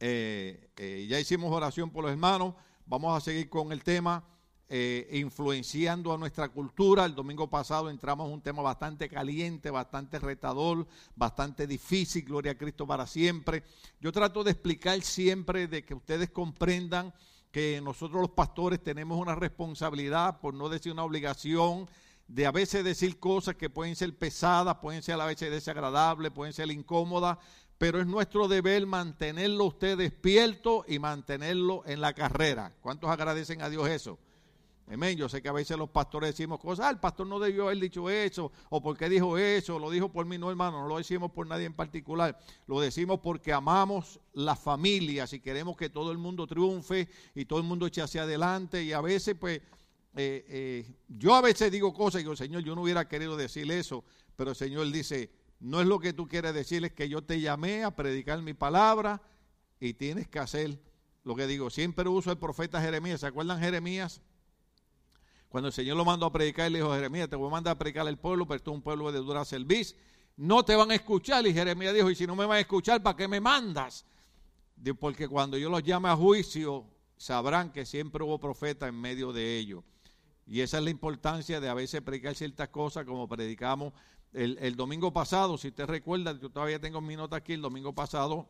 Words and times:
Eh, 0.00 0.70
eh, 0.76 1.06
ya 1.08 1.18
hicimos 1.18 1.52
oración 1.52 1.90
por 1.90 2.04
los 2.04 2.12
hermanos. 2.12 2.54
Vamos 2.86 3.16
a 3.16 3.20
seguir 3.20 3.48
con 3.48 3.72
el 3.72 3.82
tema 3.82 4.24
eh, 4.68 5.08
influenciando 5.12 6.12
a 6.12 6.18
nuestra 6.18 6.48
cultura. 6.48 7.04
El 7.04 7.14
domingo 7.14 7.48
pasado 7.50 7.90
entramos 7.90 8.28
en 8.28 8.34
un 8.34 8.40
tema 8.40 8.62
bastante 8.62 9.08
caliente, 9.08 9.70
bastante 9.70 10.18
retador, 10.18 10.86
bastante 11.16 11.66
difícil. 11.66 12.24
Gloria 12.24 12.52
a 12.52 12.58
Cristo 12.58 12.86
para 12.86 13.06
siempre. 13.06 13.64
Yo 14.00 14.12
trato 14.12 14.44
de 14.44 14.52
explicar 14.52 15.00
siempre 15.02 15.66
de 15.66 15.84
que 15.84 15.94
ustedes 15.94 16.30
comprendan 16.30 17.12
que 17.50 17.80
nosotros 17.82 18.20
los 18.20 18.30
pastores 18.30 18.82
tenemos 18.82 19.18
una 19.18 19.34
responsabilidad, 19.34 20.38
por 20.40 20.54
no 20.54 20.68
decir 20.68 20.92
una 20.92 21.04
obligación, 21.04 21.88
de 22.28 22.44
a 22.44 22.52
veces 22.52 22.84
decir 22.84 23.18
cosas 23.18 23.56
que 23.56 23.70
pueden 23.70 23.96
ser 23.96 24.16
pesadas, 24.16 24.76
pueden 24.76 25.02
ser 25.02 25.18
a 25.18 25.24
veces 25.24 25.50
desagradables, 25.50 26.30
pueden 26.30 26.52
ser 26.52 26.70
incómodas, 26.70 27.38
pero 27.78 28.00
es 28.00 28.06
nuestro 28.06 28.48
deber 28.48 28.86
mantenerlo 28.86 29.64
usted 29.64 29.96
despierto 29.96 30.84
y 30.88 30.98
mantenerlo 30.98 31.84
en 31.86 32.00
la 32.00 32.12
carrera. 32.12 32.72
¿Cuántos 32.80 33.08
agradecen 33.08 33.62
a 33.62 33.70
Dios 33.70 33.88
eso? 33.88 34.18
Amén. 34.90 35.16
Yo 35.18 35.28
sé 35.28 35.42
que 35.42 35.48
a 35.48 35.52
veces 35.52 35.76
los 35.76 35.90
pastores 35.90 36.30
decimos 36.30 36.58
cosas, 36.60 36.86
ah, 36.86 36.90
el 36.90 36.98
pastor 36.98 37.26
no 37.26 37.38
debió 37.38 37.64
haber 37.64 37.78
dicho 37.78 38.08
eso, 38.08 38.50
o 38.70 38.82
porque 38.82 39.08
dijo 39.08 39.36
eso, 39.36 39.78
lo 39.78 39.90
dijo 39.90 40.10
por 40.10 40.24
mí, 40.24 40.38
no 40.38 40.50
hermano, 40.50 40.80
no 40.80 40.88
lo 40.88 40.96
decimos 40.96 41.30
por 41.30 41.46
nadie 41.46 41.66
en 41.66 41.74
particular, 41.74 42.38
lo 42.66 42.80
decimos 42.80 43.20
porque 43.20 43.52
amamos 43.52 44.18
las 44.32 44.58
familias 44.58 45.32
y 45.34 45.40
queremos 45.40 45.76
que 45.76 45.90
todo 45.90 46.10
el 46.10 46.18
mundo 46.18 46.46
triunfe 46.46 47.06
y 47.34 47.44
todo 47.44 47.58
el 47.58 47.66
mundo 47.66 47.86
eche 47.86 48.00
hacia 48.00 48.22
adelante 48.22 48.82
y 48.82 48.92
a 48.92 49.02
veces 49.02 49.36
pues 49.38 49.60
eh, 50.16 50.44
eh, 50.48 50.94
yo 51.06 51.34
a 51.34 51.42
veces 51.42 51.70
digo 51.70 51.92
cosas 51.92 52.20
y 52.20 52.24
digo, 52.24 52.34
Señor, 52.34 52.62
yo 52.62 52.74
no 52.74 52.82
hubiera 52.82 53.06
querido 53.06 53.36
decir 53.36 53.70
eso, 53.70 54.04
pero 54.36 54.50
el 54.50 54.56
Señor 54.56 54.90
dice, 54.90 55.30
no 55.60 55.80
es 55.80 55.86
lo 55.86 55.98
que 55.98 56.12
tú 56.12 56.28
quieres 56.28 56.54
decir, 56.54 56.84
es 56.84 56.92
que 56.92 57.08
yo 57.08 57.22
te 57.22 57.40
llamé 57.40 57.84
a 57.84 57.90
predicar 57.90 58.40
mi 58.42 58.54
palabra 58.54 59.20
y 59.80 59.94
tienes 59.94 60.28
que 60.28 60.38
hacer 60.38 60.78
lo 61.24 61.34
que 61.34 61.46
digo. 61.46 61.70
Siempre 61.70 62.08
uso 62.08 62.30
el 62.30 62.38
profeta 62.38 62.80
Jeremías, 62.80 63.20
¿se 63.20 63.26
acuerdan 63.26 63.60
Jeremías? 63.60 64.20
Cuando 65.48 65.68
el 65.68 65.72
Señor 65.72 65.96
lo 65.96 66.04
mandó 66.04 66.26
a 66.26 66.32
predicar, 66.32 66.70
le 66.70 66.78
dijo, 66.78 66.92
Jeremías, 66.92 67.28
te 67.28 67.36
voy 67.36 67.48
a 67.48 67.52
mandar 67.52 67.72
a 67.72 67.78
predicar 67.78 68.06
al 68.06 68.18
pueblo, 68.18 68.46
pero 68.46 68.60
es 68.60 68.66
un 68.68 68.82
pueblo 68.82 69.10
de 69.10 69.18
dura 69.18 69.44
servicio. 69.44 69.96
No 70.36 70.64
te 70.64 70.76
van 70.76 70.90
a 70.90 70.94
escuchar. 70.94 71.46
Y 71.46 71.54
Jeremías 71.54 71.94
dijo, 71.94 72.10
y 72.10 72.14
si 72.14 72.26
no 72.26 72.36
me 72.36 72.44
van 72.44 72.58
a 72.58 72.60
escuchar, 72.60 73.02
¿para 73.02 73.16
qué 73.16 73.26
me 73.26 73.40
mandas? 73.40 74.04
Porque 75.00 75.26
cuando 75.26 75.56
yo 75.56 75.70
los 75.70 75.82
llame 75.82 76.10
a 76.10 76.16
juicio, 76.16 76.86
sabrán 77.16 77.72
que 77.72 77.86
siempre 77.86 78.22
hubo 78.22 78.38
profeta 78.38 78.86
en 78.86 79.00
medio 79.00 79.32
de 79.32 79.56
ellos. 79.56 79.82
Y 80.46 80.60
esa 80.60 80.78
es 80.78 80.84
la 80.84 80.90
importancia 80.90 81.60
de 81.60 81.68
a 81.68 81.74
veces 81.74 82.02
predicar 82.02 82.34
ciertas 82.34 82.68
cosas 82.68 83.04
como 83.04 83.26
predicamos 83.26 83.92
el, 84.32 84.76
domingo 84.76 85.12
pasado. 85.12 85.58
Si 85.58 85.68
usted 85.68 85.86
recuerda, 85.86 86.38
yo 86.38 86.50
todavía 86.50 86.80
tengo 86.80 87.00
mi 87.00 87.16
nota 87.16 87.36
aquí, 87.36 87.54
el 87.54 87.62
domingo 87.62 87.94
pasado, 87.94 88.48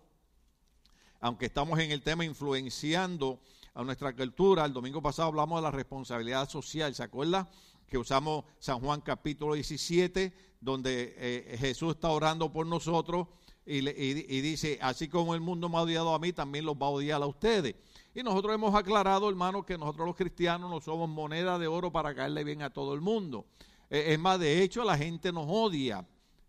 aunque 1.21 1.47
estamos 1.47 1.79
en 1.79 1.91
el 1.91 2.03
tema 2.03 2.25
influenciando 2.25 3.41
a 3.75 3.83
nuestra 3.85 4.15
cultura. 4.15 4.65
El 4.65 4.73
domingo 4.73 5.03
pasado 5.03 5.29
hablamos 5.29 5.59
de 5.59 5.63
la 5.63 5.71
responsabilidad 5.71 6.49
social, 6.49 6.95
¿se 6.95 7.03
acuerda? 7.03 7.49
Que 7.89 7.99
usamos 7.99 8.45
San 8.59 8.81
Juan 8.81 9.01
capítulo 9.01 9.55
17, 9.55 10.33
donde 10.61 11.15
eh, 11.17 11.57
Jesús 11.59 11.95
está 11.95 12.09
orando 12.11 12.53
por 12.53 12.67
nosotros 12.67 13.29
y, 13.71 14.41
dice, 14.41 14.79
así 14.81 15.09
como 15.09 15.35
el 15.35 15.43
mundo 15.43 15.69
me 15.69 15.77
ha 15.77 15.83
odiado 15.83 16.15
a 16.15 16.19
mí, 16.19 16.33
también 16.33 16.65
los 16.65 16.75
va 16.75 16.87
a 16.87 16.91
odiar 16.91 17.23
a 17.23 17.27
ustedes. 17.27 17.75
Y 18.15 18.23
nosotros 18.23 18.55
hemos 18.55 18.75
aclarado, 18.75 19.29
hermano, 19.29 19.65
que 19.65 19.77
nosotros 19.77 20.07
los 20.07 20.17
cristianos 20.17 20.71
no 20.71 20.81
somos 20.81 21.09
moneda 21.09 21.59
de 21.59 21.67
oro 21.67 21.93
para 21.93 22.15
caerle 22.15 22.45
bien 22.45 22.63
a 22.63 22.71
todo 22.71 22.95
el 22.95 23.03
mundo. 23.03 23.45
Eh, 23.91 24.13
es 24.13 24.19
más, 24.19 24.39
de 24.39 24.63
hecho, 24.63 24.85
la 24.85 24.97
gente 24.97 25.33
nos 25.33 25.47
odia 25.49 26.07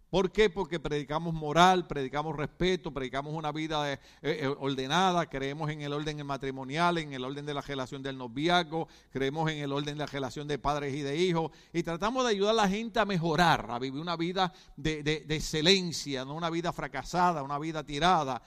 ¿Por 0.09 0.32
qué? 0.32 0.50
Porque 0.50 0.80
predicamos 0.80 1.36
moral, 1.36 1.86
predicamos 1.86 2.36
respeto, 2.36 2.92
predicamos 2.92 3.32
una 3.34 3.52
vida 3.52 3.94
eh, 3.94 4.00
eh, 4.23 4.48
ordenada, 4.59 5.28
creemos 5.28 5.70
en 5.70 5.82
el 5.82 5.94
orden 5.94 6.26
matrimonial, 6.26 6.98
en 6.98 7.14
el 7.14 7.23
orden 7.23 7.45
de 7.45 7.54
la 7.54 7.62
relación 7.62 8.02
del 8.02 8.17
noviazgo, 8.17 8.88
creemos 9.12 9.52
en 9.52 9.60
el 9.60 9.72
orden 9.72 9.95
de 9.95 10.00
la 10.00 10.08
relación 10.08 10.48
de 10.48 10.58
padres 10.58 10.95
y 10.95 11.02
de 11.02 11.16
hijos, 11.16 11.52
y 11.72 11.84
tratamos 11.84 12.23
de 12.23 12.32
ayudar 12.32 12.52
a 12.52 12.64
la 12.64 12.67
gente 12.67 12.99
a 12.99 13.05
mejorar, 13.05 13.67
a 13.70 13.78
vivir 13.78 14.02
una 14.02 14.16
vida 14.16 14.52
de, 14.76 15.04
de 15.04 15.36
excelencia, 15.36 16.26
no 16.26 16.33
una 16.33 16.49
vida 16.49 16.73
fracasada, 16.73 17.44
una 17.44 17.60
vida 17.60 17.83
tirada. 17.83 18.42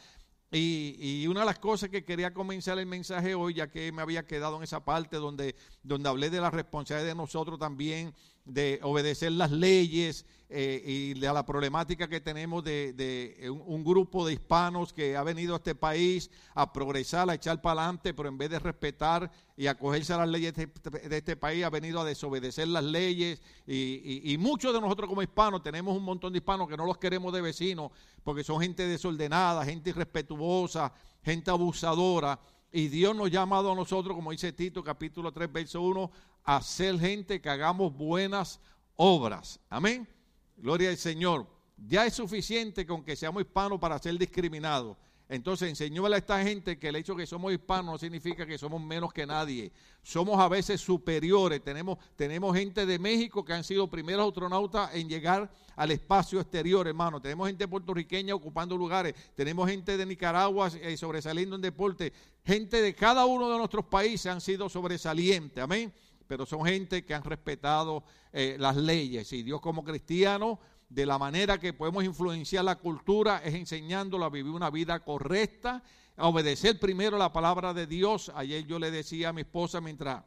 Y, 0.54 1.26
una 1.28 1.40
de 1.40 1.46
las 1.46 1.58
cosas 1.58 1.88
que 1.88 2.04
quería 2.04 2.34
comenzar 2.34 2.78
el 2.78 2.84
mensaje 2.84 3.34
hoy, 3.34 3.54
ya 3.54 3.70
que 3.70 3.90
me 3.90 4.02
había 4.02 4.26
quedado 4.26 4.58
en 4.58 4.62
esa 4.64 4.84
parte 4.84 5.16
donde, 5.16 5.56
donde 5.82 6.10
hablé 6.10 6.28
de 6.28 6.42
la 6.42 6.50
responsabilidad 6.50 7.08
de 7.08 7.14
nosotros 7.14 7.58
también 7.58 8.14
de 8.44 8.80
obedecer 8.82 9.32
las 9.32 9.50
leyes 9.50 10.26
eh, 10.54 10.82
y 10.84 11.14
de 11.14 11.32
la 11.32 11.46
problemática 11.46 12.08
que 12.08 12.20
tenemos 12.20 12.62
de, 12.62 13.48
un, 13.48 13.82
grupo 13.82 14.26
de 14.26 14.34
hispanos 14.34 14.92
que 14.92 15.16
ha 15.16 15.22
venido 15.22 15.54
a 15.54 15.56
este 15.56 15.74
país 15.74 16.30
a 16.54 16.70
progresar, 16.70 17.30
a 17.30 17.34
echar 17.34 17.62
para 17.62 17.80
adelante, 17.80 18.12
pero 18.12 18.28
en 18.28 18.36
vez 18.36 18.50
de 18.50 18.58
respetar 18.58 19.30
y 19.56 19.66
acogerse 19.66 20.12
a 20.12 20.18
las 20.18 20.28
leyes 20.28 20.52
de, 20.54 21.16
este 21.16 21.36
país, 21.36 21.64
ha 21.64 21.70
venido 21.70 22.00
a 22.00 22.04
desobedecer 22.04 22.68
las 22.68 22.84
leyes. 22.84 23.40
Y, 23.66 24.30
y, 24.30 24.36
muchos 24.36 24.74
de 24.74 24.80
nosotros 24.82 25.08
como 25.08 25.22
hispanos, 25.22 25.62
tenemos 25.62 25.96
un 25.96 26.04
montón 26.04 26.34
de 26.34 26.40
hispanos 26.40 26.68
que 26.68 26.76
no 26.76 26.84
los 26.84 26.98
queremos 26.98 27.32
de 27.32 27.40
vecinos, 27.40 27.90
porque 28.22 28.44
son 28.44 28.60
gente 28.60 28.86
desordenada, 28.86 29.64
gente 29.64 29.88
irrespetuosa, 29.88 30.92
gente 31.22 31.50
abusadora. 31.50 32.38
Y 32.72 32.88
Dios 32.88 33.14
nos 33.14 33.26
ha 33.26 33.30
llamado 33.30 33.70
a 33.70 33.74
nosotros, 33.74 34.16
como 34.16 34.30
dice 34.30 34.52
Tito 34.52 34.82
capítulo 34.82 35.30
3, 35.30 35.52
verso 35.52 35.82
1, 35.82 36.10
a 36.44 36.62
ser 36.62 36.98
gente 36.98 37.40
que 37.40 37.50
hagamos 37.50 37.94
buenas 37.94 38.60
obras. 38.96 39.60
Amén. 39.68 40.08
Gloria 40.56 40.88
al 40.88 40.96
Señor. 40.96 41.46
Ya 41.76 42.06
es 42.06 42.14
suficiente 42.14 42.86
con 42.86 43.04
que 43.04 43.14
seamos 43.14 43.42
hispanos 43.42 43.78
para 43.78 43.98
ser 43.98 44.16
discriminados. 44.16 44.96
Entonces, 45.28 45.70
enseñóle 45.70 46.16
a 46.16 46.18
esta 46.18 46.42
gente 46.42 46.78
que 46.78 46.88
el 46.88 46.96
hecho 46.96 47.14
de 47.14 47.22
que 47.22 47.26
somos 47.26 47.52
hispanos 47.52 47.92
no 47.92 47.98
significa 47.98 48.44
que 48.44 48.58
somos 48.58 48.82
menos 48.82 49.12
que 49.12 49.24
nadie. 49.24 49.72
Somos 50.02 50.38
a 50.38 50.48
veces 50.48 50.80
superiores. 50.80 51.62
Tenemos, 51.62 51.98
tenemos 52.16 52.54
gente 52.56 52.84
de 52.84 52.98
México 52.98 53.44
que 53.44 53.52
han 53.52 53.64
sido 53.64 53.88
primeros 53.88 54.28
astronautas 54.28 54.94
en 54.94 55.08
llegar 55.08 55.50
al 55.76 55.90
espacio 55.90 56.40
exterior, 56.40 56.86
hermano. 56.86 57.20
Tenemos 57.20 57.46
gente 57.46 57.66
puertorriqueña 57.66 58.34
ocupando 58.34 58.76
lugares. 58.76 59.14
Tenemos 59.34 59.70
gente 59.70 59.96
de 59.96 60.04
Nicaragua 60.04 60.70
eh, 60.74 60.96
sobresaliendo 60.96 61.56
en 61.56 61.62
deporte. 61.62 62.12
Gente 62.44 62.82
de 62.82 62.94
cada 62.94 63.24
uno 63.24 63.50
de 63.50 63.56
nuestros 63.56 63.86
países 63.86 64.26
han 64.26 64.40
sido 64.40 64.68
sobresalientes. 64.68 65.62
Amén. 65.62 65.92
Pero 66.26 66.46
son 66.46 66.64
gente 66.64 67.04
que 67.04 67.14
han 67.14 67.24
respetado 67.24 68.04
eh, 68.32 68.56
las 68.58 68.76
leyes. 68.76 69.32
Y 69.32 69.42
Dios 69.42 69.60
como 69.60 69.84
cristiano 69.84 70.58
de 70.94 71.06
la 71.06 71.18
manera 71.18 71.58
que 71.58 71.72
podemos 71.72 72.04
influenciar 72.04 72.64
la 72.64 72.76
cultura 72.76 73.40
es 73.42 73.54
enseñándola 73.54 74.26
a 74.26 74.30
vivir 74.30 74.52
una 74.52 74.70
vida 74.70 75.00
correcta, 75.00 75.82
a 76.16 76.28
obedecer 76.28 76.78
primero 76.78 77.16
la 77.16 77.32
palabra 77.32 77.72
de 77.72 77.86
Dios. 77.86 78.30
Ayer 78.34 78.66
yo 78.66 78.78
le 78.78 78.90
decía 78.90 79.30
a 79.30 79.32
mi 79.32 79.40
esposa 79.40 79.80
mientras 79.80 80.22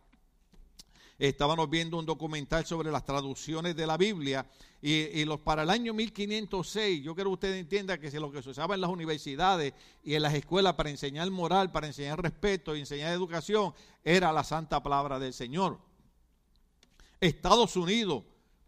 estábamos 1.19 1.69
viendo 1.69 1.99
un 1.99 2.05
documental 2.05 2.65
sobre 2.65 2.91
las 2.91 3.05
traducciones 3.05 3.75
de 3.75 3.85
la 3.85 3.95
Biblia 3.95 4.45
y, 4.81 5.23
los 5.25 5.39
para 5.39 5.63
el 5.63 5.69
año 5.69 5.93
1506, 5.93 7.03
yo 7.03 7.13
quiero 7.13 7.29
que 7.29 7.33
usted 7.35 7.55
entienda 7.55 7.99
que 7.99 8.09
si 8.09 8.17
lo 8.17 8.31
que 8.31 8.41
se 8.41 8.49
usaba 8.49 8.73
en 8.73 8.81
las 8.81 8.89
universidades 8.89 9.73
y 10.03 10.15
en 10.15 10.23
las 10.23 10.33
escuelas 10.33 10.73
para 10.73 10.89
enseñar 10.89 11.29
moral, 11.29 11.71
para 11.71 11.87
enseñar 11.87 12.21
respeto 12.21 12.75
y 12.75 12.79
enseñar 12.79 13.13
educación, 13.13 13.73
era 14.03 14.33
la 14.33 14.43
santa 14.43 14.81
palabra 14.81 15.19
del 15.19 15.33
Señor. 15.33 15.79
Estados 17.21 17.75
Unidos 17.75 18.23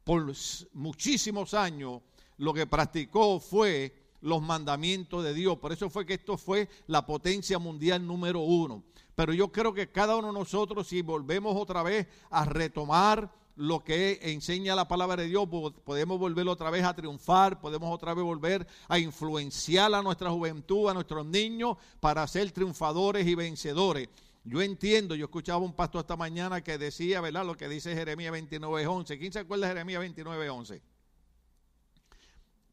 por 0.07 0.25
muchísimos 0.72 1.53
años 1.53 2.01
lo 2.38 2.53
que 2.53 2.66
practicó 2.66 3.41
fue 3.41 3.94
los 4.22 4.41
mandamientos 4.41 5.22
de 5.22 5.34
Dios. 5.34 5.57
Por 5.57 5.73
eso 5.73 5.90
fue 5.90 6.06
que 6.06 6.13
esto 6.13 6.38
fue 6.38 6.69
la 6.88 7.06
potencia 7.06 7.59
mundial 7.59 8.07
número 8.07 8.40
uno. 8.40 8.85
Pero 9.16 9.34
yo 9.34 9.51
creo 9.51 9.73
que 9.73 9.91
cada 9.91 10.16
uno 10.16 10.28
de 10.28 10.34
nosotros, 10.34 10.88
si 10.88 11.01
volvemos 11.01 11.57
otra 11.57 11.84
vez 11.84 12.07
a 12.29 12.45
retomar 12.45 13.29
lo 13.57 13.84
que 13.84 14.19
enseña 14.22 14.75
la 14.75 14.88
palabra 14.88 15.23
de 15.23 15.28
Dios, 15.28 15.45
podemos 15.84 16.18
volver 16.18 16.47
otra 16.47 16.69
vez 16.69 16.85
a 16.85 16.95
triunfar, 16.95 17.59
podemos 17.59 17.94
otra 17.94 18.13
vez 18.13 18.24
volver 18.24 18.66
a 18.88 19.00
influenciar 19.00 19.94
a 19.94 20.01
nuestra 20.01 20.29
juventud, 20.29 20.88
a 20.88 20.94
nuestros 20.94 21.25
niños, 21.25 21.75
para 22.00 22.25
ser 22.28 22.50
triunfadores 22.51 23.27
y 23.27 23.36
vencedores. 23.36 24.07
Yo 24.47 24.61
entiendo, 24.61 25.13
yo 25.13 25.25
escuchaba 25.25 25.59
un 25.59 25.73
pastor 25.73 26.01
esta 26.01 26.15
mañana 26.15 26.63
que 26.63 26.77
decía, 26.77 27.19
¿verdad? 27.19 27.45
Lo 27.45 27.57
que 27.57 27.67
dice 27.67 27.94
Jeremías 27.94 28.33
29.11. 28.33 29.19
¿Quién 29.19 29.33
se 29.33 29.39
acuerda 29.39 29.67
de 29.67 29.73
Jeremías 29.73 30.01
29.11? 30.01 30.81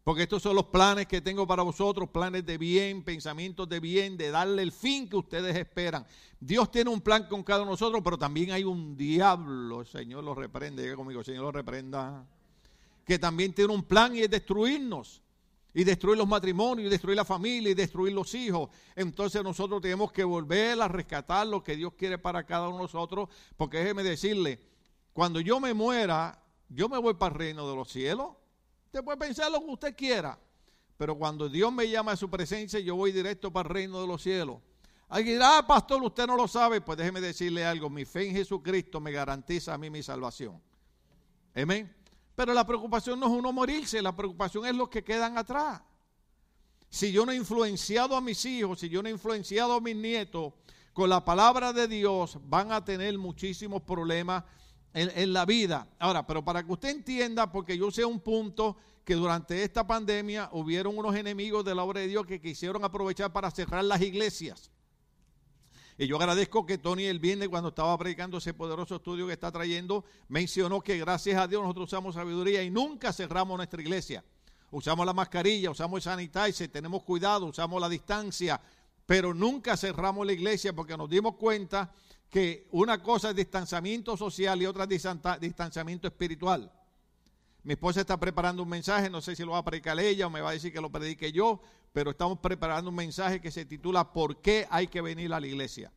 Porque 0.05 0.23
estos 0.23 0.41
son 0.41 0.55
los 0.55 0.67
planes 0.67 1.07
que 1.09 1.21
tengo 1.21 1.49
para 1.49 1.65
vosotros, 1.65 2.11
planes 2.11 2.47
de 2.47 2.59
bien, 2.59 3.03
pensamientos 3.03 3.69
de 3.69 3.81
bien, 3.81 4.17
de 4.17 4.31
darle 4.31 4.63
el 4.63 4.71
fin 4.71 5.09
que 5.09 5.17
ustedes 5.17 5.57
esperan. 5.57 6.07
Dios 6.39 6.71
tiene 6.71 6.91
un 6.91 7.01
plan 7.01 7.27
con 7.27 7.43
cada 7.43 7.63
uno 7.63 7.71
de 7.71 7.73
nosotros, 7.73 8.03
pero 8.05 8.19
también 8.19 8.53
hay 8.53 8.63
un 8.63 8.97
diablo, 8.97 9.81
el 9.81 9.87
Señor 9.89 10.23
lo 10.23 10.33
reprende, 10.33 10.85
diga 10.85 10.95
conmigo, 10.95 11.21
el 11.21 11.27
Señor 11.27 11.43
lo 11.43 11.51
reprenda, 11.51 12.25
que 13.05 13.19
también 13.19 13.53
tiene 13.53 13.75
un 13.75 13.83
plan 13.83 14.15
y 14.15 14.21
es 14.21 14.31
destruirnos 14.31 15.24
y 15.75 15.83
destruir 15.83 16.17
los 16.17 16.29
matrimonios, 16.29 16.87
y 16.87 16.91
destruir 16.91 17.17
la 17.17 17.25
familia, 17.25 17.73
y 17.73 17.75
destruir 17.75 18.13
los 18.13 18.33
hijos. 18.35 18.71
Entonces 18.95 19.43
nosotros 19.43 19.83
tenemos 19.83 20.13
que 20.13 20.23
volver 20.23 20.81
a 20.81 20.87
rescatar 20.87 21.47
lo 21.47 21.65
que 21.65 21.75
Dios 21.75 21.95
quiere 21.95 22.17
para 22.17 22.47
cada 22.47 22.69
uno 22.69 22.77
de 22.79 22.83
nosotros, 22.85 23.29
porque 23.57 23.79
déjeme 23.79 24.05
decirle, 24.05 24.61
cuando 25.13 25.41
yo 25.41 25.59
me 25.59 25.75
muera, 25.75 26.41
yo 26.69 26.89
me 26.89 26.99
voy 26.99 27.15
para 27.15 27.33
el 27.33 27.39
reino 27.39 27.69
de 27.69 27.75
los 27.75 27.91
cielos. 27.91 28.29
Usted 28.87 29.03
puede 29.03 29.19
pensar 29.19 29.51
lo 29.51 29.61
que 29.61 29.71
usted 29.71 29.97
quiera, 29.97 30.39
pero 30.97 31.17
cuando 31.17 31.49
Dios 31.49 31.73
me 31.73 31.89
llama 31.91 32.13
a 32.13 32.17
su 32.17 32.31
presencia, 32.31 32.79
yo 32.79 32.95
voy 32.95 33.11
directo 33.11 33.53
para 33.53 33.69
el 33.69 33.75
reino 33.75 34.01
de 34.01 34.07
los 34.07 34.23
cielos. 34.23 34.59
Alguien 35.09 35.37
dirá, 35.37 35.59
ah, 35.59 35.67
pastor, 35.67 36.03
usted 36.03 36.27
no 36.27 36.37
lo 36.37 36.49
sabe. 36.49 36.81
Pues 36.81 36.97
déjeme 36.99 37.21
decirle 37.21 37.65
algo, 37.65 37.91
mi 37.91 38.05
fe 38.05 38.29
en 38.29 38.37
Jesucristo 38.37 39.01
me 39.01 39.13
garantiza 39.13 39.75
a 39.75 39.79
mí 39.79 39.91
mi 39.91 40.03
salvación. 40.03 40.61
Amén. 41.55 42.04
Pero 42.35 42.53
la 42.53 42.67
preocupación 42.67 43.21
no 43.21 43.27
es 43.27 43.33
uno 43.33 43.53
morirse, 43.53 44.03
la 44.03 44.15
preocupación 44.15 44.67
es 44.67 44.75
los 44.75 44.89
que 44.89 45.05
quedan 45.05 45.39
atrás. 45.39 45.83
Si 46.91 47.13
yo 47.13 47.27
no 47.27 47.33
he 47.33 47.37
influenciado 47.37 48.17
a 48.17 48.21
mis 48.21 48.45
hijos, 48.45 48.81
si 48.81 48.89
yo 48.89 49.03
no 49.03 49.09
he 49.09 49.13
influenciado 49.13 49.75
a 49.75 49.81
mis 49.81 49.97
nietos 49.97 50.53
con 50.93 51.11
la 51.11 51.25
palabra 51.25 51.73
de 51.73 51.89
Dios, 51.89 52.39
van 52.45 52.73
a 52.73 52.85
tener 52.85 53.19
muchísimos 53.19 53.83
problemas 53.83 54.45
en, 54.95 55.33
la 55.33 55.45
vida. 55.45 55.89
Ahora, 55.99 56.25
pero 56.25 56.45
para 56.45 56.65
que 56.65 56.73
usted 56.73 56.91
entienda, 56.91 57.51
porque 57.51 57.77
yo 57.77 57.91
sé 57.91 58.05
un 58.05 58.21
punto 58.21 58.77
que 59.05 59.15
durante 59.15 59.63
esta 59.63 59.87
pandemia 59.87 60.49
hubieron 60.53 60.97
unos 60.97 61.17
enemigos 61.17 61.65
de 61.65 61.75
la 61.75 61.83
obra 61.83 62.01
de 62.01 62.07
Dios 62.07 62.27
que 62.27 62.41
quisieron 62.41 62.85
aprovechar 62.85 63.33
para 63.33 63.51
cerrar 63.51 63.85
las 63.85 64.01
iglesias. 64.01 64.71
Y 65.97 66.07
yo 66.09 66.17
agradezco 66.17 66.67
que 66.67 66.79
Tony 66.79 67.05
el 67.05 67.21
viernes, 67.21 67.49
cuando 67.49 67.69
estaba 67.69 67.97
predicando 67.97 68.39
ese 68.39 68.53
poderoso 68.53 68.97
estudio 68.97 69.29
que 69.29 69.33
está 69.33 69.53
trayendo, 69.53 70.05
mencionó 70.29 70.81
que 70.81 70.99
gracias 70.99 71.41
a 71.41 71.47
Dios 71.47 71.63
nosotros 71.63 71.87
usamos 71.87 72.17
sabiduría 72.17 72.63
y 72.65 72.71
nunca 72.71 73.13
cerramos 73.13 73.57
nuestra 73.57 73.81
iglesia. 73.81 74.25
Usamos 74.73 75.07
la 75.07 75.13
mascarilla, 75.13 75.71
usamos 75.71 75.99
el 75.99 76.03
sanitizer, 76.03 76.69
tenemos 76.69 77.05
cuidado, 77.05 77.47
usamos 77.47 77.81
la 77.81 77.89
distancia, 77.89 78.61
pero 79.07 79.33
nunca 79.33 79.77
cerramos 79.77 80.27
la 80.27 80.33
iglesia 80.33 80.73
porque 80.73 80.97
nos 80.97 81.09
dimos 81.09 81.37
cuenta 81.37 81.93
que 82.29 82.67
una 82.73 83.01
cosa 83.01 83.31
es 83.31 83.37
distanciamiento 83.37 84.17
social 84.17 84.61
y 84.61 84.67
otra 84.67 84.89
es 84.91 85.07
distanciamiento 85.41 86.09
espiritual. 86.09 86.73
Mi 87.63 87.75
esposa 87.75 88.01
está 88.01 88.19
preparando 88.19 88.65
un 88.65 88.69
mensaje, 88.69 89.09
no 89.09 89.21
sé 89.21 89.37
si 89.37 89.45
lo 89.45 89.53
va 89.53 89.59
a 89.59 89.65
predicar 89.65 89.99
ella 90.01 90.27
o 90.27 90.31
me 90.31 90.41
va 90.41 90.51
a 90.51 90.53
decir 90.55 90.73
que 90.73 90.81
lo 90.81 90.91
predique 90.91 91.31
yo, 91.31 91.61
pero 91.95 92.11
estamos 92.11 92.41
preparando 92.41 92.91
un 92.91 92.97
mensaje 92.97 93.41
que 93.41 93.53
se 93.53 93.65
titula 93.65 94.13
¿Por 94.13 94.43
qué 94.43 94.67
hay 94.69 94.89
que 94.89 95.01
venir 95.01 95.33
a 95.33 95.39
la 95.39 95.47
iglesia? 95.47 95.93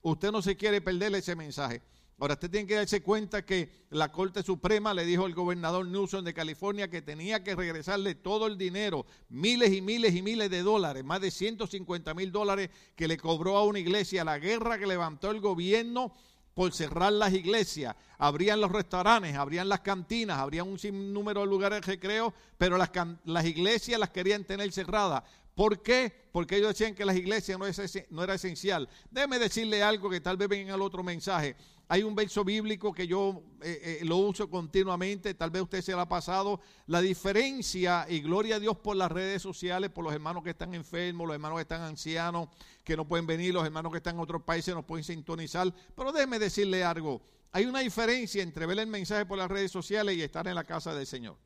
Usted 0.00 0.32
no 0.32 0.40
se 0.40 0.56
quiere 0.56 0.80
perder 0.80 1.14
ese 1.14 1.36
mensaje. 1.36 1.82
Ahora, 2.18 2.32
usted 2.32 2.50
tiene 2.50 2.66
que 2.66 2.74
darse 2.74 3.02
cuenta 3.02 3.44
que 3.44 3.70
la 3.90 4.10
Corte 4.10 4.42
Suprema 4.42 4.94
le 4.94 5.04
dijo 5.04 5.26
al 5.26 5.34
gobernador 5.34 5.86
Newsom 5.86 6.24
de 6.24 6.32
California 6.32 6.88
que 6.88 7.02
tenía 7.02 7.44
que 7.44 7.54
regresarle 7.54 8.14
todo 8.14 8.46
el 8.46 8.56
dinero, 8.56 9.04
miles 9.28 9.70
y 9.70 9.82
miles 9.82 10.16
y 10.16 10.22
miles 10.22 10.48
de 10.48 10.62
dólares, 10.62 11.04
más 11.04 11.20
de 11.20 11.30
150 11.30 12.14
mil 12.14 12.32
dólares 12.32 12.70
que 12.96 13.06
le 13.06 13.18
cobró 13.18 13.58
a 13.58 13.64
una 13.64 13.80
iglesia, 13.80 14.24
la 14.24 14.38
guerra 14.38 14.78
que 14.78 14.86
levantó 14.86 15.30
el 15.30 15.40
gobierno 15.40 16.14
por 16.58 16.72
cerrar 16.72 17.12
las 17.12 17.32
iglesias. 17.32 17.94
Abrían 18.18 18.60
los 18.60 18.72
restaurantes, 18.72 19.36
abrían 19.36 19.68
las 19.68 19.78
cantinas, 19.78 20.38
habrían 20.38 20.66
un 20.66 20.76
sinnúmero 20.76 21.42
de 21.42 21.46
lugares 21.46 21.80
de 21.80 21.92
recreo, 21.92 22.34
pero 22.58 22.76
las, 22.76 23.44
iglesias 23.44 24.00
las 24.00 24.10
querían 24.10 24.42
tener 24.42 24.72
cerradas. 24.72 25.22
¿Por 25.54 25.80
qué? 25.84 26.12
Porque 26.32 26.56
ellos 26.56 26.70
decían 26.70 26.96
que 26.96 27.04
las 27.04 27.14
iglesias 27.14 27.56
no, 27.60 27.64
es, 27.64 28.06
no 28.10 28.24
era 28.24 28.34
esencial. 28.34 28.88
Déjeme 29.08 29.38
decirle 29.38 29.84
algo 29.84 30.10
que 30.10 30.20
tal 30.20 30.36
vez 30.36 30.48
venga 30.48 30.74
al 30.74 30.82
otro 30.82 31.04
mensaje. 31.04 31.54
Hay 31.90 32.02
un 32.02 32.14
verso 32.14 32.44
bíblico 32.44 32.92
que 32.92 33.06
yo 33.06 33.42
eh, 33.62 33.98
eh, 34.02 34.04
lo 34.04 34.18
uso 34.18 34.50
continuamente, 34.50 35.32
tal 35.32 35.50
vez 35.50 35.62
usted 35.62 35.80
se 35.80 35.92
lo 35.92 36.00
ha 36.00 36.08
pasado. 36.08 36.60
La 36.86 37.00
diferencia, 37.00 38.04
y 38.10 38.20
gloria 38.20 38.56
a 38.56 38.60
Dios 38.60 38.76
por 38.76 38.94
las 38.94 39.10
redes 39.10 39.40
sociales, 39.40 39.88
por 39.88 40.04
los 40.04 40.12
hermanos 40.12 40.44
que 40.44 40.50
están 40.50 40.74
enfermos, 40.74 41.26
los 41.26 41.34
hermanos 41.34 41.56
que 41.56 41.62
están 41.62 41.80
ancianos, 41.80 42.48
que 42.84 42.94
no 42.94 43.08
pueden 43.08 43.26
venir, 43.26 43.54
los 43.54 43.64
hermanos 43.64 43.90
que 43.90 43.98
están 43.98 44.16
en 44.16 44.20
otros 44.20 44.42
países 44.42 44.74
no 44.74 44.86
pueden 44.86 45.02
sintonizar. 45.02 45.72
Pero 45.96 46.12
déjeme 46.12 46.38
decirle 46.38 46.84
algo. 46.84 47.22
Hay 47.52 47.64
una 47.64 47.80
diferencia 47.80 48.42
entre 48.42 48.66
ver 48.66 48.78
el 48.80 48.86
mensaje 48.86 49.24
por 49.24 49.38
las 49.38 49.50
redes 49.50 49.72
sociales 49.72 50.14
y 50.14 50.20
estar 50.20 50.46
en 50.46 50.56
la 50.56 50.64
casa 50.64 50.94
del 50.94 51.06
Señor. 51.06 51.38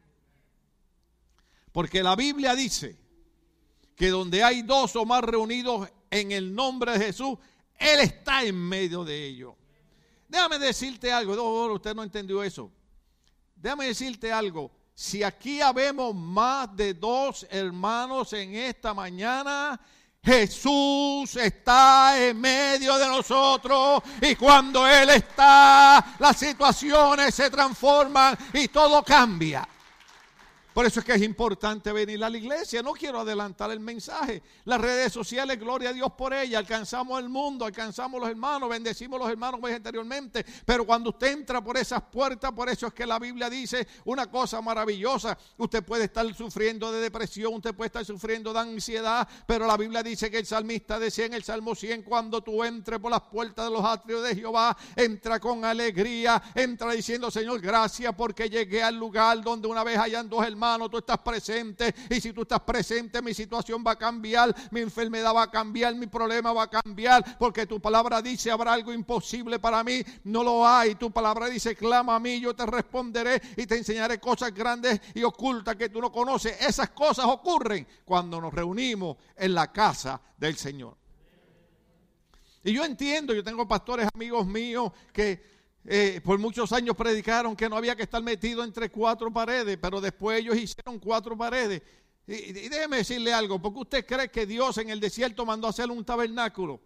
Porque 1.71 2.03
la 2.03 2.17
Biblia 2.17 2.57
dice 2.57 2.99
que 3.95 4.09
donde 4.09 4.43
hay 4.43 4.63
dos 4.63 4.97
o 4.97 5.05
más 5.05 5.23
reunidos 5.23 5.89
en 6.11 6.33
el 6.33 6.53
nombre 6.53 6.99
de 6.99 7.07
Jesús, 7.07 7.39
Él 7.79 8.01
está 8.01 8.43
en 8.43 8.57
medio 8.57 9.05
de 9.05 9.25
ellos. 9.25 9.55
Déjame 10.33 10.59
decirte 10.59 11.13
algo, 11.13 11.75
usted 11.75 11.95
no 11.95 12.03
entendió 12.03 12.43
eso. 12.43 12.73
Déjame 13.55 13.89
decirte 13.89 14.33
algo. 14.33 14.71
Si 14.95 15.23
aquí 15.23 15.61
habemos 15.61 16.15
más 16.15 16.75
de 16.75 16.95
dos 16.95 17.47
hermanos 17.51 18.33
en 18.33 18.55
esta 18.55 18.95
mañana, 18.95 19.79
Jesús 20.25 21.37
está 21.37 22.19
en 22.19 22.41
medio 22.41 22.97
de 22.97 23.09
nosotros 23.09 24.03
y 24.23 24.35
cuando 24.35 24.87
Él 24.87 25.11
está, 25.11 26.17
las 26.19 26.39
situaciones 26.39 27.35
se 27.35 27.51
transforman 27.51 28.35
y 28.55 28.69
todo 28.69 29.03
cambia. 29.03 29.69
Por 30.73 30.87
eso 30.87 31.01
es 31.01 31.07
que 31.07 31.13
es 31.13 31.23
importante 31.23 31.93
venir 31.93 32.25
a 32.25 32.31
la 32.31 32.39
iglesia. 32.39 32.83
No 32.83 32.93
quiero 32.93 33.21
adelantar 33.21 33.71
el 33.71 33.81
mensaje. 33.81 34.43
Las 34.65 34.81
redes 34.81 35.13
sociales, 35.13 35.59
gloria 35.61 35.91
a 35.91 35.93
Dios 35.93 36.13
por 36.17 36.33
ellas. 36.33 36.61
Alcanzamos 36.61 37.21
el 37.21 37.29
mundo, 37.29 37.67
alcanzamos 37.67 38.19
los 38.19 38.31
hermanos, 38.31 38.71
bendecimos 38.71 39.21
los 39.21 39.29
hermanos 39.29 39.61
anteriormente. 39.63 40.45
Pero 40.65 40.87
cuando 40.87 41.11
usted 41.11 41.33
entra 41.33 41.63
por 41.63 41.77
esas 41.77 42.03
puertas, 42.03 42.53
por 42.53 42.71
eso 42.71 42.87
es 42.87 42.95
que 42.95 43.05
la 43.05 43.19
Biblia 43.19 43.51
dice 43.51 43.87
una 44.07 44.31
cosa 44.31 44.63
maravillosa. 44.63 45.37
Usted 45.59 45.85
puede 45.85 46.05
estar 46.05 46.33
sufriendo 46.35 46.91
de 46.91 47.01
depresión, 47.01 47.55
usted 47.55 47.75
puede 47.75 47.89
estar 47.89 48.05
sufriendo 48.05 48.53
de 48.55 48.61
ansiedad. 48.61 49.29
Pero 49.47 49.67
la 49.67 49.77
Biblia 49.77 50.03
dice 50.03 50.31
que 50.31 50.39
el 50.39 50.47
salmista 50.47 50.99
decía 50.99 51.27
en 51.27 51.35
el 51.35 51.45
Salmo 51.45 51.75
100, 51.75 52.03
cuando 52.03 52.41
tú 52.41 52.65
entres 52.65 52.99
por 52.99 53.11
las 53.11 53.23
puertas 53.23 53.67
de 53.67 53.73
los 53.73 53.85
atrios 53.85 54.23
de 54.23 54.35
Jehová, 54.37 54.75
entra 54.97 55.39
con 55.39 55.67
alegría, 55.67 56.43
entra 56.55 56.93
diciendo, 56.93 57.31
Señor, 57.31 57.61
gracias 57.61 58.15
porque 58.17 58.49
llegué 58.49 58.83
al 58.83 58.97
lugar 58.97 59.43
donde 59.43 59.69
una 59.69 59.85
vez 59.85 59.99
hayan 59.99 60.31
dos 60.31 60.43
hermanos 60.47 60.62
hermano, 60.63 60.89
tú 60.89 60.99
estás 60.99 61.19
presente. 61.19 61.93
Y 62.09 62.21
si 62.21 62.33
tú 62.33 62.43
estás 62.43 62.61
presente, 62.61 63.21
mi 63.21 63.35
situación 63.35 63.83
va 63.85 63.93
a 63.93 63.99
cambiar, 63.99 64.55
mi 64.71 64.81
enfermedad 64.81 65.35
va 65.35 65.43
a 65.43 65.51
cambiar, 65.51 65.95
mi 65.97 66.07
problema 66.07 66.53
va 66.53 66.65
a 66.65 66.71
cambiar. 66.71 67.37
Porque 67.37 67.67
tu 67.67 67.81
palabra 67.81 68.23
dice, 68.23 68.51
habrá 68.51 68.73
algo 68.73 68.93
imposible 68.93 69.59
para 69.59 69.83
mí. 69.83 70.03
No 70.25 70.45
lo 70.45 70.67
hay. 70.67 70.95
Tu 70.95 71.11
palabra 71.11 71.47
dice, 71.49 71.75
clama 71.75 72.15
a 72.15 72.21
mí, 72.21 72.41
yo 72.41 72.55
te 72.55 72.65
responderé 72.65 73.43
y 73.57 73.67
te 73.67 73.77
enseñaré 73.77 74.21
cosas 74.21 74.55
grandes 74.55 75.01
y 75.15 75.25
ocultas 75.25 75.75
que 75.75 75.89
tú 75.89 76.01
no 76.01 76.13
conoces. 76.13 76.61
Esas 76.61 76.91
cosas 76.91 77.27
ocurren 77.27 77.87
cuando 78.05 78.41
nos 78.41 78.55
reunimos 78.55 79.17
en 79.37 79.55
la 79.55 79.73
casa 79.73 80.21
del 80.39 80.57
Señor. 80.57 80.97
Y 82.65 82.73
yo 82.73 82.85
entiendo, 82.85 83.35
yo 83.35 83.43
tengo 83.43 83.67
pastores 83.67 84.09
amigos 84.15 84.47
míos 84.47 84.93
que 85.13 85.52
eh, 85.85 86.21
por 86.23 86.39
muchos 86.39 86.73
años 86.73 86.97
predicaron 86.97 87.57
que 87.57 87.69
no 87.69 87.77
había 87.77 87.97
que 87.97 88.03
estar 88.03 88.23
metido 88.23 88.63
entre 88.63 88.91
cuatro 88.91 89.33
paredes, 89.33 89.79
pero 89.81 90.01
después 90.01 90.41
ellos 90.41 90.57
hicieron 90.57 90.99
cuatro 90.99 91.37
paredes. 91.37 91.83
Y, 92.27 92.53
déjeme 92.53 92.99
decirle 92.99 93.33
algo, 93.33 93.61
porque 93.61 93.81
usted 93.81 94.07
cree 94.07 94.31
que 94.31 94.47
Dios 94.47 94.79
en 94.79 94.91
el 94.91 95.01
desierto 95.01 95.45
mandó 95.45 95.67
hacer 95.67 95.91
un 95.91 96.05
tabernáculo 96.05 96.81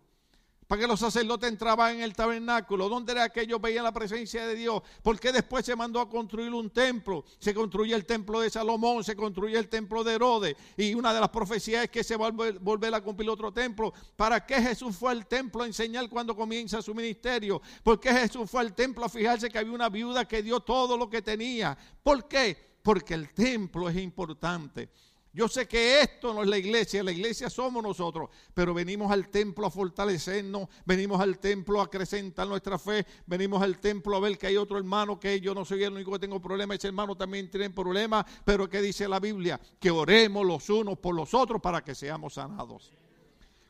para 0.67 0.81
que 0.81 0.87
los 0.87 1.01
sacerdotes 1.01 1.49
entraban 1.49 1.97
en 1.97 2.03
el 2.03 2.15
tabernáculo. 2.15 2.89
¿Dónde 2.89 3.13
era 3.13 3.29
que 3.29 3.43
ellos 3.43 3.61
veían 3.61 3.85
la 3.85 3.93
presencia 3.93 4.47
de 4.47 4.55
Dios? 4.55 4.83
Porque 5.03 5.33
después 5.33 5.65
se 5.65 5.77
mandó 5.77 6.01
a 6.01 6.09
construir 6.09 6.53
un 6.53 6.71
templo. 6.71 7.25
Se 7.39 7.55
construye 7.55 7.95
el 7.95 8.05
templo 8.05 8.41
de 8.41 8.51
Salomón, 8.51 9.05
se 9.05 9.15
construye 9.15 9.57
el 9.59 9.69
templo 9.69 10.03
de 10.03 10.15
Herodes. 10.15 10.57
Y 10.77 10.95
una 10.95 11.15
de 11.15 11.21
las 11.21 11.31
profecías 11.31 11.85
es 11.85 11.91
que 11.91 12.03
se 12.03 12.17
va 12.17 12.29
a 12.29 12.31
volver 12.61 12.95
a 12.95 13.01
cumplir 13.01 13.31
otro 13.31 13.53
templo. 13.53 13.93
¿Para 14.17 14.45
qué 14.45 14.61
Jesús 14.61 14.97
fue 14.97 15.13
al 15.13 15.27
templo 15.27 15.63
a 15.63 15.67
enseñar 15.67 16.09
cuando 16.09 16.35
comienza 16.35 16.83
su 16.83 16.95
ministerio? 16.95 17.63
¿Por 17.83 18.01
qué 18.01 18.13
Jesús 18.13 18.51
fue 18.51 18.61
al 18.61 18.75
templo 18.75 19.05
a 19.05 19.09
fijarse 19.09 19.49
que 19.49 19.59
había 19.59 19.73
una 19.73 19.89
viuda 19.89 20.27
que 20.27 20.43
dio 20.43 20.61
todo 20.61 20.97
lo 20.97 21.09
que 21.09 21.23
tenía? 21.23 21.77
¿Por 22.03 22.27
qué? 22.27 22.77
Porque 22.83 23.15
el 23.15 23.33
templo 23.33 23.89
es 23.89 23.97
importante. 23.97 24.89
Yo 25.37 25.49
sé 25.49 25.69
que 25.69 26.01
esto 26.01 26.33
no 26.33 26.43
es 26.43 26.49
la 26.49 26.57
iglesia, 26.57 27.05
la 27.05 27.13
iglesia 27.13 27.51
somos 27.51 27.83
nosotros, 27.83 28.31
pero 28.55 28.73
venimos 28.73 29.13
al 29.13 29.29
templo 29.29 29.67
a 29.67 29.71
fortalecernos, 29.71 30.67
venimos 30.87 31.21
al 31.21 31.39
templo 31.39 31.79
a 31.79 31.85
acrecentar 31.85 32.49
nuestra 32.49 32.79
fe, 32.79 33.05
venimos 33.27 33.61
al 33.61 33.79
templo 33.79 34.17
a 34.17 34.21
ver 34.21 34.39
que 34.39 34.47
hay 34.47 34.57
otro 34.57 34.79
hermano 34.79 35.21
que 35.21 35.39
yo 35.39 35.55
no 35.55 35.67
soy 35.67 35.85
el 35.85 35.93
único 35.93 36.13
que 36.13 36.21
tengo 36.21 36.41
problemas, 36.41 36.79
ese 36.79 36.87
hermano 36.87 37.19
también 37.19 37.51
tiene 37.51 37.69
problemas, 37.69 38.25
pero 38.47 38.67
¿qué 38.67 38.81
dice 38.81 39.07
la 39.07 39.21
Biblia? 39.21 39.61
Que 39.79 39.91
oremos 39.91 40.47
los 40.47 40.71
unos 40.71 40.97
por 40.97 41.15
los 41.15 41.35
otros 41.35 41.61
para 41.61 41.85
que 41.85 41.95
seamos 41.95 42.33
sanados. 42.33 42.91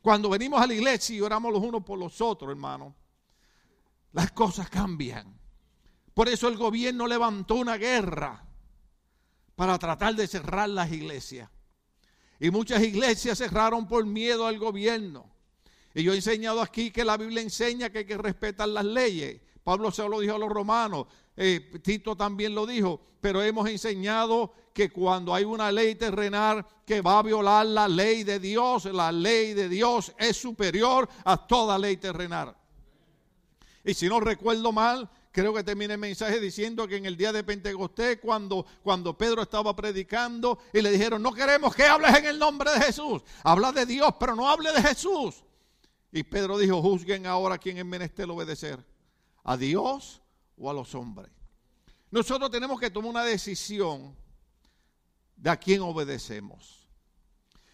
Cuando 0.00 0.30
venimos 0.30 0.62
a 0.62 0.68
la 0.68 0.74
iglesia 0.74 1.16
y 1.16 1.20
oramos 1.20 1.52
los 1.52 1.64
unos 1.64 1.82
por 1.82 1.98
los 1.98 2.20
otros, 2.20 2.48
hermano, 2.48 2.94
las 4.12 4.30
cosas 4.30 4.70
cambian. 4.70 5.36
Por 6.14 6.28
eso 6.28 6.46
el 6.46 6.56
gobierno 6.56 7.08
levantó 7.08 7.56
una 7.56 7.76
guerra 7.76 8.46
para 9.56 9.76
tratar 9.80 10.14
de 10.14 10.28
cerrar 10.28 10.68
las 10.68 10.92
iglesias. 10.92 11.50
Y 12.38 12.50
muchas 12.50 12.82
iglesias 12.82 13.38
cerraron 13.38 13.88
por 13.88 14.04
miedo 14.04 14.46
al 14.46 14.58
gobierno. 14.58 15.30
Y 15.94 16.02
yo 16.02 16.12
he 16.12 16.16
enseñado 16.16 16.60
aquí 16.60 16.90
que 16.90 17.04
la 17.04 17.16
Biblia 17.16 17.40
enseña 17.40 17.90
que 17.90 17.98
hay 17.98 18.04
que 18.04 18.18
respetar 18.18 18.68
las 18.68 18.84
leyes. 18.84 19.40
Pablo 19.64 19.90
se 19.90 20.06
lo 20.08 20.20
dijo 20.20 20.34
a 20.34 20.38
los 20.38 20.50
romanos, 20.50 21.06
eh, 21.36 21.72
Tito 21.82 22.16
también 22.16 22.54
lo 22.54 22.66
dijo, 22.66 23.00
pero 23.20 23.42
hemos 23.42 23.68
enseñado 23.68 24.52
que 24.72 24.90
cuando 24.90 25.34
hay 25.34 25.44
una 25.44 25.72
ley 25.72 25.94
terrenal 25.94 26.64
que 26.84 27.00
va 27.00 27.18
a 27.18 27.22
violar 27.22 27.66
la 27.66 27.88
ley 27.88 28.24
de 28.24 28.38
Dios, 28.38 28.84
la 28.84 29.10
ley 29.10 29.54
de 29.54 29.68
Dios 29.68 30.12
es 30.18 30.36
superior 30.36 31.08
a 31.24 31.46
toda 31.46 31.78
ley 31.78 31.96
terrenal. 31.96 32.54
Y 33.84 33.94
si 33.94 34.08
no 34.08 34.20
recuerdo 34.20 34.70
mal, 34.72 35.08
Creo 35.36 35.52
que 35.52 35.62
termina 35.62 35.92
el 35.92 36.00
mensaje 36.00 36.40
diciendo 36.40 36.88
que 36.88 36.96
en 36.96 37.04
el 37.04 37.14
día 37.14 37.30
de 37.30 37.44
Pentecostés, 37.44 38.20
cuando, 38.22 38.64
cuando 38.82 39.18
Pedro 39.18 39.42
estaba 39.42 39.76
predicando 39.76 40.58
y 40.72 40.80
le 40.80 40.90
dijeron, 40.90 41.22
no 41.22 41.30
queremos 41.34 41.74
que 41.74 41.84
hables 41.84 42.16
en 42.16 42.24
el 42.24 42.38
nombre 42.38 42.70
de 42.70 42.80
Jesús. 42.80 43.20
Habla 43.44 43.70
de 43.70 43.84
Dios, 43.84 44.14
pero 44.18 44.34
no 44.34 44.48
hable 44.48 44.72
de 44.72 44.80
Jesús. 44.80 45.44
Y 46.10 46.22
Pedro 46.22 46.56
dijo, 46.56 46.80
juzguen 46.80 47.26
ahora 47.26 47.58
quién 47.58 47.76
es 47.76 47.84
menester 47.84 48.30
obedecer, 48.30 48.82
a 49.44 49.58
Dios 49.58 50.22
o 50.56 50.70
a 50.70 50.72
los 50.72 50.94
hombres. 50.94 51.30
Nosotros 52.10 52.50
tenemos 52.50 52.80
que 52.80 52.88
tomar 52.88 53.10
una 53.10 53.24
decisión 53.24 54.16
de 55.36 55.50
a 55.50 55.56
quién 55.58 55.82
obedecemos. 55.82 56.88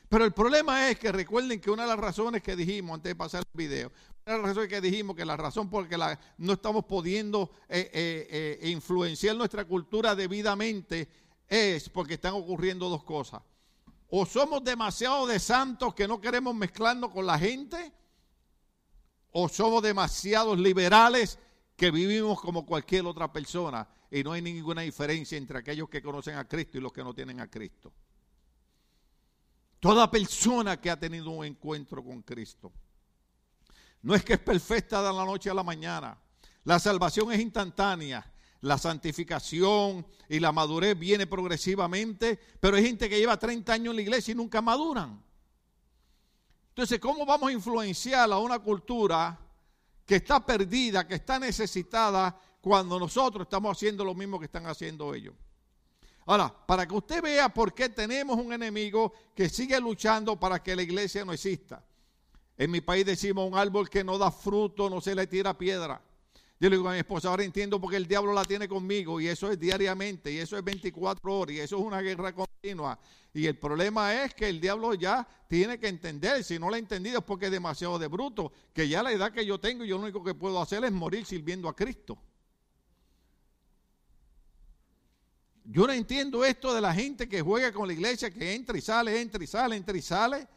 Pero 0.09 0.25
el 0.25 0.33
problema 0.33 0.91
es 0.91 0.99
que 0.99 1.13
recuerden 1.13 1.61
que 1.61 1.71
una 1.71 1.85
de 1.85 1.89
las 1.91 1.99
razones 1.99 2.43
que 2.43 2.57
dijimos 2.57 2.97
antes 2.97 3.11
de 3.11 3.15
pasar 3.15 3.45
el 3.55 3.57
video, 3.57 3.93
las 4.25 4.41
razones 4.41 4.69
que 4.69 4.81
dijimos 4.81 5.17
que 5.17 5.25
la 5.25 5.37
razón 5.37 5.69
por 5.69 5.91
la 5.99 6.17
que 6.17 6.23
no 6.39 6.53
estamos 6.53 6.85
pudiendo 6.85 7.51
eh, 7.69 7.91
eh, 7.93 8.59
eh, 8.63 8.71
influenciar 8.71 9.37
nuestra 9.37 9.65
cultura 9.65 10.15
debidamente 10.15 11.09
es 11.49 11.89
porque 11.89 12.15
están 12.15 12.35
ocurriendo 12.35 12.89
dos 12.89 13.05
cosas. 13.05 13.43
O 14.09 14.27
somos 14.27 14.63
demasiado 14.63 15.27
de 15.27 15.39
santos 15.39 15.95
que 15.95 16.07
no 16.07 16.21
queremos 16.21 16.55
mezclarnos 16.55 17.11
con 17.11 17.27
la 17.27 17.39
gente, 17.39 17.93
o 19.33 19.49
somos 19.49 19.83
demasiados 19.83 20.59
liberales 20.59 21.39
que 21.75 21.91
vivimos 21.91 22.41
como 22.41 22.67
cualquier 22.67 23.07
otra 23.07 23.33
persona 23.33 23.89
y 24.11 24.23
no 24.23 24.33
hay 24.33 24.43
ninguna 24.43 24.83
diferencia 24.83 25.39
entre 25.39 25.59
aquellos 25.59 25.89
que 25.89 26.03
conocen 26.03 26.37
a 26.37 26.47
Cristo 26.47 26.79
y 26.79 26.83
los 26.83 26.93
que 26.93 27.03
no 27.03 27.15
tienen 27.15 27.41
a 27.41 27.51
Cristo. 27.51 27.93
Toda 29.81 30.11
persona 30.11 30.81
que 30.81 30.91
ha 30.91 31.01
tenido 31.01 31.31
un 31.31 31.45
encuentro 31.45 32.05
con 32.05 32.23
Cristo 32.23 32.71
no 34.03 34.15
es 34.15 34.25
que 34.25 34.35
es 34.35 34.41
perfecta 34.41 35.03
de 35.03 35.13
la 35.13 35.25
noche 35.25 35.49
a 35.49 35.55
la 35.55 35.63
mañana. 35.63 36.19
La 36.65 36.79
salvación 36.79 37.33
es 37.33 37.41
instantánea. 37.41 38.29
La 38.61 38.79
santificación 38.79 40.07
y 40.29 40.39
la 40.39 40.53
madurez 40.53 40.97
viene 40.97 41.27
progresivamente, 41.27 42.39
pero 42.61 42.77
hay 42.77 42.85
gente 42.85 43.09
que 43.09 43.19
lleva 43.19 43.37
30 43.37 43.73
años 43.73 43.91
en 43.91 43.97
la 43.97 44.03
iglesia 44.03 44.33
y 44.33 44.35
nunca 44.37 44.63
maduran. 44.63 45.21
Entonces, 46.69 47.01
¿cómo 47.01 47.27
vamos 47.27 47.51
a 47.51 47.53
influenciar 47.53 48.31
a 48.31 48.39
una 48.39 48.61
cultura 48.61 49.37
que 50.07 50.17
está 50.17 50.45
perdida, 50.47 51.07
que 51.07 51.17
está 51.17 51.41
necesitada, 51.41 52.39
cuando 52.61 53.01
nosotros 53.01 53.47
estamos 53.47 53.77
haciendo 53.77 54.05
lo 54.05 54.15
mismo 54.15 54.39
que 54.39 54.47
están 54.47 54.67
haciendo 54.67 55.13
ellos? 55.13 55.35
Ahora, 56.27 56.55
para 56.67 56.87
que 56.87 56.95
usted 56.95 57.21
vea 57.21 57.49
por 57.49 57.75
qué 57.75 57.89
tenemos 57.89 58.39
un 58.39 58.53
enemigo 58.53 59.13
que 59.35 59.49
sigue 59.49 59.81
luchando 59.81 60.39
para 60.39 60.63
que 60.63 60.77
la 60.77 60.83
iglesia 60.83 61.25
no 61.25 61.33
exista. 61.33 61.85
En 62.57 62.71
mi 62.71 62.81
país 62.81 63.05
decimos 63.05 63.51
un 63.51 63.57
árbol 63.57 63.89
que 63.89 64.05
no 64.05 64.19
da 64.19 64.31
fruto, 64.31 64.91
no 64.91 65.01
se 65.01 65.15
le 65.15 65.27
tira 65.27 65.57
piedra. 65.57 66.01
Yo 66.61 66.71
le 66.71 66.77
digo 66.77 66.89
a 66.89 66.93
mi 66.93 66.99
esposa, 66.99 67.29
ahora 67.29 67.43
entiendo 67.43 67.81
porque 67.81 67.97
el 67.97 68.07
diablo 68.07 68.33
la 68.33 68.45
tiene 68.45 68.69
conmigo 68.69 69.21
y 69.21 69.27
eso 69.27 69.51
es 69.51 69.59
diariamente 69.59 70.31
y 70.31 70.39
eso 70.39 70.57
es 70.57 70.63
24 70.63 71.37
horas 71.37 71.57
y 71.57 71.59
eso 71.59 71.77
es 71.77 71.83
una 71.83 72.01
guerra 72.01 72.33
continua. 72.33 72.99
Y 73.35 73.47
el 73.47 73.59
problema 73.59 74.23
es 74.23 74.33
que 74.33 74.49
el 74.49 74.61
diablo 74.61 74.95
ya 74.95 75.27
tiene 75.49 75.81
que 75.81 75.89
entender, 75.89 76.45
si 76.45 76.61
no 76.61 76.69
lo 76.69 76.77
ha 76.77 76.79
entendido 76.79 77.19
es 77.19 77.25
porque 77.25 77.47
es 77.47 77.51
demasiado 77.51 77.99
de 77.99 78.07
bruto, 78.07 78.53
que 78.73 78.89
ya 78.89 79.03
la 79.03 79.11
edad 79.11 79.33
que 79.33 79.45
yo 79.45 79.59
tengo 79.59 79.85
yo 79.85 79.97
lo 79.97 80.05
único 80.05 80.23
que 80.23 80.35
puedo 80.35 80.63
hacer 80.63 80.85
es 80.85 80.93
morir 80.93 81.27
sirviendo 81.27 81.69
a 81.69 81.75
Cristo. 81.75 82.17
Yo 85.65 85.87
no 85.87 85.93
entiendo 85.93 86.45
esto 86.45 86.73
de 86.75 86.81
la 86.81 86.95
gente 86.95 87.29
que 87.29 87.41
juega 87.41 87.73
con 87.73 87.89
la 87.89 87.95
iglesia, 87.95 88.31
que 88.31 88.55
entra 88.55 88.79
y 88.79 88.81
sale, 88.81 89.21
entra 89.21 89.43
y 89.43 89.47
sale, 89.47 89.77
entra 89.77 89.97
y 89.97 90.03
sale. 90.03 90.49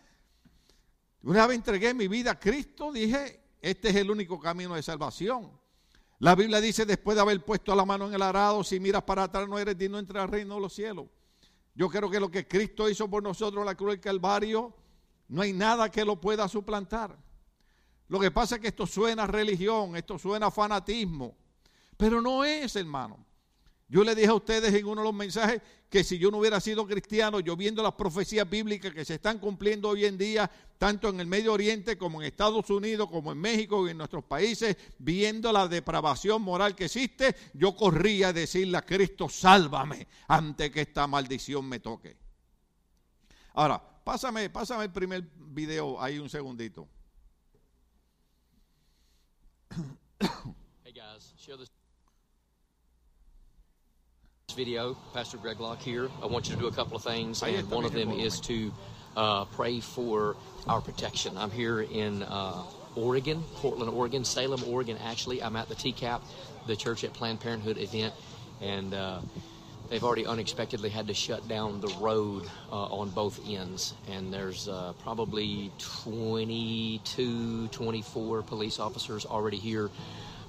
Una 1.25 1.47
vez 1.47 1.55
entregué 1.57 1.91
mi 1.95 2.07
vida 2.07 2.31
a 2.31 2.39
Cristo, 2.39 2.91
dije, 2.91 3.41
este 3.59 3.89
es 3.89 3.95
el 3.95 4.11
único 4.11 4.39
camino 4.39 4.75
de 4.75 4.83
salvación. 4.83 5.51
La 6.19 6.35
Biblia 6.35 6.61
dice, 6.61 6.85
después 6.85 7.15
de 7.15 7.21
haber 7.21 7.43
puesto 7.43 7.73
la 7.73 7.83
mano 7.83 8.07
en 8.07 8.13
el 8.13 8.21
arado, 8.21 8.63
si 8.63 8.79
miras 8.79 9.01
para 9.01 9.23
atrás 9.23 9.49
no 9.49 9.57
eres 9.57 9.75
digno 9.75 9.97
entre 9.97 10.21
el 10.21 10.27
reino 10.27 10.53
de 10.53 10.61
los 10.61 10.73
cielos. 10.73 11.07
Yo 11.73 11.89
creo 11.89 12.11
que 12.11 12.19
lo 12.19 12.29
que 12.29 12.47
Cristo 12.47 12.87
hizo 12.87 13.09
por 13.09 13.23
nosotros 13.23 13.59
en 13.59 13.65
la 13.65 13.73
cruz 13.73 13.93
del 13.93 14.01
Calvario, 14.01 14.75
no 15.27 15.41
hay 15.41 15.51
nada 15.51 15.89
que 15.89 16.05
lo 16.05 16.21
pueda 16.21 16.47
suplantar. 16.47 17.17
Lo 18.07 18.19
que 18.19 18.29
pasa 18.29 18.55
es 18.55 18.61
que 18.61 18.67
esto 18.67 18.85
suena 18.85 19.23
a 19.23 19.27
religión, 19.27 19.95
esto 19.95 20.19
suena 20.19 20.45
a 20.45 20.51
fanatismo, 20.51 21.35
pero 21.97 22.21
no 22.21 22.45
es, 22.45 22.75
hermano. 22.75 23.25
Yo 23.87 24.03
le 24.03 24.15
dije 24.15 24.29
a 24.29 24.33
ustedes 24.33 24.73
en 24.73 24.85
uno 24.85 25.01
de 25.01 25.05
los 25.05 25.13
mensajes 25.13 25.61
que 25.89 26.03
si 26.03 26.17
yo 26.17 26.31
no 26.31 26.39
hubiera 26.39 26.59
sido 26.59 26.87
cristiano, 26.87 27.39
yo 27.39 27.55
viendo 27.55 27.83
las 27.83 27.93
profecías 27.93 28.49
bíblicas 28.49 28.91
que 28.93 29.05
se 29.05 29.15
están 29.15 29.37
cumpliendo 29.37 29.89
hoy 29.89 30.05
en 30.05 30.17
día, 30.17 30.49
tanto 30.79 31.09
en 31.09 31.19
el 31.19 31.27
Medio 31.27 31.53
Oriente 31.53 31.95
como 31.95 32.19
en 32.19 32.27
Estados 32.27 32.69
Unidos, 32.71 33.09
como 33.09 33.31
en 33.31 33.37
México 33.37 33.87
y 33.87 33.91
en 33.91 33.97
nuestros 33.97 34.23
países, 34.23 34.75
viendo 34.97 35.51
la 35.51 35.67
depravación 35.67 36.41
moral 36.41 36.75
que 36.75 36.85
existe, 36.85 37.35
yo 37.53 37.75
corría 37.75 38.29
a 38.29 38.33
decirle 38.33 38.77
a 38.77 38.81
Cristo, 38.81 39.29
sálvame 39.29 40.07
antes 40.27 40.71
que 40.71 40.81
esta 40.81 41.05
maldición 41.05 41.69
me 41.69 41.79
toque. 41.79 42.17
Ahora, 43.53 43.81
pásame, 44.03 44.49
pásame 44.49 44.85
el 44.85 44.91
primer 44.91 45.29
video 45.37 46.01
ahí 46.01 46.17
un 46.17 46.29
segundito. 46.29 46.87
Hey 50.83 50.93
guys, 50.93 51.33
video, 54.55 54.95
Pastor 55.13 55.37
Greg 55.37 55.59
Locke 55.59 55.81
here. 55.81 56.09
I 56.23 56.27
want 56.27 56.47
you 56.47 56.55
to 56.55 56.61
do 56.61 56.67
a 56.67 56.71
couple 56.71 56.95
of 56.95 57.03
things, 57.03 57.43
and 57.43 57.69
one 57.69 57.83
of 57.83 57.91
them 57.91 58.09
is 58.11 58.39
to 58.41 58.71
uh, 59.17 59.45
pray 59.45 59.81
for 59.81 60.37
our 60.67 60.79
protection. 60.79 61.37
I'm 61.37 61.51
here 61.51 61.81
in 61.81 62.23
uh, 62.23 62.63
Oregon, 62.95 63.43
Portland, 63.55 63.91
Oregon, 63.91 64.23
Salem, 64.23 64.63
Oregon. 64.65 64.97
Actually, 65.03 65.43
I'm 65.43 65.57
at 65.57 65.67
the 65.67 65.75
TCAP, 65.75 66.21
the 66.67 66.75
Church 66.75 67.03
at 67.03 67.13
Planned 67.13 67.41
Parenthood 67.41 67.77
event, 67.77 68.13
and 68.61 68.93
uh, 68.93 69.19
they've 69.89 70.03
already 70.03 70.25
unexpectedly 70.25 70.89
had 70.89 71.07
to 71.07 71.13
shut 71.13 71.45
down 71.49 71.81
the 71.81 71.93
road 71.99 72.49
uh, 72.71 72.85
on 72.85 73.09
both 73.09 73.41
ends. 73.49 73.93
And 74.09 74.33
there's 74.33 74.69
uh, 74.69 74.93
probably 75.03 75.69
22, 75.79 77.67
24 77.67 78.41
police 78.43 78.79
officers 78.79 79.25
already 79.25 79.57
here 79.57 79.89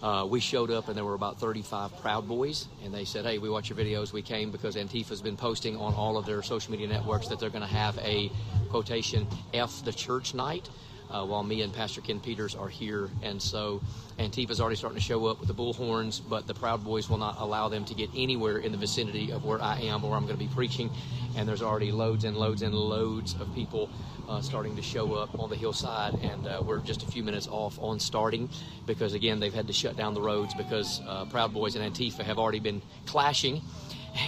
uh, 0.02 0.26
we 0.28 0.40
showed 0.40 0.70
up 0.70 0.88
and 0.88 0.96
there 0.96 1.04
were 1.04 1.14
about 1.14 1.38
35 1.38 1.96
Proud 1.98 2.28
Boys, 2.28 2.68
and 2.84 2.92
they 2.92 3.04
said, 3.04 3.24
"Hey, 3.24 3.38
we 3.38 3.48
watch 3.48 3.70
your 3.70 3.78
videos. 3.78 4.12
We 4.12 4.22
came 4.22 4.50
because 4.50 4.76
Antifa's 4.76 5.22
been 5.22 5.36
posting 5.36 5.76
on 5.76 5.94
all 5.94 6.16
of 6.16 6.26
their 6.26 6.42
social 6.42 6.70
media 6.70 6.88
networks 6.88 7.28
that 7.28 7.40
they're 7.40 7.50
going 7.50 7.66
to 7.66 7.74
have 7.74 7.98
a 7.98 8.30
quotation 8.70 9.26
F 9.54 9.84
the 9.84 9.92
church 9.92 10.34
night." 10.34 10.68
Uh, 11.10 11.24
while 11.24 11.42
me 11.42 11.62
and 11.62 11.72
Pastor 11.72 12.00
Ken 12.00 12.18
Peters 12.18 12.54
are 12.54 12.68
here. 12.68 13.08
And 13.22 13.40
so 13.40 13.80
Antifa's 14.18 14.60
already 14.60 14.76
starting 14.76 14.98
to 14.98 15.04
show 15.04 15.26
up 15.26 15.38
with 15.38 15.48
the 15.48 15.54
bullhorns, 15.54 16.20
but 16.28 16.46
the 16.46 16.54
Proud 16.54 16.84
Boys 16.84 17.08
will 17.08 17.18
not 17.18 17.36
allow 17.38 17.68
them 17.68 17.84
to 17.84 17.94
get 17.94 18.10
anywhere 18.16 18.58
in 18.58 18.72
the 18.72 18.78
vicinity 18.78 19.30
of 19.30 19.44
where 19.44 19.62
I 19.62 19.80
am 19.82 20.04
or 20.04 20.16
I'm 20.16 20.24
going 20.24 20.38
to 20.38 20.44
be 20.44 20.50
preaching. 20.52 20.90
And 21.36 21.48
there's 21.48 21.62
already 21.62 21.92
loads 21.92 22.24
and 22.24 22.36
loads 22.36 22.62
and 22.62 22.74
loads 22.74 23.34
of 23.40 23.54
people 23.54 23.90
uh, 24.28 24.40
starting 24.40 24.74
to 24.76 24.82
show 24.82 25.14
up 25.14 25.38
on 25.38 25.50
the 25.50 25.56
hillside, 25.56 26.14
and 26.14 26.46
uh, 26.46 26.62
we're 26.64 26.80
just 26.80 27.02
a 27.02 27.06
few 27.06 27.22
minutes 27.22 27.46
off 27.48 27.78
on 27.80 28.00
starting 28.00 28.48
because, 28.86 29.14
again, 29.14 29.38
they've 29.40 29.54
had 29.54 29.66
to 29.66 29.72
shut 29.72 29.96
down 29.96 30.14
the 30.14 30.20
roads 30.20 30.54
because 30.54 31.00
uh, 31.06 31.24
Proud 31.26 31.52
Boys 31.52 31.76
and 31.76 31.94
Antifa 31.94 32.22
have 32.24 32.38
already 32.38 32.60
been 32.60 32.82
clashing. 33.06 33.62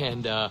And 0.03 0.27
uh, 0.27 0.51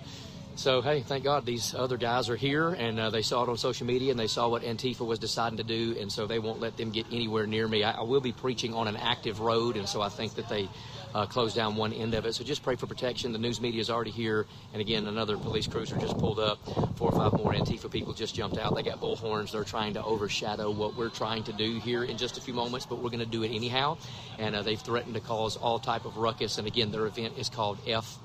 so, 0.57 0.81
hey, 0.81 1.01
thank 1.01 1.23
God 1.23 1.45
these 1.45 1.75
other 1.75 1.97
guys 1.97 2.29
are 2.29 2.35
here 2.35 2.69
and 2.69 2.99
uh, 2.99 3.09
they 3.11 3.21
saw 3.21 3.43
it 3.43 3.49
on 3.49 3.57
social 3.57 3.85
media 3.85 4.09
and 4.09 4.19
they 4.19 4.27
saw 4.27 4.47
what 4.49 4.63
Antifa 4.63 5.05
was 5.05 5.19
deciding 5.19 5.57
to 5.57 5.63
do, 5.63 5.95
and 5.99 6.11
so 6.11 6.25
they 6.25 6.39
won't 6.39 6.59
let 6.59 6.77
them 6.77 6.89
get 6.89 7.05
anywhere 7.11 7.45
near 7.45 7.67
me. 7.67 7.83
I, 7.83 7.91
I 7.91 8.01
will 8.01 8.21
be 8.21 8.31
preaching 8.31 8.73
on 8.73 8.87
an 8.87 8.97
active 8.97 9.39
road, 9.39 9.77
and 9.77 9.87
so 9.87 10.01
I 10.01 10.09
think 10.09 10.33
that 10.35 10.49
they 10.49 10.67
uh, 11.13 11.25
close 11.25 11.53
down 11.53 11.75
one 11.75 11.93
end 11.93 12.13
of 12.13 12.25
it. 12.25 12.35
So 12.35 12.43
just 12.43 12.63
pray 12.63 12.75
for 12.75 12.87
protection. 12.87 13.31
The 13.31 13.39
news 13.39 13.61
media 13.61 13.81
is 13.81 13.89
already 13.89 14.11
here. 14.11 14.45
And 14.73 14.81
again, 14.81 15.07
another 15.07 15.37
police 15.37 15.67
cruiser 15.67 15.97
just 15.97 16.17
pulled 16.17 16.39
up. 16.39 16.59
Four 16.97 17.11
or 17.11 17.17
five 17.17 17.33
more 17.33 17.53
Antifa 17.53 17.91
people 17.91 18.13
just 18.13 18.35
jumped 18.35 18.57
out. 18.57 18.75
They 18.75 18.83
got 18.83 18.99
bullhorns. 18.99 19.51
They're 19.51 19.63
trying 19.63 19.93
to 19.95 20.03
overshadow 20.03 20.71
what 20.71 20.95
we're 20.95 21.09
trying 21.09 21.43
to 21.43 21.53
do 21.53 21.79
here 21.79 22.03
in 22.03 22.17
just 22.17 22.37
a 22.37 22.41
few 22.41 22.53
moments, 22.53 22.85
but 22.85 22.99
we're 22.99 23.09
going 23.09 23.19
to 23.19 23.25
do 23.25 23.43
it 23.43 23.49
anyhow. 23.49 23.97
And 24.37 24.55
uh, 24.55 24.61
they've 24.61 24.79
threatened 24.79 25.15
to 25.15 25.21
cause 25.21 25.57
all 25.57 25.79
type 25.79 26.05
of 26.05 26.17
ruckus. 26.17 26.57
And 26.57 26.67
again, 26.67 26.91
their 26.91 27.05
event 27.05 27.37
is 27.37 27.49
called 27.49 27.79
F, 27.87 28.17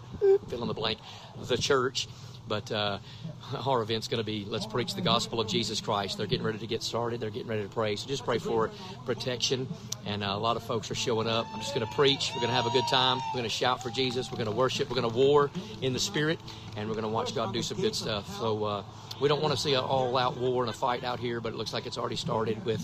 fill 0.48 0.62
in 0.62 0.68
the 0.68 0.74
blank, 0.74 0.98
the 1.44 1.56
church. 1.56 2.08
But 2.52 2.70
uh, 2.70 2.98
our 3.66 3.80
event's 3.80 4.08
going 4.08 4.18
to 4.18 4.24
be 4.24 4.44
let's 4.46 4.66
preach 4.66 4.94
the 4.94 5.00
gospel 5.00 5.40
of 5.40 5.48
Jesus 5.48 5.80
Christ. 5.80 6.18
They're 6.18 6.26
getting 6.26 6.44
ready 6.44 6.58
to 6.58 6.66
get 6.66 6.82
started. 6.82 7.18
They're 7.18 7.30
getting 7.30 7.48
ready 7.48 7.62
to 7.62 7.68
pray. 7.70 7.96
So 7.96 8.06
just 8.06 8.26
pray 8.26 8.36
for 8.36 8.70
protection. 9.06 9.66
And 10.04 10.22
uh, 10.22 10.34
a 10.34 10.38
lot 10.38 10.58
of 10.58 10.62
folks 10.62 10.90
are 10.90 10.94
showing 10.94 11.26
up. 11.26 11.46
I'm 11.50 11.60
just 11.60 11.74
going 11.74 11.86
to 11.86 11.94
preach. 11.94 12.30
We're 12.34 12.42
going 12.42 12.50
to 12.50 12.54
have 12.54 12.66
a 12.66 12.70
good 12.70 12.86
time. 12.90 13.20
We're 13.32 13.38
going 13.38 13.44
to 13.44 13.48
shout 13.48 13.82
for 13.82 13.88
Jesus. 13.88 14.30
We're 14.30 14.36
going 14.36 14.50
to 14.50 14.54
worship. 14.54 14.90
We're 14.90 15.00
going 15.00 15.10
to 15.10 15.16
war 15.16 15.50
in 15.80 15.94
the 15.94 15.98
spirit. 15.98 16.38
And 16.76 16.88
we're 16.88 16.94
going 16.94 17.04
to 17.04 17.08
watch 17.08 17.34
God 17.34 17.54
do 17.54 17.62
some 17.62 17.80
good 17.80 17.94
stuff. 17.94 18.28
So, 18.36 18.64
uh, 18.64 18.82
we 19.22 19.28
don't 19.28 19.40
want 19.40 19.54
to 19.54 19.60
see 19.60 19.74
an 19.74 19.84
all-out 19.84 20.36
war 20.36 20.64
and 20.64 20.70
a 20.70 20.72
fight 20.72 21.04
out 21.04 21.20
here, 21.20 21.40
but 21.40 21.52
it 21.52 21.56
looks 21.56 21.72
like 21.72 21.86
it's 21.86 21.96
already 21.96 22.16
started 22.16 22.64
with 22.64 22.82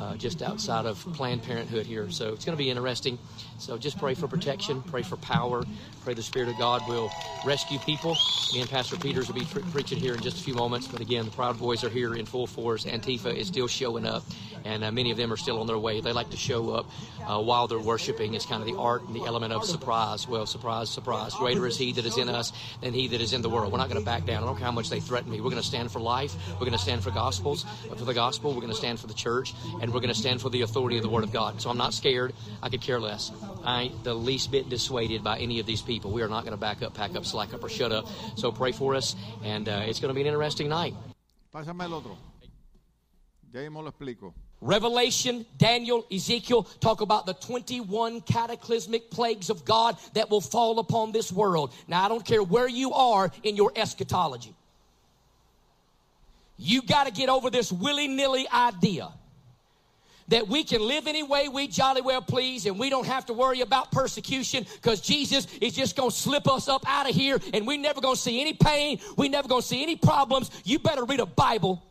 uh, 0.00 0.16
just 0.16 0.40
outside 0.40 0.86
of 0.86 0.98
Planned 1.12 1.42
Parenthood 1.42 1.84
here. 1.84 2.10
So 2.10 2.32
it's 2.32 2.46
going 2.46 2.56
to 2.56 2.62
be 2.62 2.70
interesting. 2.70 3.18
So 3.58 3.76
just 3.76 3.98
pray 3.98 4.14
for 4.14 4.26
protection, 4.26 4.82
pray 4.82 5.02
for 5.02 5.18
power, 5.18 5.64
pray 6.02 6.14
the 6.14 6.22
Spirit 6.22 6.48
of 6.48 6.56
God 6.56 6.88
will 6.88 7.10
rescue 7.44 7.78
people. 7.80 8.16
Me 8.54 8.60
and 8.60 8.70
Pastor 8.70 8.95
Peters 9.00 9.28
will 9.28 9.34
be 9.34 9.44
pre- 9.44 9.62
preaching 9.62 9.98
here 9.98 10.14
in 10.14 10.20
just 10.20 10.40
a 10.40 10.42
few 10.42 10.54
moments. 10.54 10.86
But 10.86 11.00
again, 11.00 11.24
the 11.24 11.30
Proud 11.30 11.58
Boys 11.58 11.84
are 11.84 11.88
here 11.88 12.14
in 12.14 12.26
full 12.26 12.46
force. 12.46 12.84
Antifa 12.84 13.34
is 13.34 13.48
still 13.48 13.68
showing 13.68 14.06
up, 14.06 14.22
and 14.64 14.84
uh, 14.84 14.90
many 14.90 15.10
of 15.10 15.16
them 15.16 15.32
are 15.32 15.36
still 15.36 15.60
on 15.60 15.66
their 15.66 15.78
way. 15.78 16.00
They 16.00 16.12
like 16.12 16.30
to 16.30 16.36
show 16.36 16.70
up 16.70 16.86
uh, 17.26 17.40
while 17.40 17.66
they're 17.66 17.78
worshiping. 17.78 18.34
It's 18.34 18.46
kind 18.46 18.62
of 18.62 18.68
the 18.68 18.76
art 18.78 19.02
and 19.02 19.14
the 19.14 19.24
element 19.24 19.52
of 19.52 19.64
surprise. 19.64 20.28
Well, 20.28 20.46
surprise, 20.46 20.90
surprise. 20.90 21.34
Greater 21.34 21.66
is 21.66 21.76
He 21.76 21.92
that 21.92 22.04
is 22.06 22.18
in 22.18 22.28
us 22.28 22.52
than 22.80 22.92
He 22.92 23.08
that 23.08 23.20
is 23.20 23.32
in 23.32 23.42
the 23.42 23.50
world. 23.50 23.72
We're 23.72 23.78
not 23.78 23.88
going 23.88 24.00
to 24.00 24.04
back 24.04 24.26
down. 24.26 24.42
I 24.42 24.46
don't 24.46 24.56
care 24.56 24.66
how 24.66 24.72
much 24.72 24.90
they 24.90 25.00
threaten 25.00 25.30
me. 25.30 25.40
We're 25.40 25.50
going 25.50 25.62
to 25.62 25.66
stand 25.66 25.90
for 25.90 26.00
life. 26.00 26.34
We're 26.52 26.60
going 26.60 26.72
to 26.72 26.78
stand 26.78 27.02
for 27.02 27.10
gospels, 27.10 27.64
for 27.88 28.04
the 28.04 28.14
gospel. 28.14 28.52
We're 28.52 28.60
going 28.60 28.72
to 28.72 28.78
stand 28.78 29.00
for 29.00 29.06
the 29.06 29.14
church, 29.14 29.54
and 29.80 29.92
we're 29.92 30.00
going 30.00 30.08
to 30.08 30.14
stand 30.14 30.40
for 30.40 30.50
the 30.50 30.62
authority 30.62 30.96
of 30.96 31.02
the 31.02 31.08
Word 31.08 31.24
of 31.24 31.32
God. 31.32 31.60
So 31.60 31.70
I'm 31.70 31.78
not 31.78 31.94
scared. 31.94 32.32
I 32.62 32.68
could 32.68 32.80
care 32.80 33.00
less. 33.00 33.32
I 33.64 33.82
ain't 33.82 34.04
the 34.04 34.14
least 34.14 34.50
bit 34.52 34.68
dissuaded 34.68 35.24
by 35.24 35.38
any 35.38 35.60
of 35.60 35.66
these 35.66 35.82
people. 35.82 36.10
We 36.10 36.22
are 36.22 36.28
not 36.28 36.42
going 36.44 36.52
to 36.52 36.60
back 36.60 36.82
up, 36.82 36.94
pack 36.94 37.16
up, 37.16 37.24
slack 37.24 37.52
up, 37.52 37.64
or 37.64 37.68
shut 37.68 37.92
up. 37.92 38.06
So 38.36 38.52
pray 38.52 38.72
for 38.76 38.94
us, 38.94 39.16
and 39.42 39.68
uh, 39.68 39.82
it's 39.84 40.00
going 40.00 40.10
to 40.10 40.14
be 40.14 40.20
an 40.20 40.26
interesting 40.26 40.68
night. 40.68 40.94
Pásame 41.52 41.84
el 41.84 41.94
otro. 41.94 42.16
Ya 43.52 43.60
mismo 43.62 43.82
lo 43.82 43.90
explico. 43.90 44.34
Revelation, 44.60 45.44
Daniel, 45.58 46.06
Ezekiel 46.10 46.62
talk 46.80 47.00
about 47.00 47.26
the 47.26 47.34
21 47.34 48.22
cataclysmic 48.22 49.10
plagues 49.10 49.50
of 49.50 49.64
God 49.64 49.96
that 50.14 50.30
will 50.30 50.40
fall 50.40 50.78
upon 50.78 51.12
this 51.12 51.30
world. 51.30 51.74
Now, 51.86 52.04
I 52.04 52.08
don't 52.08 52.24
care 52.24 52.42
where 52.42 52.68
you 52.68 52.92
are 52.92 53.30
in 53.42 53.54
your 53.54 53.70
eschatology. 53.76 54.54
You 56.56 56.80
got 56.82 57.06
to 57.06 57.12
get 57.12 57.28
over 57.28 57.50
this 57.50 57.70
willy 57.70 58.08
nilly 58.08 58.46
idea 58.48 59.10
that 60.28 60.48
we 60.48 60.64
can 60.64 60.80
live 60.80 61.06
any 61.06 61.22
way 61.22 61.48
we 61.48 61.68
jolly 61.68 62.00
well 62.00 62.20
please 62.20 62.66
and 62.66 62.78
we 62.78 62.90
don't 62.90 63.06
have 63.06 63.26
to 63.26 63.32
worry 63.32 63.60
about 63.60 63.92
persecution 63.92 64.66
because 64.74 65.00
Jesus 65.00 65.46
is 65.60 65.72
just 65.72 65.96
going 65.96 66.10
to 66.10 66.16
slip 66.16 66.48
us 66.48 66.68
up 66.68 66.84
out 66.86 67.08
of 67.08 67.14
here 67.14 67.40
and 67.54 67.66
we 67.66 67.76
never 67.76 68.00
going 68.00 68.16
to 68.16 68.20
see 68.20 68.40
any 68.40 68.52
pain. 68.52 68.98
We 69.16 69.28
never 69.28 69.48
going 69.48 69.62
to 69.62 69.66
see 69.66 69.82
any 69.82 69.96
problems. 69.96 70.50
You 70.64 70.78
better 70.78 71.04
read 71.04 71.20
a 71.20 71.26
Bible. 71.26 71.82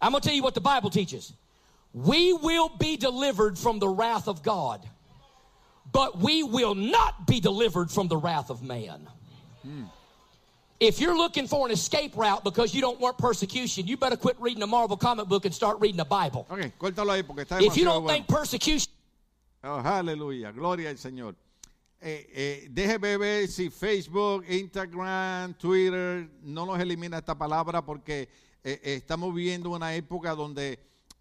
I'm 0.00 0.12
going 0.12 0.20
to 0.20 0.28
tell 0.28 0.36
you 0.36 0.42
what 0.42 0.54
the 0.54 0.60
Bible 0.60 0.90
teaches. 0.90 1.32
We 1.92 2.32
will 2.32 2.68
be 2.68 2.96
delivered 2.96 3.58
from 3.58 3.78
the 3.78 3.88
wrath 3.88 4.28
of 4.28 4.42
God, 4.42 4.86
but 5.90 6.18
we 6.18 6.42
will 6.42 6.74
not 6.74 7.26
be 7.26 7.40
delivered 7.40 7.90
from 7.90 8.08
the 8.08 8.16
wrath 8.16 8.50
of 8.50 8.62
man. 8.62 9.08
Hmm. 9.62 9.84
If 10.80 11.00
you're 11.00 11.16
looking 11.16 11.48
for 11.48 11.66
an 11.66 11.72
escape 11.72 12.16
route 12.16 12.44
because 12.44 12.72
you 12.72 12.80
don't 12.80 13.00
want 13.00 13.18
persecution, 13.18 13.86
you 13.86 13.96
better 13.96 14.16
quit 14.16 14.36
reading 14.38 14.62
a 14.62 14.66
Marvel 14.66 14.96
comic 14.96 15.26
book 15.26 15.44
and 15.44 15.52
start 15.52 15.80
reading 15.80 15.96
the 15.96 16.04
Bible. 16.04 16.46
Okay, 16.48 16.72
ahí 16.78 17.22
porque 17.26 17.44
está 17.44 17.60
If 17.60 17.76
you 17.76 17.84
don't 17.84 18.04
bueno. 18.04 18.14
think 18.14 18.28
persecution 18.28 18.92
Oh, 19.64 19.80
aleluya, 19.80 20.52
gloria 20.52 20.90
al 20.90 20.98
Señor. 20.98 21.34
Eh, 22.00 22.30
eh, 22.32 22.68
déjeme 22.70 23.16
ver 23.16 23.48
si 23.48 23.70
Facebook, 23.70 24.44
Instagram, 24.48 25.54
Twitter 25.54 26.30
no 26.42 26.64
nos 26.64 26.78
elimina 26.78 27.18
esta 27.18 27.36
palabra 27.36 27.84
porque 27.84 28.28
eh, 28.62 28.80
estamos 28.84 29.34
viviendo 29.34 29.70
una 29.70 29.92
época 29.96 30.36
donde 30.36 30.78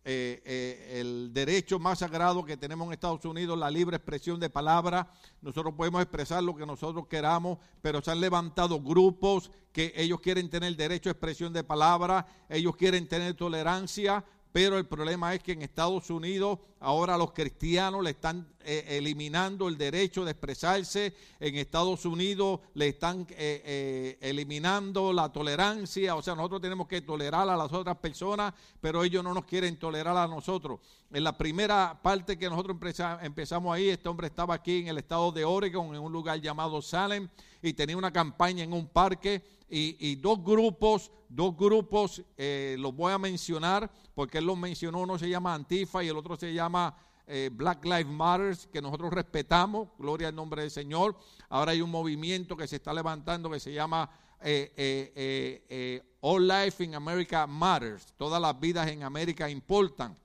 eh, 0.09 0.41
eh, 0.45 1.01
el 1.01 1.33
derecho 1.33 1.79
más 1.79 1.99
sagrado 1.99 2.45
que 2.45 2.55
tenemos 2.55 2.87
en 2.87 2.93
Estados 2.93 3.25
Unidos, 3.25 3.59
la 3.59 3.69
libre 3.69 3.97
expresión 3.97 4.39
de 4.39 4.49
palabra, 4.49 5.11
nosotros 5.41 5.73
podemos 5.75 6.01
expresar 6.01 6.41
lo 6.41 6.55
que 6.55 6.65
nosotros 6.65 7.07
queramos, 7.07 7.57
pero 7.81 8.01
se 8.01 8.11
han 8.11 8.21
levantado 8.21 8.81
grupos 8.81 9.51
que 9.73 9.91
ellos 9.97 10.21
quieren 10.21 10.49
tener 10.49 10.77
derecho 10.77 11.09
a 11.09 11.11
expresión 11.11 11.51
de 11.51 11.65
palabra, 11.65 12.25
ellos 12.47 12.77
quieren 12.77 13.05
tener 13.09 13.33
tolerancia, 13.33 14.23
pero 14.57 14.79
el 14.79 14.87
problema 14.87 15.35
es 15.35 15.43
que 15.43 15.51
en 15.51 15.61
Estados 15.61 16.09
Unidos 16.09 16.57
ahora 16.79 17.15
los 17.15 17.31
cristianos 17.31 18.03
le 18.03 18.09
están 18.09 18.47
eh, 18.61 18.85
eliminando 18.97 19.67
el 19.67 19.77
derecho 19.77 20.25
de 20.25 20.31
expresarse, 20.31 21.13
en 21.39 21.53
Estados 21.57 22.05
Unidos 22.05 22.61
le 22.73 22.87
están 22.87 23.27
eh, 23.29 23.61
eh, 23.63 24.17
eliminando 24.19 25.13
la 25.13 25.31
tolerancia, 25.31 26.15
o 26.15 26.23
sea, 26.23 26.33
nosotros 26.33 26.59
tenemos 26.59 26.87
que 26.87 27.01
tolerar 27.01 27.47
a 27.47 27.55
las 27.55 27.71
otras 27.71 27.97
personas, 27.97 28.51
pero 28.81 29.03
ellos 29.03 29.23
no 29.23 29.31
nos 29.31 29.45
quieren 29.45 29.77
tolerar 29.77 30.17
a 30.17 30.25
nosotros. 30.25 30.79
En 31.11 31.23
la 31.23 31.37
primera 31.37 31.99
parte 32.01 32.35
que 32.35 32.49
nosotros 32.49 32.77
empeza- 32.77 33.19
empezamos 33.21 33.71
ahí, 33.75 33.89
este 33.89 34.09
hombre 34.09 34.25
estaba 34.25 34.55
aquí 34.55 34.79
en 34.79 34.87
el 34.87 34.97
estado 34.97 35.31
de 35.31 35.45
Oregon, 35.45 35.93
en 35.93 36.01
un 36.01 36.11
lugar 36.11 36.41
llamado 36.41 36.81
Salem, 36.81 37.29
y 37.61 37.73
tenía 37.73 37.95
una 37.95 38.11
campaña 38.11 38.63
en 38.63 38.73
un 38.73 38.87
parque. 38.87 39.55
Y, 39.69 40.15
dos 40.15 40.41
grupos, 40.41 41.11
dos 41.27 41.53
grupos, 41.57 42.23
los 42.37 42.95
voy 42.95 43.11
a 43.11 43.17
mencionar 43.17 43.91
porque 44.17 44.39
él 44.39 44.45
los 44.45 44.57
mencionó, 44.57 45.01
uno 45.01 45.19
se 45.19 45.29
llama 45.29 45.53
Antifa 45.53 46.03
y 46.03 46.07
el 46.07 46.17
otro 46.17 46.35
se 46.35 46.51
llama 46.51 46.97
eh, 47.27 47.51
Black 47.53 47.85
Lives 47.85 48.07
Matter, 48.07 48.57
que 48.73 48.81
nosotros 48.81 49.13
respetamos, 49.13 49.89
gloria 49.99 50.29
al 50.29 50.35
nombre 50.35 50.63
del 50.63 50.71
Señor. 50.71 51.15
Ahora 51.49 51.73
hay 51.73 51.81
un 51.81 51.91
movimiento 51.91 52.57
que 52.57 52.67
se 52.67 52.77
está 52.77 52.91
levantando 52.95 53.47
que 53.47 53.59
se 53.59 53.71
llama 53.71 54.09
eh, 54.41 54.73
eh, 54.75 56.01
All 56.21 56.47
Life 56.47 56.83
in 56.83 56.95
America 56.95 57.45
Matters, 57.45 58.11
todas 58.17 58.41
las 58.41 58.59
vidas 58.59 58.87
en 58.87 59.03
América 59.03 59.51
importan. 59.51 60.17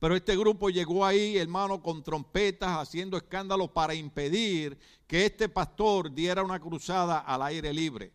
Pero 0.00 0.16
este 0.16 0.36
grupo 0.36 0.68
llegó 0.68 1.06
ahí, 1.06 1.36
hermano, 1.36 1.80
con 1.80 2.02
trompetas, 2.02 2.70
haciendo 2.70 3.16
escándalo 3.16 3.72
para 3.72 3.94
impedir 3.94 4.76
que 5.06 5.26
este 5.26 5.48
pastor 5.48 6.12
diera 6.12 6.42
una 6.42 6.58
cruzada 6.58 7.20
al 7.20 7.42
aire 7.42 7.72
libre. 7.72 8.10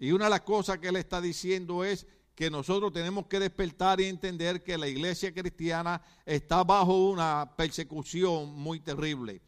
Y 0.00 0.10
una 0.10 0.24
de 0.24 0.30
las 0.30 0.40
cosas 0.40 0.78
que 0.78 0.88
él 0.88 0.96
está 0.96 1.20
diciendo 1.20 1.84
es 1.84 2.08
que 2.38 2.50
nosotros 2.52 2.92
tenemos 2.92 3.26
que 3.26 3.40
despertar 3.40 4.00
y 4.00 4.04
entender 4.04 4.62
que 4.62 4.78
la 4.78 4.86
iglesia 4.86 5.34
cristiana 5.34 6.00
está 6.24 6.62
bajo 6.62 7.10
una 7.10 7.52
persecución 7.56 8.54
muy 8.54 8.78
terrible. 8.78 9.42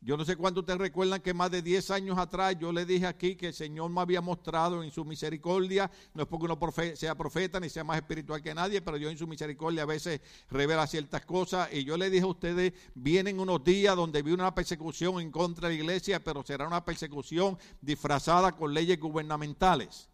Yo 0.00 0.16
no 0.16 0.24
sé 0.24 0.36
cuánto 0.36 0.60
ustedes 0.60 0.78
recuerdan 0.78 1.22
que 1.22 1.34
más 1.34 1.50
de 1.50 1.60
10 1.60 1.90
años 1.90 2.16
atrás 2.16 2.54
yo 2.56 2.70
le 2.70 2.86
dije 2.86 3.08
aquí 3.08 3.34
que 3.34 3.48
el 3.48 3.52
Señor 3.52 3.90
me 3.90 4.00
había 4.00 4.20
mostrado 4.20 4.84
en 4.84 4.92
su 4.92 5.04
misericordia, 5.04 5.90
no 6.14 6.22
es 6.22 6.28
porque 6.28 6.44
uno 6.44 6.56
sea 6.94 7.16
profeta 7.16 7.58
ni 7.58 7.68
sea 7.68 7.82
más 7.82 7.96
espiritual 7.96 8.40
que 8.40 8.54
nadie, 8.54 8.80
pero 8.80 8.96
yo 8.96 9.10
en 9.10 9.18
su 9.18 9.26
misericordia 9.26 9.82
a 9.82 9.86
veces 9.86 10.20
revela 10.50 10.86
ciertas 10.86 11.26
cosas 11.26 11.68
y 11.72 11.82
yo 11.82 11.96
le 11.96 12.10
dije 12.10 12.22
a 12.22 12.28
ustedes, 12.28 12.74
vienen 12.94 13.40
unos 13.40 13.64
días 13.64 13.96
donde 13.96 14.22
vi 14.22 14.30
una 14.30 14.54
persecución 14.54 15.20
en 15.20 15.32
contra 15.32 15.68
de 15.68 15.74
la 15.74 15.80
iglesia, 15.80 16.22
pero 16.22 16.44
será 16.44 16.68
una 16.68 16.84
persecución 16.84 17.58
disfrazada 17.80 18.52
con 18.52 18.72
leyes 18.72 19.00
gubernamentales. 19.00 20.09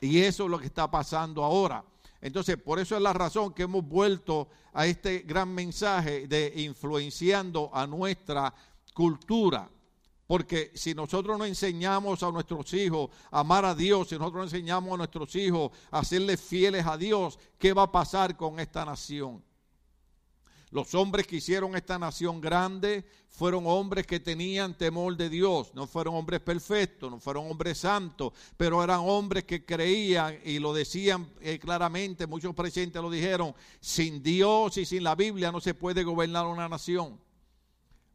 Y 0.00 0.20
eso 0.20 0.44
es 0.44 0.50
lo 0.50 0.58
que 0.58 0.66
está 0.66 0.90
pasando 0.90 1.42
ahora. 1.42 1.84
Entonces, 2.20 2.56
por 2.56 2.78
eso 2.78 2.96
es 2.96 3.02
la 3.02 3.12
razón 3.12 3.52
que 3.52 3.62
hemos 3.62 3.84
vuelto 3.84 4.48
a 4.72 4.86
este 4.86 5.20
gran 5.20 5.54
mensaje 5.54 6.26
de 6.26 6.52
influenciando 6.56 7.70
a 7.72 7.86
nuestra 7.86 8.52
cultura. 8.92 9.70
Porque 10.26 10.72
si 10.74 10.94
nosotros 10.94 11.38
no 11.38 11.46
enseñamos 11.46 12.22
a 12.22 12.30
nuestros 12.30 12.74
hijos 12.74 13.10
a 13.30 13.40
amar 13.40 13.64
a 13.64 13.74
Dios, 13.74 14.08
si 14.08 14.18
nosotros 14.18 14.40
no 14.40 14.44
enseñamos 14.44 14.92
a 14.92 14.96
nuestros 14.98 15.34
hijos 15.36 15.70
a 15.90 16.04
serles 16.04 16.40
fieles 16.40 16.86
a 16.86 16.98
Dios, 16.98 17.38
¿qué 17.58 17.72
va 17.72 17.84
a 17.84 17.92
pasar 17.92 18.36
con 18.36 18.60
esta 18.60 18.84
nación? 18.84 19.42
Los 20.70 20.94
hombres 20.94 21.26
que 21.26 21.36
hicieron 21.36 21.74
esta 21.74 21.98
nación 21.98 22.40
grande 22.40 23.04
fueron 23.28 23.64
hombres 23.66 24.06
que 24.06 24.20
tenían 24.20 24.76
temor 24.76 25.16
de 25.16 25.30
Dios. 25.30 25.72
No 25.74 25.86
fueron 25.86 26.14
hombres 26.14 26.40
perfectos, 26.40 27.10
no 27.10 27.20
fueron 27.20 27.50
hombres 27.50 27.78
santos, 27.78 28.32
pero 28.56 28.82
eran 28.82 29.00
hombres 29.00 29.44
que 29.44 29.64
creían 29.64 30.38
y 30.44 30.58
lo 30.58 30.74
decían 30.74 31.26
eh, 31.40 31.58
claramente. 31.58 32.26
Muchos 32.26 32.54
presidentes 32.54 33.00
lo 33.00 33.10
dijeron: 33.10 33.54
sin 33.80 34.22
Dios 34.22 34.76
y 34.76 34.84
sin 34.84 35.04
la 35.04 35.14
Biblia 35.14 35.50
no 35.50 35.60
se 35.60 35.74
puede 35.74 36.04
gobernar 36.04 36.46
una 36.46 36.68
nación. 36.68 37.18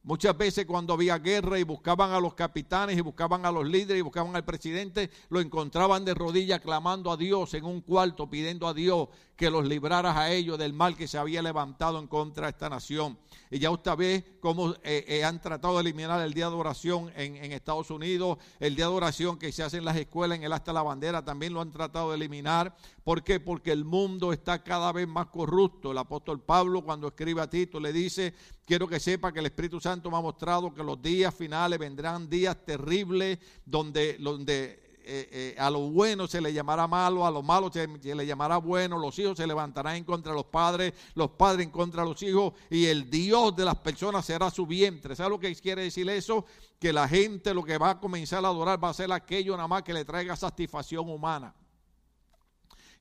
Muchas 0.06 0.38
veces 0.38 0.66
cuando 0.66 0.94
había 0.94 1.18
guerra 1.18 1.58
y 1.58 1.63
buscaban 1.63 2.12
a 2.12 2.20
los 2.20 2.34
capitanes 2.34 2.98
y 2.98 3.02
buscaban 3.02 3.46
a 3.46 3.52
los 3.54 3.66
líderes 3.66 4.00
y 4.00 4.02
buscaban 4.02 4.36
al 4.36 4.44
presidente, 4.44 5.10
lo 5.30 5.39
encontraban 5.39 6.04
de 6.04 6.13
rodillas 6.13 6.60
clamando 6.60 7.10
a 7.10 7.16
Dios 7.16 7.54
en 7.54 7.63
un 7.63 7.80
cuarto, 7.80 8.30
pidiendo 8.30 8.68
a 8.68 8.74
Dios 8.74 9.08
que 9.38 9.50
los 9.50 9.66
librara 9.66 10.18
a 10.20 10.30
ellos 10.32 10.58
del 10.58 10.74
mal 10.74 10.98
que 10.98 11.08
se 11.08 11.18
había 11.18 11.42
levantado 11.42 12.00
en 12.00 12.08
contra 12.08 12.48
de 12.48 12.52
esta 12.52 12.70
nación. 12.70 13.18
Y 13.50 13.60
ya 13.60 13.72
usted 13.72 13.96
ve 13.96 14.38
cómo 14.42 14.74
eh, 14.84 15.06
eh, 15.08 15.24
han 15.24 15.39
tratado 15.42 15.76
de 15.76 15.82
eliminar 15.82 16.22
el 16.22 16.34
día 16.34 16.50
de 16.50 16.56
oración 16.56 17.10
en, 17.16 17.38
en 17.38 17.54
Estados 17.54 17.89
Unidos, 17.89 18.39
el 18.60 18.76
día 18.76 18.88
de 18.88 18.92
oración 18.92 19.39
que 19.39 19.54
se 19.54 19.63
hace 19.63 19.78
en 19.78 19.86
las 19.86 19.96
escuelas, 19.96 20.38
en 20.38 20.44
el 20.44 20.52
hasta 20.52 20.74
la 20.74 20.84
bandera, 20.84 21.24
también 21.24 21.54
lo 21.54 21.62
han 21.62 21.72
tratado 21.72 22.10
de 22.10 22.18
eliminar. 22.18 22.76
¿Por 23.06 23.24
qué? 23.24 23.39
Porque 23.39 23.72
el 23.72 23.86
mundo 23.86 24.34
está 24.34 24.63
cada 24.63 24.92
vez 24.92 25.08
más 25.08 25.28
corrupto. 25.28 25.92
El 25.92 25.98
apóstol 25.98 26.42
Pablo 26.42 26.84
cuando 26.84 27.08
escribe 27.08 27.42
a 27.42 27.50
Tito 27.50 27.80
le 27.80 27.94
dice, 27.94 28.34
quiero 28.65 28.88
que 28.88 28.99
sepa 28.99 29.32
que 29.32 29.39
el 29.39 29.45
Espíritu 29.45 29.80
Santo 29.80 30.10
me 30.10 30.17
ha 30.17 30.21
mostrado 30.21 30.73
que 30.73 30.84
los 30.84 31.02
días 31.02 31.34
finales 31.34 31.80
vendrán 31.80 32.30
días 32.30 32.58
terribles 32.65 33.39
donde, 33.65 34.17
donde 34.19 34.84
eh, 35.06 35.28
eh, 35.32 35.56
a 35.60 35.69
lo 35.69 35.82
bueno 35.89 36.28
se 36.28 36.39
le 36.39 36.54
llamará 36.54 36.88
malo, 36.88 37.26
a 37.26 37.32
lo 37.32 37.41
malo 37.41 37.69
se, 37.71 37.89
se, 38.02 38.15
le 38.15 38.26
llamará 38.26 38.58
bueno, 38.58 38.97
los 38.97 39.19
hijos 39.19 39.38
se 39.38 39.45
levantarán 39.45 39.97
en 39.97 40.06
contra 40.06 40.32
de 40.32 40.38
los 40.38 40.45
padres, 40.45 40.93
los 41.15 41.32
padres 41.32 41.65
en 41.65 41.71
contra 41.71 42.04
de 42.04 42.10
los 42.10 42.23
hijos, 42.23 42.54
y 42.69 42.86
el 42.86 43.10
Dios 43.10 43.54
de 43.54 43.65
las 43.65 43.76
personas 43.76 44.26
será 44.26 44.49
su 44.49 44.65
vientre. 44.65 45.13
¿Sabe 45.15 45.32
lo 45.32 45.39
que 45.39 45.54
quiere 45.56 45.84
decir 45.84 46.10
eso? 46.10 46.45
Que 46.80 46.93
la 46.93 47.08
gente 47.08 47.54
lo 47.54 47.63
que 47.63 47.78
va 47.78 47.91
a 47.91 47.99
comenzar 47.99 48.45
a 48.45 48.47
adorar 48.47 48.82
va 48.82 48.89
a 48.89 48.93
ser 48.93 49.12
aquello 49.12 49.58
nada 49.58 49.67
más 49.67 49.84
que 49.84 49.93
le 49.93 50.06
traiga 50.06 50.38
satisfacción 50.38 51.10
humana. 51.10 51.54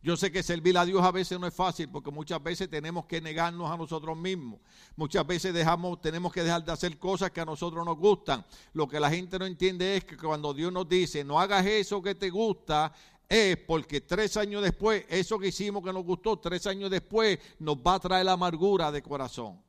Yo 0.02 0.16
sé 0.16 0.32
que 0.32 0.42
servir 0.42 0.76
a 0.76 0.84
Dios 0.84 1.00
a 1.04 1.12
veces 1.12 1.38
no 1.38 1.46
es 1.46 1.54
fácil 1.54 1.88
porque 1.88 2.10
muchas 2.10 2.42
veces 2.42 2.68
tenemos 2.68 3.06
que 3.06 3.20
negarnos 3.20 3.70
a 3.70 3.76
nosotros 3.76 4.16
mismos. 4.16 4.58
Muchas 4.96 5.24
veces 5.24 5.54
dejamos, 5.54 6.00
tenemos 6.00 6.32
que 6.32 6.42
dejar 6.42 6.64
de 6.64 6.72
hacer 6.72 6.98
cosas 6.98 7.30
que 7.30 7.40
a 7.40 7.44
nosotros 7.44 7.86
nos 7.86 7.96
gustan. 7.96 8.44
Lo 8.72 8.88
que 8.88 8.98
la 8.98 9.08
gente 9.08 9.38
no 9.38 9.46
entiende 9.46 9.96
es 9.96 10.04
que 10.04 10.16
cuando 10.16 10.52
Dios 10.52 10.72
nos 10.72 10.88
dice, 10.88 11.22
no 11.22 11.38
hagas 11.38 11.64
eso 11.66 12.02
que 12.02 12.16
te 12.16 12.30
gusta, 12.30 12.92
es 13.28 13.56
porque 13.58 14.00
tres 14.00 14.36
años 14.36 14.60
después, 14.64 15.04
eso 15.08 15.38
que 15.38 15.48
hicimos 15.48 15.84
que 15.84 15.92
nos 15.92 16.04
gustó, 16.04 16.36
tres 16.36 16.66
años 16.66 16.90
después 16.90 17.38
nos 17.60 17.76
va 17.76 17.94
a 17.94 18.00
traer 18.00 18.26
la 18.26 18.32
amargura 18.32 18.90
de 18.90 19.02
corazón. 19.02 19.60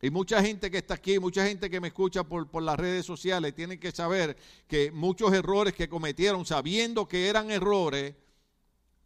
Y 0.00 0.08
mucha 0.10 0.40
gente 0.40 0.70
que 0.70 0.78
está 0.78 0.94
aquí, 0.94 1.18
mucha 1.18 1.44
gente 1.44 1.68
que 1.68 1.80
me 1.80 1.88
escucha 1.88 2.22
por, 2.22 2.48
por, 2.48 2.62
las 2.62 2.78
redes 2.78 3.04
sociales, 3.04 3.56
tienen 3.56 3.80
que 3.80 3.90
saber 3.90 4.36
que 4.68 4.92
muchos 4.92 5.32
errores 5.32 5.74
que 5.74 5.88
cometieron, 5.88 6.46
sabiendo 6.46 7.08
que 7.08 7.28
eran 7.28 7.50
errores, 7.50 8.14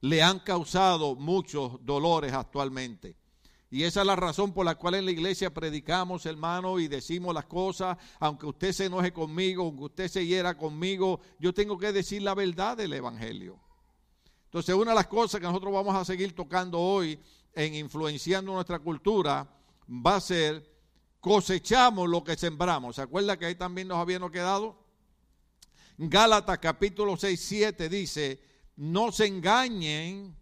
le 0.01 0.23
han 0.23 0.39
causado 0.41 1.15
muchos 1.15 1.85
dolores 1.85 2.33
actualmente. 2.33 3.17
Y 3.73 3.85
esa 3.85 4.01
es 4.01 4.07
la 4.07 4.17
razón 4.17 4.53
por 4.53 4.65
la 4.65 4.75
cual 4.75 4.97
en 4.97 5.05
la 5.05 5.13
iglesia 5.13 5.55
predicamos, 5.55 6.27
hermano, 6.27 6.81
y 6.81 6.89
decimos 6.89 7.33
las 7.33 7.45
cosas, 7.45 7.97
aunque 8.19 8.47
usted 8.47 8.73
se 8.73 8.87
enoje 8.87 9.13
conmigo, 9.13 9.63
aunque 9.63 9.85
usted 9.85 10.09
se 10.09 10.27
hiera 10.27 10.57
conmigo, 10.57 11.21
yo 11.39 11.55
tengo 11.55 11.79
que 11.79 11.93
decir 11.93 12.23
la 12.23 12.35
verdad 12.35 12.77
del 12.77 12.93
Evangelio. 12.93 13.61
Entonces, 14.47 14.75
una 14.75 14.91
de 14.91 14.97
las 14.97 15.07
cosas 15.07 15.41
que 15.41 15.47
nosotros 15.47 15.73
vamos 15.73 15.95
a 15.95 16.05
seguir 16.05 16.35
tocando 16.35 16.81
hoy 16.81 17.17
en 17.55 17.75
influenciando 17.75 18.53
nuestra 18.53 18.81
cultura 18.81 19.49
va 19.89 20.17
a 20.17 20.21
ser 20.21 20.69
cosechamos 21.21 22.09
lo 22.09 22.25
que 22.25 22.37
sembramos. 22.37 22.97
¿Se 22.97 23.03
acuerda 23.03 23.39
que 23.39 23.47
ahí 23.47 23.55
también 23.55 23.87
nos 23.87 23.99
habíamos 23.99 24.33
quedado? 24.33 24.77
Gálatas 25.97 26.59
capítulo 26.59 27.17
6, 27.17 27.41
7 27.41 27.89
dice, 27.89 28.41
no 28.81 29.13
se 29.13 29.27
engañen 29.27 30.35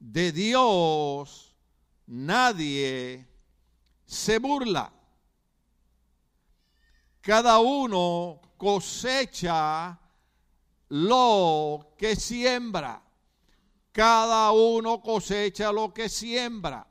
de 0.00 0.32
Dios, 0.32 1.54
nadie 2.06 3.28
se 4.06 4.38
burla. 4.38 4.90
Cada 7.20 7.58
uno 7.58 8.40
cosecha 8.56 10.00
lo 10.88 11.94
que 11.98 12.16
siembra. 12.16 13.02
Cada 13.92 14.50
uno 14.52 15.02
cosecha 15.02 15.70
lo 15.70 15.92
que 15.92 16.08
siembra. 16.08 16.86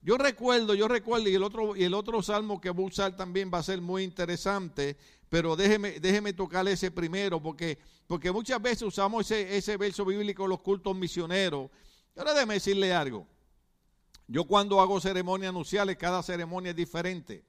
Yo 0.00 0.16
recuerdo, 0.16 0.74
yo 0.74 0.86
recuerdo, 0.86 1.28
y 1.28 1.34
el 1.34 1.42
otro, 1.42 1.74
y 1.74 1.82
el 1.82 1.94
otro 1.94 2.22
salmo 2.22 2.60
que 2.60 2.70
voy 2.70 2.84
a 2.84 2.88
usar 2.88 3.16
también 3.16 3.50
va 3.52 3.58
a 3.58 3.64
ser 3.64 3.80
muy 3.80 4.04
interesante, 4.04 4.96
pero 5.34 5.56
déjeme, 5.56 5.98
déjeme 5.98 6.32
tocar 6.32 6.68
ese 6.68 6.92
primero, 6.92 7.42
porque, 7.42 7.76
porque 8.06 8.30
muchas 8.30 8.62
veces 8.62 8.82
usamos 8.82 9.28
ese, 9.28 9.56
ese 9.56 9.76
verso 9.76 10.04
bíblico 10.04 10.44
en 10.44 10.50
los 10.50 10.60
cultos 10.60 10.94
misioneros. 10.94 11.72
Ahora 12.16 12.34
déjeme 12.34 12.54
decirle 12.54 12.94
algo. 12.94 13.26
Yo 14.28 14.44
cuando 14.44 14.80
hago 14.80 15.00
ceremonias 15.00 15.52
nupciales, 15.52 15.96
cada 15.96 16.22
ceremonia 16.22 16.70
es 16.70 16.76
diferente. 16.76 17.44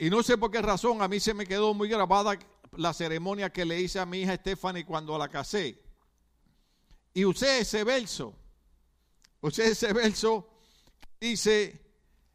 Y 0.00 0.10
no 0.10 0.24
sé 0.24 0.36
por 0.36 0.50
qué 0.50 0.60
razón, 0.60 1.02
a 1.02 1.06
mí 1.06 1.20
se 1.20 1.34
me 1.34 1.46
quedó 1.46 1.72
muy 1.72 1.88
grabada 1.88 2.36
la 2.72 2.92
ceremonia 2.92 3.52
que 3.52 3.64
le 3.64 3.80
hice 3.80 4.00
a 4.00 4.04
mi 4.04 4.22
hija 4.22 4.34
Stephanie 4.34 4.84
cuando 4.84 5.16
la 5.16 5.28
casé. 5.28 5.80
Y 7.14 7.24
usé 7.26 7.60
ese 7.60 7.84
verso. 7.84 8.34
Usé 9.40 9.68
ese 9.68 9.92
verso 9.92 10.50
dice 11.20 11.87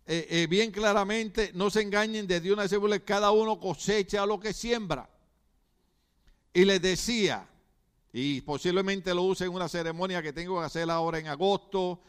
eh, 0.06 0.28
eh, 0.30 0.48
bien 0.48 0.72
claramente, 0.72 1.52
no 1.54 1.70
se 1.70 1.82
engañen 1.82 2.28
de 2.28 2.42
Dios, 2.42 2.58
una 2.74 3.00
cada 3.00 3.32
uno 3.32 3.60
cosecha 3.60 4.26
lo 4.26 4.40
que 4.40 4.54
siembra. 4.54 5.10
Y 6.54 6.66
les 6.66 6.82
decía, 6.82 7.48
y 8.12 8.42
posiblemente 8.42 9.14
lo 9.14 9.24
use 9.24 9.46
en 9.46 9.54
una 9.54 9.70
ceremonia 9.70 10.22
que 10.22 10.34
tengo 10.34 10.60
que 10.60 10.66
hacer 10.66 10.90
ahora 10.92 11.20
en 11.20 11.28
agosto, 11.28 12.02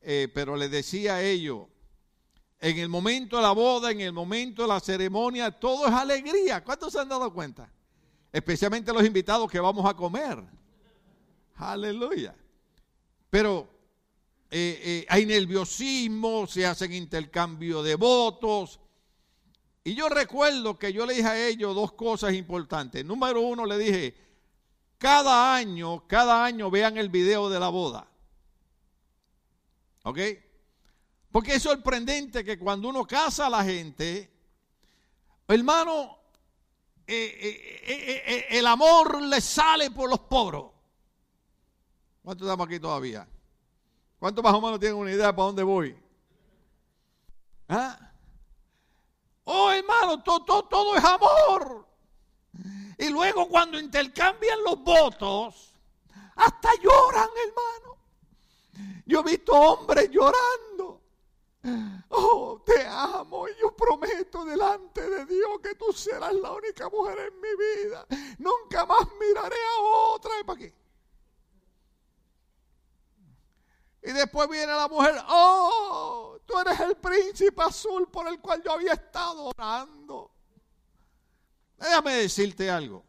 eh, 0.00 0.28
pero 0.34 0.56
les 0.56 0.70
decía 0.70 1.16
a 1.16 1.22
ellos, 1.22 1.66
en 2.58 2.78
el 2.78 2.88
momento 2.88 3.36
de 3.36 3.42
la 3.42 3.52
boda, 3.52 3.90
en 3.90 4.00
el 4.00 4.12
momento 4.12 4.62
de 4.62 4.68
la 4.68 4.80
ceremonia, 4.80 5.50
todo 5.50 5.86
es 5.86 5.92
alegría. 5.92 6.64
¿Cuántos 6.64 6.92
se 6.92 7.00
han 7.00 7.08
dado 7.08 7.32
cuenta? 7.32 7.70
Especialmente 8.32 8.92
los 8.92 9.04
invitados 9.04 9.50
que 9.50 9.60
vamos 9.60 9.84
a 9.84 9.94
comer. 9.94 10.42
Aleluya. 11.56 12.34
Pero 13.28 13.68
eh, 14.54 14.82
eh, 14.84 15.06
hay 15.08 15.24
nerviosismo, 15.24 16.46
se 16.46 16.66
hacen 16.66 16.92
intercambio 16.92 17.82
de 17.82 17.94
votos. 17.94 18.80
Y 19.82 19.94
yo 19.94 20.10
recuerdo 20.10 20.78
que 20.78 20.92
yo 20.92 21.06
le 21.06 21.14
dije 21.14 21.26
a 21.26 21.48
ellos 21.48 21.74
dos 21.74 21.92
cosas 21.92 22.34
importantes. 22.34 23.02
Número 23.02 23.40
uno, 23.40 23.64
le 23.64 23.78
dije, 23.78 24.14
cada 24.98 25.54
año, 25.54 26.06
cada 26.06 26.44
año 26.44 26.70
vean 26.70 26.98
el 26.98 27.08
video 27.08 27.48
de 27.48 27.58
la 27.58 27.70
boda. 27.70 28.06
¿Ok? 30.02 30.18
Porque 31.30 31.54
es 31.54 31.62
sorprendente 31.62 32.44
que 32.44 32.58
cuando 32.58 32.90
uno 32.90 33.06
casa 33.06 33.46
a 33.46 33.50
la 33.50 33.64
gente, 33.64 34.30
hermano, 35.48 36.18
eh, 37.06 38.46
el 38.50 38.66
amor 38.66 39.22
le 39.22 39.40
sale 39.40 39.90
por 39.90 40.10
los 40.10 40.20
poros. 40.20 40.72
¿Cuántos 42.22 42.46
estamos 42.46 42.66
aquí 42.66 42.78
todavía? 42.78 43.26
¿Cuántos 44.22 44.44
más 44.44 44.54
o 44.54 44.60
menos 44.60 44.78
tienen 44.78 44.96
una 44.96 45.10
idea 45.10 45.34
para 45.34 45.46
dónde 45.46 45.64
voy? 45.64 46.00
¿Ah? 47.68 47.98
Oh, 49.42 49.68
hermano, 49.72 50.22
todo, 50.22 50.62
todo, 50.62 50.96
es 50.96 51.02
amor. 51.02 51.84
Y 52.98 53.08
luego 53.08 53.48
cuando 53.48 53.80
intercambian 53.80 54.62
los 54.62 54.80
votos, 54.84 55.74
hasta 56.36 56.68
lloran, 56.80 57.28
hermano. 57.48 59.02
Yo 59.06 59.22
he 59.22 59.22
visto 59.24 59.54
hombres 59.54 60.08
llorando. 60.08 61.02
Oh, 62.10 62.62
te 62.64 62.86
amo 62.86 63.48
y 63.48 63.60
yo 63.60 63.74
prometo 63.74 64.44
delante 64.44 65.00
de 65.00 65.26
Dios 65.26 65.58
que 65.60 65.74
tú 65.74 65.92
serás 65.92 66.32
la 66.34 66.52
única 66.52 66.88
mujer 66.88 67.18
en 67.18 67.40
mi 67.40 67.48
vida. 67.56 68.06
Nunca 68.38 68.86
más 68.86 69.04
miraré 69.18 69.56
a 69.56 69.82
otra. 70.14 70.30
¿Para 70.46 70.60
qué? 70.60 70.81
Y 74.02 74.12
después 74.12 74.48
viene 74.48 74.72
la 74.72 74.88
mujer, 74.88 75.14
oh, 75.28 76.38
tú 76.44 76.58
eres 76.58 76.80
el 76.80 76.96
príncipe 76.96 77.62
azul 77.62 78.08
por 78.08 78.26
el 78.26 78.40
cual 78.40 78.60
yo 78.64 78.72
había 78.72 78.94
estado 78.94 79.44
orando. 79.44 80.30
Déjame 81.78 82.14
decirte 82.14 82.68
algo. 82.68 83.04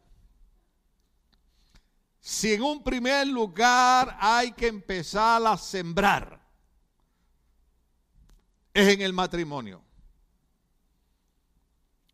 Si 2.20 2.54
en 2.54 2.62
un 2.62 2.82
primer 2.82 3.26
lugar 3.26 4.16
hay 4.20 4.52
que 4.52 4.68
empezar 4.68 5.44
a 5.46 5.56
sembrar, 5.56 6.40
es 8.72 8.88
en 8.88 9.02
el 9.02 9.12
matrimonio. 9.12 9.82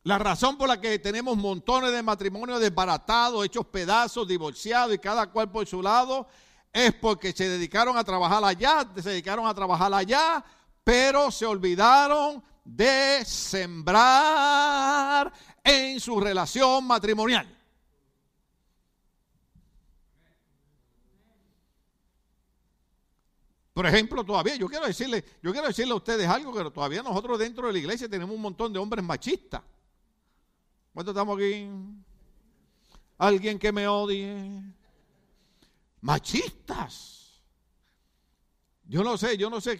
La 0.02 0.18
razón 0.18 0.56
por 0.56 0.68
la 0.68 0.80
que 0.80 0.98
tenemos 0.98 1.36
montones 1.36 1.92
de 1.92 2.02
matrimonios 2.02 2.60
desbaratados, 2.60 3.44
hechos 3.44 3.66
pedazos, 3.66 4.26
divorciados 4.26 4.94
y 4.94 4.98
cada 4.98 5.30
cual 5.30 5.50
por 5.50 5.66
su 5.66 5.82
lado, 5.82 6.26
es 6.72 6.94
porque 6.94 7.32
se 7.32 7.48
dedicaron 7.48 7.96
a 7.98 8.04
trabajar 8.04 8.44
allá, 8.44 8.86
se 8.94 9.10
dedicaron 9.10 9.46
a 9.46 9.54
trabajar 9.54 9.92
allá, 9.92 10.44
pero 10.84 11.30
se 11.30 11.46
olvidaron 11.46 12.42
de 12.64 13.24
sembrar 13.24 14.10
en 15.64 15.98
su 15.98 16.20
relación 16.20 16.86
matrimonial. 16.86 17.56
Por 23.72 23.86
ejemplo, 23.86 24.22
todavía 24.24 24.56
yo 24.56 24.68
quiero 24.68 24.86
decirle, 24.86 25.24
yo 25.42 25.52
quiero 25.52 25.68
decirle 25.68 25.92
a 25.92 25.96
ustedes 25.96 26.28
algo 26.28 26.52
que 26.52 26.70
todavía 26.70 27.02
nosotros 27.02 27.38
dentro 27.38 27.66
de 27.66 27.72
la 27.72 27.78
iglesia 27.78 28.08
tenemos 28.08 28.34
un 28.34 28.42
montón 28.42 28.72
de 28.72 28.78
hombres 28.78 29.02
machistas. 29.04 29.62
¿Cuántos 30.92 31.14
estamos 31.14 31.36
aquí? 31.38 31.68
Alguien 33.16 33.58
que 33.58 33.72
me 33.72 33.88
odie 33.88 34.62
machistas. 36.00 37.42
Yo 38.84 39.04
no 39.04 39.16
sé, 39.16 39.36
yo 39.36 39.48
no 39.50 39.60
sé, 39.60 39.78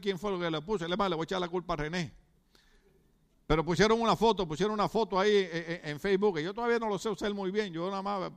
quién 0.00 0.18
fue 0.18 0.32
lo 0.32 0.40
que 0.40 0.50
le 0.50 0.60
puso. 0.62 0.88
Le 0.88 0.96
voy 0.96 1.20
a 1.20 1.22
echar 1.22 1.40
la 1.40 1.48
culpa 1.48 1.74
a 1.74 1.76
René. 1.76 2.12
Pero 3.46 3.64
pusieron 3.64 4.00
una 4.00 4.14
foto, 4.14 4.46
pusieron 4.46 4.74
una 4.74 4.88
foto 4.88 5.18
ahí 5.18 5.30
eh, 5.30 5.50
eh, 5.52 5.80
en, 5.84 5.98
Facebook, 5.98 6.38
yo 6.38 6.52
todavía 6.52 6.78
no 6.78 6.86
lo 6.86 6.98
sé 6.98 7.08
usar 7.08 7.32
muy 7.32 7.50
bien, 7.50 7.72
yo 7.72 7.88
nada 7.88 8.02
más. 8.02 8.30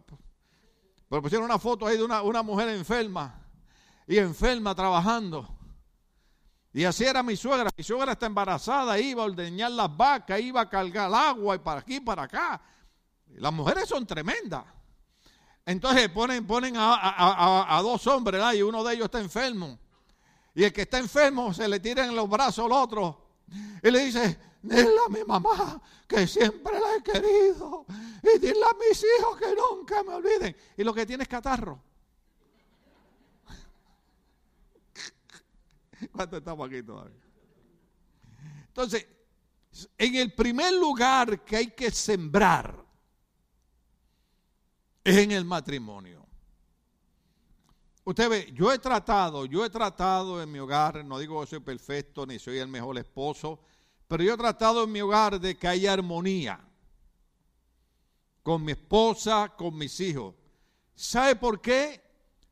Pero 1.09 1.21
pusieron 1.21 1.43
una 1.43 1.59
foto 1.59 1.85
ahí 1.85 1.97
de 1.97 2.03
una, 2.03 2.43
mujer 2.43 2.69
enferma 2.69 3.45
y 4.07 4.17
enferma 4.17 4.73
trabajando. 4.73 5.57
Y 6.71 6.85
así 6.85 7.03
era 7.03 7.23
mi 7.23 7.35
suegra. 7.35 7.69
Mi 7.75 7.83
suegra 7.83 8.13
está 8.13 8.27
embarazada, 8.27 8.97
iba 8.99 9.23
a 9.23 9.25
ordeñar 9.25 9.71
las 9.71 9.97
vacas, 9.97 10.39
iba 10.39 10.61
a 10.61 10.69
cargar 10.69 11.13
agua 11.13 11.55
y 11.55 11.59
para 11.59 11.81
aquí, 11.81 11.99
para 11.99 12.23
acá. 12.23 12.61
Las 13.27 13.51
mujeres 13.51 13.89
son 13.89 14.05
tremendas. 14.05 14.63
Entonces 15.65 16.09
ponen, 16.09 16.45
ponen 16.45 16.75
a, 16.77 17.79
dos 17.83 18.05
hombres 18.07 18.41
y 18.55 18.61
uno 18.61 18.83
de 18.83 18.95
ellos 18.95 19.05
está 19.05 19.19
enfermo. 19.19 19.79
Y 20.53 20.63
el 20.63 20.73
que 20.73 20.81
está 20.81 20.99
enfermo 20.99 21.53
se 21.53 21.67
le 21.67 21.79
tira 21.79 22.05
en 22.05 22.15
los 22.15 22.29
brazos 22.29 22.65
al 22.65 22.71
otro 22.71 23.29
y 23.83 23.91
le 23.91 24.05
dice, 24.05 24.39
dile 24.61 24.95
a 25.05 25.09
mi 25.09 25.23
mamá 25.23 25.81
que 26.07 26.27
siempre 26.27 26.79
la 26.79 26.95
he 26.95 27.03
querido 27.03 27.85
y 28.23 28.39
dile 28.39 28.63
a 28.63 28.75
mis 28.89 29.03
hijos 29.03 29.37
que 29.37 29.55
nunca 29.55 30.03
me 30.03 30.15
olviden. 30.15 30.55
Y 30.77 30.83
lo 30.83 30.93
que 30.93 31.05
tiene 31.05 31.23
es 31.23 31.29
catarro. 31.29 31.81
¿Cuánto 36.11 36.37
estamos 36.37 36.67
aquí 36.67 36.83
todavía? 36.83 37.21
Entonces, 38.67 39.07
en 39.97 40.15
el 40.15 40.33
primer 40.33 40.73
lugar 40.73 41.45
que 41.45 41.57
hay 41.57 41.67
que 41.67 41.91
sembrar 41.91 42.90
en 45.03 45.31
el 45.31 45.45
matrimonio. 45.45 46.25
Usted 48.03 48.29
ve, 48.29 48.51
yo 48.53 48.71
he 48.71 48.79
tratado, 48.79 49.45
yo 49.45 49.63
he 49.63 49.69
tratado 49.69 50.41
en 50.41 50.51
mi 50.51 50.59
hogar, 50.59 51.05
no 51.05 51.19
digo 51.19 51.39
que 51.41 51.47
soy 51.47 51.59
perfecto 51.59 52.25
ni 52.25 52.39
soy 52.39 52.57
el 52.57 52.67
mejor 52.67 52.97
esposo, 52.97 53.59
pero 54.07 54.23
yo 54.23 54.33
he 54.33 54.37
tratado 54.37 54.83
en 54.83 54.91
mi 54.91 55.01
hogar 55.01 55.39
de 55.39 55.55
que 55.55 55.67
haya 55.67 55.93
armonía 55.93 56.59
con 58.43 58.63
mi 58.63 58.71
esposa, 58.71 59.53
con 59.55 59.77
mis 59.77 59.99
hijos. 59.99 60.33
¿Sabe 60.95 61.35
por 61.35 61.61
qué? 61.61 62.01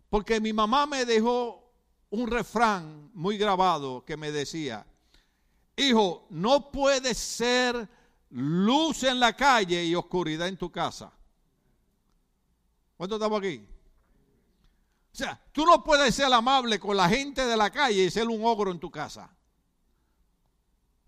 Porque 0.09 0.39
mi 0.39 0.53
mamá 0.53 0.85
me 0.85 1.03
dejó 1.03 1.73
un 2.11 2.27
refrán 2.27 3.11
muy 3.13 3.37
grabado 3.37 4.05
que 4.05 4.17
me 4.17 4.31
decía, 4.31 4.85
hijo, 5.75 6.27
no 6.29 6.71
puede 6.71 7.13
ser 7.15 7.89
luz 8.29 9.03
en 9.03 9.19
la 9.19 9.35
calle 9.35 9.83
y 9.83 9.95
oscuridad 9.95 10.47
en 10.47 10.57
tu 10.57 10.71
casa. 10.71 11.11
¿Cuánto 12.99 13.15
estamos 13.15 13.39
aquí? 13.39 13.65
O 15.13 15.15
sea, 15.15 15.41
tú 15.53 15.63
no 15.65 15.81
puedes 15.81 16.13
ser 16.13 16.33
amable 16.33 16.77
con 16.81 16.97
la 16.97 17.07
gente 17.07 17.45
de 17.45 17.55
la 17.55 17.69
calle 17.69 18.03
y 18.03 18.11
ser 18.11 18.27
un 18.27 18.43
ogro 18.43 18.71
en 18.71 18.77
tu 18.77 18.91
casa. 18.91 19.33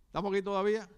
¿Estamos 0.05 0.31
aquí 0.31 0.41
todavía? 0.41 0.89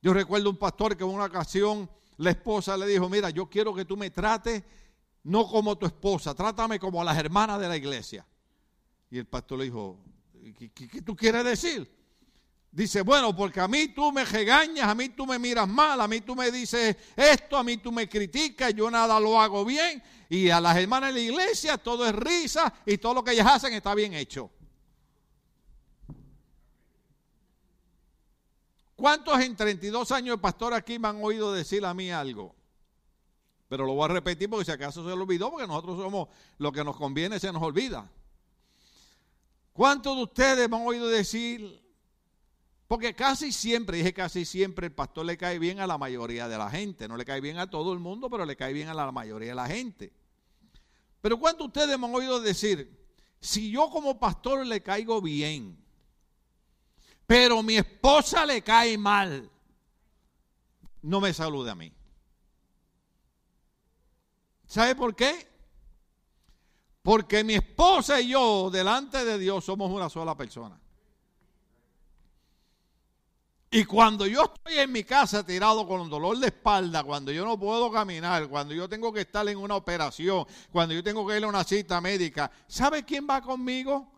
Yo 0.00 0.14
recuerdo 0.14 0.48
un 0.48 0.56
pastor 0.56 0.96
que 0.96 1.04
en 1.04 1.10
una 1.10 1.26
ocasión 1.26 1.90
la 2.16 2.30
esposa 2.30 2.78
le 2.78 2.86
dijo, 2.86 3.10
mira, 3.10 3.28
yo 3.28 3.50
quiero 3.50 3.74
que 3.74 3.84
tú 3.84 3.94
me 3.94 4.08
trates 4.08 4.64
no 5.24 5.46
como 5.46 5.76
tu 5.76 5.84
esposa, 5.84 6.34
trátame 6.34 6.78
como 6.78 7.02
a 7.02 7.04
las 7.04 7.18
hermanas 7.18 7.60
de 7.60 7.68
la 7.68 7.76
iglesia. 7.76 8.26
Y 9.10 9.18
el 9.18 9.26
pastor 9.26 9.58
le 9.58 9.64
dijo, 9.64 9.98
¿qué, 10.56 11.02
tú 11.02 11.14
quieres 11.14 11.44
decir? 11.44 11.94
Dice, 12.70 13.00
bueno, 13.02 13.34
porque 13.34 13.60
a 13.60 13.68
mí 13.68 13.88
tú 13.88 14.12
me 14.12 14.24
regañas, 14.24 14.86
a 14.86 14.94
mí 14.94 15.08
tú 15.08 15.26
me 15.26 15.38
miras 15.38 15.66
mal, 15.66 16.00
a 16.00 16.06
mí 16.06 16.20
tú 16.20 16.36
me 16.36 16.50
dices 16.50 16.96
esto, 17.16 17.56
a 17.56 17.64
mí 17.64 17.78
tú 17.78 17.90
me 17.90 18.08
criticas, 18.08 18.74
yo 18.74 18.90
nada 18.90 19.18
lo 19.18 19.40
hago 19.40 19.64
bien. 19.64 20.02
Y 20.28 20.50
a 20.50 20.60
las 20.60 20.76
hermanas 20.76 21.14
de 21.14 21.20
la 21.20 21.26
iglesia 21.26 21.78
todo 21.78 22.06
es 22.06 22.14
risa 22.14 22.72
y 22.84 22.98
todo 22.98 23.14
lo 23.14 23.24
que 23.24 23.32
ellas 23.32 23.46
hacen 23.46 23.72
está 23.72 23.94
bien 23.94 24.12
hecho. 24.12 24.50
¿Cuántos 28.94 29.40
en 29.40 29.56
32 29.56 30.12
años 30.12 30.36
de 30.36 30.42
pastor 30.42 30.74
aquí 30.74 30.98
me 30.98 31.08
han 31.08 31.24
oído 31.24 31.52
decir 31.52 31.84
a 31.86 31.94
mí 31.94 32.10
algo? 32.10 32.54
Pero 33.68 33.86
lo 33.86 33.94
voy 33.94 34.04
a 34.06 34.08
repetir 34.08 34.50
porque 34.50 34.64
si 34.64 34.70
acaso 34.72 35.08
se 35.08 35.14
lo 35.14 35.22
olvidó, 35.22 35.50
porque 35.50 35.66
nosotros 35.66 35.98
somos 35.98 36.28
lo 36.58 36.72
que 36.72 36.82
nos 36.84 36.96
conviene, 36.96 37.38
se 37.38 37.52
nos 37.52 37.62
olvida. 37.62 38.10
¿Cuántos 39.72 40.16
de 40.16 40.22
ustedes 40.24 40.68
me 40.68 40.76
han 40.76 40.86
oído 40.86 41.06
decir 41.06 41.87
porque 42.88 43.14
casi 43.14 43.52
siempre, 43.52 43.98
dije 43.98 44.14
casi 44.14 44.46
siempre, 44.46 44.86
el 44.86 44.94
pastor 44.94 45.26
le 45.26 45.36
cae 45.36 45.58
bien 45.58 45.78
a 45.78 45.86
la 45.86 45.98
mayoría 45.98 46.48
de 46.48 46.56
la 46.56 46.70
gente. 46.70 47.06
No 47.06 47.18
le 47.18 47.26
cae 47.26 47.42
bien 47.42 47.58
a 47.58 47.68
todo 47.68 47.92
el 47.92 47.98
mundo, 47.98 48.30
pero 48.30 48.46
le 48.46 48.56
cae 48.56 48.72
bien 48.72 48.88
a 48.88 48.94
la 48.94 49.12
mayoría 49.12 49.50
de 49.50 49.54
la 49.54 49.66
gente. 49.66 50.10
Pero 51.20 51.38
¿cuántos 51.38 51.70
de 51.70 51.80
ustedes 51.80 51.98
me 51.98 52.06
han 52.06 52.14
oído 52.14 52.40
decir, 52.40 52.98
si 53.40 53.70
yo 53.70 53.90
como 53.90 54.18
pastor 54.18 54.66
le 54.66 54.82
caigo 54.82 55.20
bien, 55.20 55.78
pero 57.26 57.62
mi 57.62 57.76
esposa 57.76 58.46
le 58.46 58.62
cae 58.62 58.96
mal, 58.96 59.50
no 61.02 61.20
me 61.20 61.34
salude 61.34 61.70
a 61.70 61.74
mí? 61.74 61.92
¿Sabe 64.66 64.94
por 64.94 65.14
qué? 65.14 65.46
Porque 67.02 67.44
mi 67.44 67.52
esposa 67.52 68.18
y 68.18 68.28
yo, 68.28 68.70
delante 68.70 69.26
de 69.26 69.38
Dios, 69.38 69.66
somos 69.66 69.90
una 69.90 70.08
sola 70.08 70.34
persona. 70.34 70.80
Y 73.70 73.84
cuando 73.84 74.26
yo 74.26 74.44
estoy 74.44 74.78
en 74.78 74.90
mi 74.90 75.04
casa 75.04 75.44
tirado 75.44 75.86
con 75.86 76.08
dolor 76.08 76.38
de 76.38 76.46
espalda, 76.46 77.04
cuando 77.04 77.30
yo 77.30 77.44
no 77.44 77.58
puedo 77.58 77.92
caminar, 77.92 78.48
cuando 78.48 78.72
yo 78.72 78.88
tengo 78.88 79.12
que 79.12 79.20
estar 79.20 79.46
en 79.46 79.58
una 79.58 79.76
operación, 79.76 80.46
cuando 80.72 80.94
yo 80.94 81.02
tengo 81.02 81.26
que 81.26 81.36
ir 81.36 81.44
a 81.44 81.48
una 81.48 81.64
cita 81.64 82.00
médica, 82.00 82.50
¿sabe 82.66 83.04
quién 83.04 83.26
va 83.28 83.42
conmigo? 83.42 84.10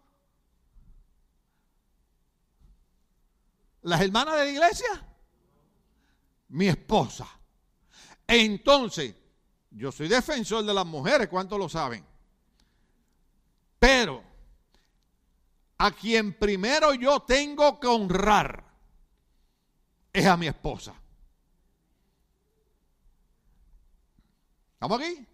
¿Las 3.83 4.01
hermanas 4.01 4.39
de 4.39 4.45
la 4.45 4.51
iglesia? 4.51 5.07
Mi 6.51 6.69
esposa. 6.69 7.27
Entonces, 8.29 9.17
yo 9.71 9.91
soy 9.91 10.07
defensor 10.07 10.65
de 10.65 10.75
las 10.75 10.87
mujeres, 10.87 11.27
¿cuántos 11.27 11.59
lo 11.59 11.69
saben? 11.69 12.05
Pero 13.81 14.23
a 15.79 15.91
quien 15.91 16.39
primero 16.39 16.95
yo 16.95 17.21
tengo 17.21 17.81
que 17.81 17.89
honrar 17.89 18.70
es 20.13 20.27
a 20.27 20.37
mi 20.37 20.47
esposa. 20.47 20.95
¿Estamos 24.75 25.01
aquí? 25.01 25.27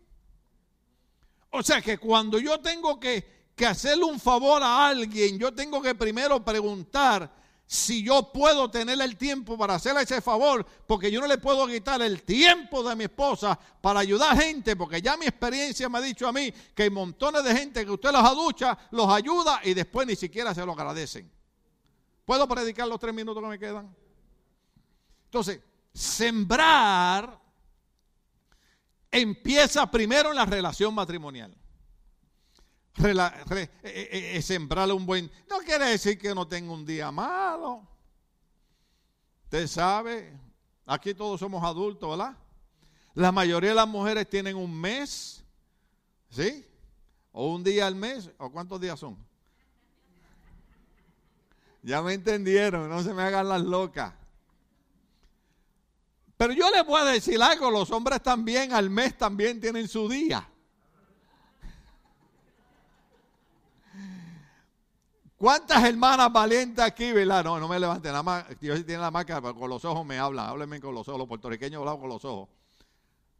O 1.51 1.62
sea 1.62 1.81
que 1.81 1.99
cuando 1.99 2.39
yo 2.39 2.61
tengo 2.61 2.99
que, 2.99 3.53
que 3.55 3.65
hacerle 3.65 4.05
un 4.05 4.21
favor 4.21 4.62
a 4.62 4.89
alguien, 4.89 5.39
yo 5.39 5.55
tengo 5.55 5.81
que 5.81 5.95
primero 5.95 6.45
preguntar 6.45 7.33
si 7.65 8.03
yo 8.03 8.33
puedo 8.33 8.71
tener 8.71 9.01
el 9.01 9.17
tiempo 9.17 9.59
para 9.59 9.75
hacerle 9.75 10.03
ese 10.03 10.21
favor, 10.21 10.65
porque 10.87 11.11
yo 11.11 11.21
no 11.21 11.27
le 11.27 11.39
puedo 11.39 11.67
quitar 11.67 12.01
el 12.01 12.23
tiempo 12.23 12.89
de 12.89 12.95
mi 12.95 13.05
esposa 13.05 13.59
para 13.81 14.01
ayudar 14.01 14.37
a 14.37 14.41
gente, 14.41 14.77
porque 14.77 15.03
ya 15.03 15.17
mi 15.17 15.27
experiencia 15.27 15.89
me 15.89 15.99
ha 15.99 16.03
dicho 16.03 16.29
a 16.29 16.33
mí 16.33 16.53
que 16.75 16.85
hay 16.85 16.91
montones 16.91 17.43
de 17.43 17.57
gente 17.57 17.85
que 17.85 17.91
usted 17.91 18.12
los 18.12 18.23
aducha, 18.23 18.79
los 18.93 19.09
ayuda 19.09 19.61
y 19.65 19.75
después 19.75 20.07
ni 20.07 20.15
siquiera 20.15 20.55
se 20.55 20.65
lo 20.65 20.73
agradecen. 20.73 21.31
¿Puedo 22.25 22.47
predicar 22.47 22.87
los 22.87 23.01
tres 23.01 23.15
minutos 23.15 23.43
que 23.43 23.49
me 23.49 23.59
quedan? 23.59 24.06
Entonces, 25.37 25.61
sembrar 25.92 27.38
empieza 29.11 29.90
primero 29.90 30.31
en 30.31 30.37
la 30.37 30.46
relación 30.46 30.94
matrimonial. 30.94 31.55
Eh, 33.05 33.68
eh, 33.83 34.33
eh, 34.37 34.40
sembrarle 34.40 34.94
un 34.94 35.05
buen... 35.05 35.31
No 35.51 35.59
quiere 35.59 35.90
decir 35.90 36.18
que 36.18 36.35
no 36.35 36.49
tenga 36.49 36.72
un 36.72 36.87
día 36.87 37.11
malo. 37.11 37.87
Usted 39.44 39.66
sabe, 39.66 40.33
aquí 40.87 41.12
todos 41.12 41.38
somos 41.38 41.62
adultos, 41.62 42.09
¿verdad? 42.09 42.35
La 43.12 43.31
mayoría 43.31 43.70
de 43.70 43.77
las 43.77 43.88
mujeres 43.88 44.27
tienen 44.31 44.57
un 44.57 44.75
mes, 44.75 45.44
¿sí? 46.31 46.66
O 47.33 47.53
un 47.53 47.62
día 47.62 47.87
al 47.87 47.94
mes, 47.94 48.31
o 48.38 48.51
cuántos 48.51 48.81
días 48.81 48.99
son. 48.99 49.18
Ya 51.83 52.01
me 52.01 52.14
entendieron, 52.14 52.88
no 52.88 53.03
se 53.03 53.12
me 53.12 53.22
hagan 53.22 53.51
las 53.51 53.61
locas. 53.61 54.14
Pero 56.37 56.53
yo 56.53 56.70
les 56.70 56.85
voy 56.85 57.01
a 57.01 57.05
decir 57.05 57.40
algo, 57.42 57.70
los 57.70 57.90
hombres 57.90 58.22
también 58.22 58.72
al 58.72 58.90
mes 58.90 59.16
también 59.16 59.61
tienen 59.61 59.88
su 59.88 60.09
día. 60.09 60.46
¿Cuántas 65.37 65.85
hermanas 65.85 66.33
valientes 66.33 66.83
aquí, 66.83 67.12
verdad? 67.12 67.44
No, 67.44 67.61
no 67.61 67.68
me 67.68 67.79
levanten, 67.79 68.11
nada 68.11 68.22
más, 68.22 68.44
Dios 68.59 68.85
tiene 68.87 69.03
la 69.03 69.11
marca, 69.11 69.40
con 69.40 69.68
los 69.68 69.85
ojos 69.85 70.05
me 70.05 70.18
hablan, 70.18 70.49
háblenme 70.49 70.81
con 70.81 70.94
los 70.94 71.07
ojos, 71.09 71.18
los 71.18 71.29
puertorriqueños 71.29 71.81
hablan 71.81 71.99
con 71.99 72.09
los 72.09 72.25
ojos. 72.25 72.49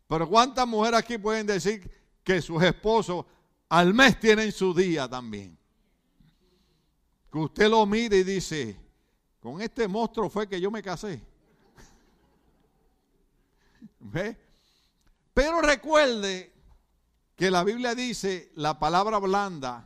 Pero 0.07 0.29
¿cuántas 0.29 0.67
mujeres 0.67 1.01
aquí 1.01 1.19
pueden 1.19 1.47
decir 1.47 1.91
que 2.23 2.41
sus 2.41 2.63
esposos 2.63 3.25
al 3.69 3.93
mes 3.95 4.21
tienen 4.21 4.53
su 4.53 4.75
día 4.75 5.09
también? 5.09 5.59
Que 7.33 7.39
usted 7.39 7.69
lo 7.69 7.85
mire 7.87 8.19
y 8.19 8.25
dice, 8.25 8.79
con 9.41 9.61
este 9.61 9.89
monstruo 9.89 10.29
fue 10.29 10.47
que 10.49 10.61
yo 10.61 10.71
me 10.71 10.83
casé. 10.83 11.36
¿Ve? 14.01 14.37
Pero 15.35 15.61
recuerde 15.61 16.53
que 17.37 17.51
la 17.51 17.65
Biblia 17.65 17.95
dice, 17.95 18.51
la 18.55 18.79
palabra 18.79 19.19
blanda 19.19 19.85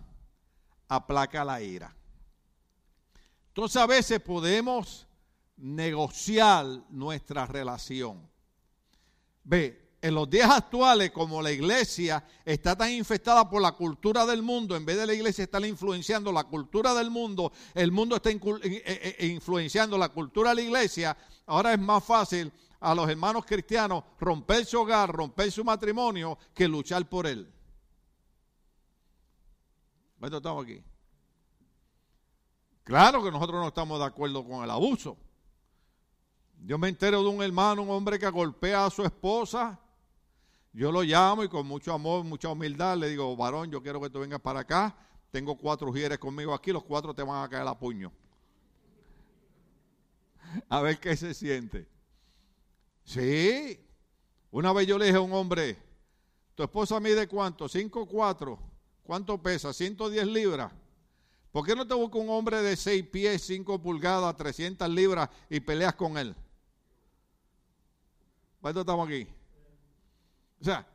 aplaca 0.89 1.45
la 1.45 1.61
ira. 1.61 1.95
Entonces 3.49 3.83
a 3.83 3.87
veces 3.87 4.21
podemos 4.21 5.07
negociar 5.57 6.67
nuestra 6.91 7.47
relación. 7.47 8.29
Ve, 9.43 9.91
en 10.03 10.15
los 10.15 10.31
días 10.31 10.51
actuales, 10.51 11.11
como 11.11 11.43
la 11.43 11.51
iglesia 11.51 12.25
está 12.45 12.77
tan 12.77 12.91
infestada 12.91 13.49
por 13.51 13.61
la 13.61 13.73
cultura 13.73 14.25
del 14.25 14.43
mundo, 14.43 14.77
en 14.77 14.87
vez 14.87 14.97
de 14.97 15.07
la 15.07 15.13
iglesia 15.13 15.45
estar 15.45 15.65
influenciando 15.65 16.33
la 16.33 16.45
cultura 16.45 16.95
del 16.95 17.11
mundo, 17.11 17.53
el 17.75 17.93
mundo 17.93 18.17
está 18.17 18.31
eh, 18.31 18.41
eh, 18.43 19.17
eh, 19.19 19.27
influenciando 19.27 19.99
la 19.99 20.09
cultura 20.09 20.51
de 20.51 20.57
la 20.57 20.63
iglesia, 20.63 21.17
ahora 21.47 21.75
es 21.75 21.81
más 21.81 22.03
fácil 22.03 22.51
a 22.81 22.95
los 22.95 23.09
hermanos 23.09 23.45
cristianos 23.45 24.03
romper 24.19 24.65
su 24.65 24.81
hogar, 24.81 25.11
romper 25.11 25.53
su 25.53 25.63
matrimonio, 25.63 26.39
que 26.55 26.67
luchar 26.67 27.09
por 27.09 27.27
él. 27.27 27.53
¿Esto 30.21 30.37
estamos 30.39 30.65
aquí? 30.65 30.83
Claro 32.85 33.23
que 33.23 33.31
nosotros 33.31 33.61
no 33.61 33.69
estamos 33.69 33.99
de 33.99 34.05
acuerdo 34.07 34.45
con 34.45 34.65
el 34.65 34.71
abuso. 34.71 35.17
Yo 36.65 36.77
me 36.79 36.89
entero 36.89 37.23
de 37.23 37.29
un 37.29 37.43
hermano, 37.43 37.83
un 37.83 37.91
hombre 37.91 38.19
que 38.19 38.29
golpea 38.29 38.87
a 38.87 38.91
su 38.91 39.03
esposa. 39.03 39.79
Yo 40.73 40.93
lo 40.93 41.03
llamo 41.03 41.43
y 41.43 41.49
con 41.49 41.67
mucho 41.67 41.93
amor, 41.93 42.25
mucha 42.25 42.49
humildad 42.49 42.97
le 42.97 43.09
digo, 43.09 43.35
varón, 43.37 43.71
yo 43.71 43.83
quiero 43.83 44.01
que 44.01 44.11
tú 44.11 44.21
vengas 44.21 44.41
para 44.41 44.61
acá. 44.61 44.95
Tengo 45.31 45.57
cuatro 45.57 45.91
ujieres 45.91 46.19
conmigo 46.19 46.53
aquí, 46.53 46.73
los 46.73 46.85
cuatro 46.85 47.15
te 47.15 47.23
van 47.23 47.45
a 47.45 47.49
caer 47.49 47.67
a 47.67 47.79
puño. 47.79 48.13
A 50.69 50.81
ver 50.81 50.99
qué 50.99 51.17
se 51.17 51.33
siente. 51.33 51.89
Sí. 53.05 53.81
Una 54.51 54.73
vez 54.73 54.87
yo 54.87 54.99
le 54.99 55.07
dije 55.07 55.17
a 55.17 55.21
un 55.21 55.33
hombre, 55.33 55.77
¿Tu 56.61 56.65
esposa 56.65 57.01
mide 57.01 57.27
cuánto? 57.27 57.71
5'4". 57.71 58.59
¿Cuánto 59.03 59.43
pesa? 59.43 59.73
110 59.73 60.27
libras. 60.27 60.71
¿Por 61.51 61.65
qué 61.65 61.75
no 61.75 61.87
te 61.87 61.95
busca 61.95 62.19
un 62.19 62.29
hombre 62.29 62.61
de 62.61 62.77
6 62.77 63.07
pies, 63.07 63.41
5 63.47 63.81
pulgadas, 63.81 64.37
300 64.37 64.87
libras 64.91 65.31
y 65.49 65.59
peleas 65.61 65.95
con 65.95 66.19
él? 66.19 66.37
¿Cuánto 68.61 68.81
estamos 68.81 69.09
aquí? 69.09 69.27
O 70.61 70.65
sea, 70.65 70.87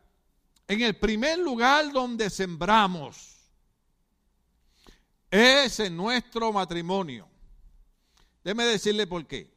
en 0.68 0.82
el 0.82 0.96
primer 1.00 1.40
lugar 1.40 1.92
donde 1.92 2.30
sembramos 2.30 3.38
es 5.32 5.80
en 5.80 5.98
nuestro 5.98 6.54
matrimonio. 6.54 7.28
Déjeme 8.44 8.66
decirle 8.66 9.08
por 9.08 9.26
qué. 9.26 9.52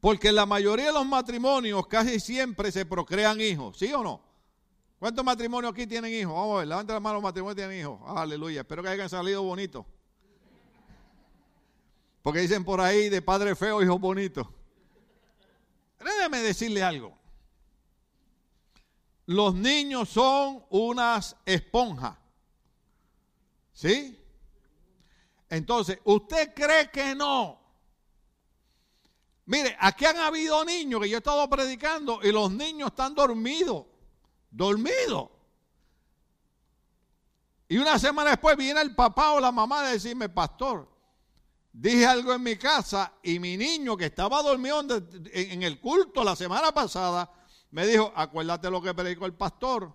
Porque 0.00 0.32
la 0.32 0.46
mayoría 0.46 0.86
de 0.86 0.92
los 0.92 1.06
matrimonios 1.06 1.86
casi 1.86 2.18
siempre 2.20 2.72
se 2.72 2.86
procrean 2.86 3.40
hijos, 3.40 3.78
¿sí 3.78 3.92
o 3.92 4.02
no? 4.02 4.22
¿Cuántos 4.98 5.24
matrimonios 5.24 5.72
aquí 5.72 5.86
tienen 5.86 6.12
hijos? 6.12 6.34
Vamos 6.34 6.56
a 6.56 6.58
ver, 6.58 6.68
levanten 6.68 6.94
la 6.94 7.00
mano 7.00 7.14
los 7.14 7.22
matrimonios 7.22 7.56
tienen 7.56 7.80
hijos. 7.80 8.00
Aleluya, 8.06 8.62
espero 8.62 8.82
que 8.82 8.88
hayan 8.88 9.08
salido 9.08 9.42
bonitos. 9.42 9.84
Porque 12.22 12.40
dicen 12.40 12.64
por 12.64 12.80
ahí 12.80 13.08
de 13.08 13.22
padre 13.22 13.54
feo, 13.54 13.82
hijos 13.82 14.00
bonitos. 14.00 14.46
Déjeme 15.98 16.38
decirle 16.38 16.82
algo. 16.82 17.18
Los 19.26 19.54
niños 19.54 20.08
son 20.08 20.64
unas 20.70 21.36
esponjas. 21.46 22.16
¿Sí? 23.72 24.18
Entonces, 25.48 25.98
¿usted 26.04 26.52
cree 26.54 26.90
que 26.90 27.14
no? 27.14 27.59
Mire, 29.50 29.76
aquí 29.80 30.04
han 30.04 30.16
habido 30.18 30.64
niños 30.64 31.00
que 31.00 31.08
yo 31.08 31.16
he 31.16 31.18
estado 31.18 31.50
predicando 31.50 32.20
y 32.22 32.30
los 32.30 32.52
niños 32.52 32.90
están 32.90 33.16
dormidos. 33.16 33.84
Dormidos. 34.48 35.28
Y 37.66 37.76
una 37.78 37.98
semana 37.98 38.30
después 38.30 38.56
viene 38.56 38.80
el 38.80 38.94
papá 38.94 39.32
o 39.32 39.40
la 39.40 39.50
mamá 39.50 39.80
a 39.80 39.90
decirme, 39.90 40.28
pastor, 40.28 40.88
dije 41.72 42.06
algo 42.06 42.32
en 42.32 42.44
mi 42.44 42.54
casa 42.54 43.12
y 43.24 43.40
mi 43.40 43.56
niño 43.56 43.96
que 43.96 44.04
estaba 44.04 44.40
dormido 44.40 44.84
en 45.32 45.62
el 45.64 45.80
culto 45.80 46.22
la 46.22 46.36
semana 46.36 46.70
pasada 46.70 47.28
me 47.72 47.88
dijo, 47.88 48.12
acuérdate 48.14 48.70
lo 48.70 48.80
que 48.80 48.94
predicó 48.94 49.26
el 49.26 49.34
pastor. 49.34 49.92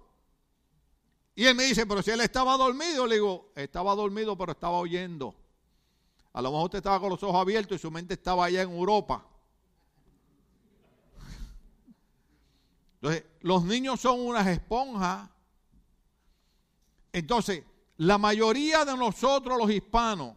Y 1.34 1.46
él 1.46 1.56
me 1.56 1.64
dice, 1.64 1.86
pero 1.86 2.04
si 2.04 2.12
él 2.12 2.20
estaba 2.20 2.58
dormido, 2.58 3.08
le 3.08 3.16
digo, 3.16 3.54
estaba 3.56 3.96
dormido, 3.96 4.38
pero 4.38 4.52
estaba 4.52 4.80
oyendo. 4.80 5.34
A 6.34 6.42
lo 6.42 6.52
mejor 6.52 6.66
usted 6.66 6.80
estaba 6.80 7.00
con 7.00 7.10
los 7.10 7.24
ojos 7.24 7.40
abiertos 7.40 7.78
y 7.78 7.80
su 7.80 7.90
mente 7.90 8.16
estaba 8.16 8.44
allá 8.44 8.62
en 8.62 8.72
Europa. 8.72 9.30
Entonces, 13.06 13.30
los 13.42 13.64
niños 13.64 14.02
son 14.02 14.20
unas 14.20 14.48
esponjas. 14.48 15.30
Entonces, 17.14 17.64
la 17.98 18.18
mayoría 18.18 18.84
de 18.84 18.98
nosotros 18.98 19.60
los 19.60 19.70
hispanos, 19.70 20.36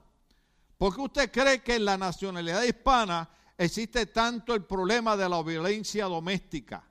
¿por 0.77 0.95
qué 0.95 1.01
usted 1.01 1.33
cree 1.33 1.63
que 1.63 1.77
en 1.77 1.87
la 1.87 1.97
nacionalidad 1.97 2.63
hispana 2.65 3.27
existe 3.57 4.05
tanto 4.05 4.55
el 4.55 4.65
problema 4.67 5.17
de 5.17 5.31
la 5.31 5.43
violencia 5.43 6.05
doméstica? 6.05 6.85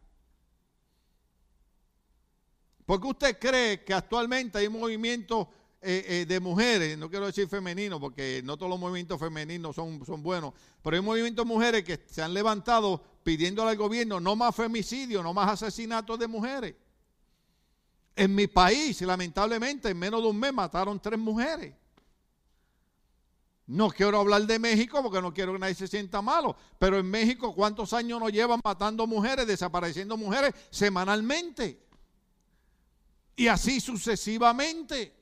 ¿Por 2.84 3.00
qué 3.00 3.08
usted 3.08 3.38
cree 3.38 3.84
que 3.84 3.94
actualmente 3.94 4.58
hay 4.58 4.70
movimientos 4.70 5.48
eh, 5.80 6.04
eh, 6.08 6.26
de 6.26 6.40
mujeres, 6.40 6.98
no 6.98 7.08
quiero 7.08 7.28
decir 7.28 7.48
femeninos, 7.48 8.00
porque 8.00 8.42
no 8.44 8.58
todos 8.58 8.72
los 8.72 8.80
movimientos 8.80 9.20
femeninos 9.20 9.76
son, 9.76 10.04
son 10.08 10.24
buenos, 10.24 10.56
pero 10.82 10.96
hay 10.96 11.04
movimientos 11.04 11.46
de 11.46 11.54
mujeres 11.54 11.84
que 11.84 12.04
se 12.08 12.24
han 12.24 12.34
levantado 12.34 13.04
pidiéndole 13.28 13.72
al 13.72 13.76
gobierno 13.76 14.22
no 14.22 14.38
más 14.38 14.56
femicidios, 14.56 15.22
no 15.22 15.34
más 15.34 15.62
asesinatos 15.62 16.18
de 16.18 16.28
mujeres. 16.28 16.76
En 18.16 18.34
mi 18.34 18.48
país, 18.48 19.02
lamentablemente, 19.02 19.90
en 19.90 20.00
menos 20.00 20.22
de 20.22 20.30
un 20.30 20.40
mes 20.40 20.54
mataron 20.54 20.98
tres 20.98 21.20
mujeres. 21.20 21.76
No 23.66 23.90
quiero 23.90 24.18
hablar 24.18 24.44
de 24.44 24.58
México 24.60 25.04
porque 25.04 25.22
no 25.22 25.34
quiero 25.34 25.52
que 25.52 25.60
nadie 25.60 25.76
se 25.76 25.90
sienta 25.90 26.22
malo, 26.22 26.56
pero 26.80 27.00
en 27.00 27.10
México, 27.10 27.54
¿cuántos 27.54 27.92
años 27.92 28.18
nos 28.18 28.32
llevan 28.32 28.62
matando 28.63 29.06
mujeres, 29.06 29.46
desapareciendo 29.46 30.16
mujeres 30.16 30.54
semanalmente? 30.70 31.86
Y 33.36 33.50
así 33.50 33.82
sucesivamente. 33.82 35.13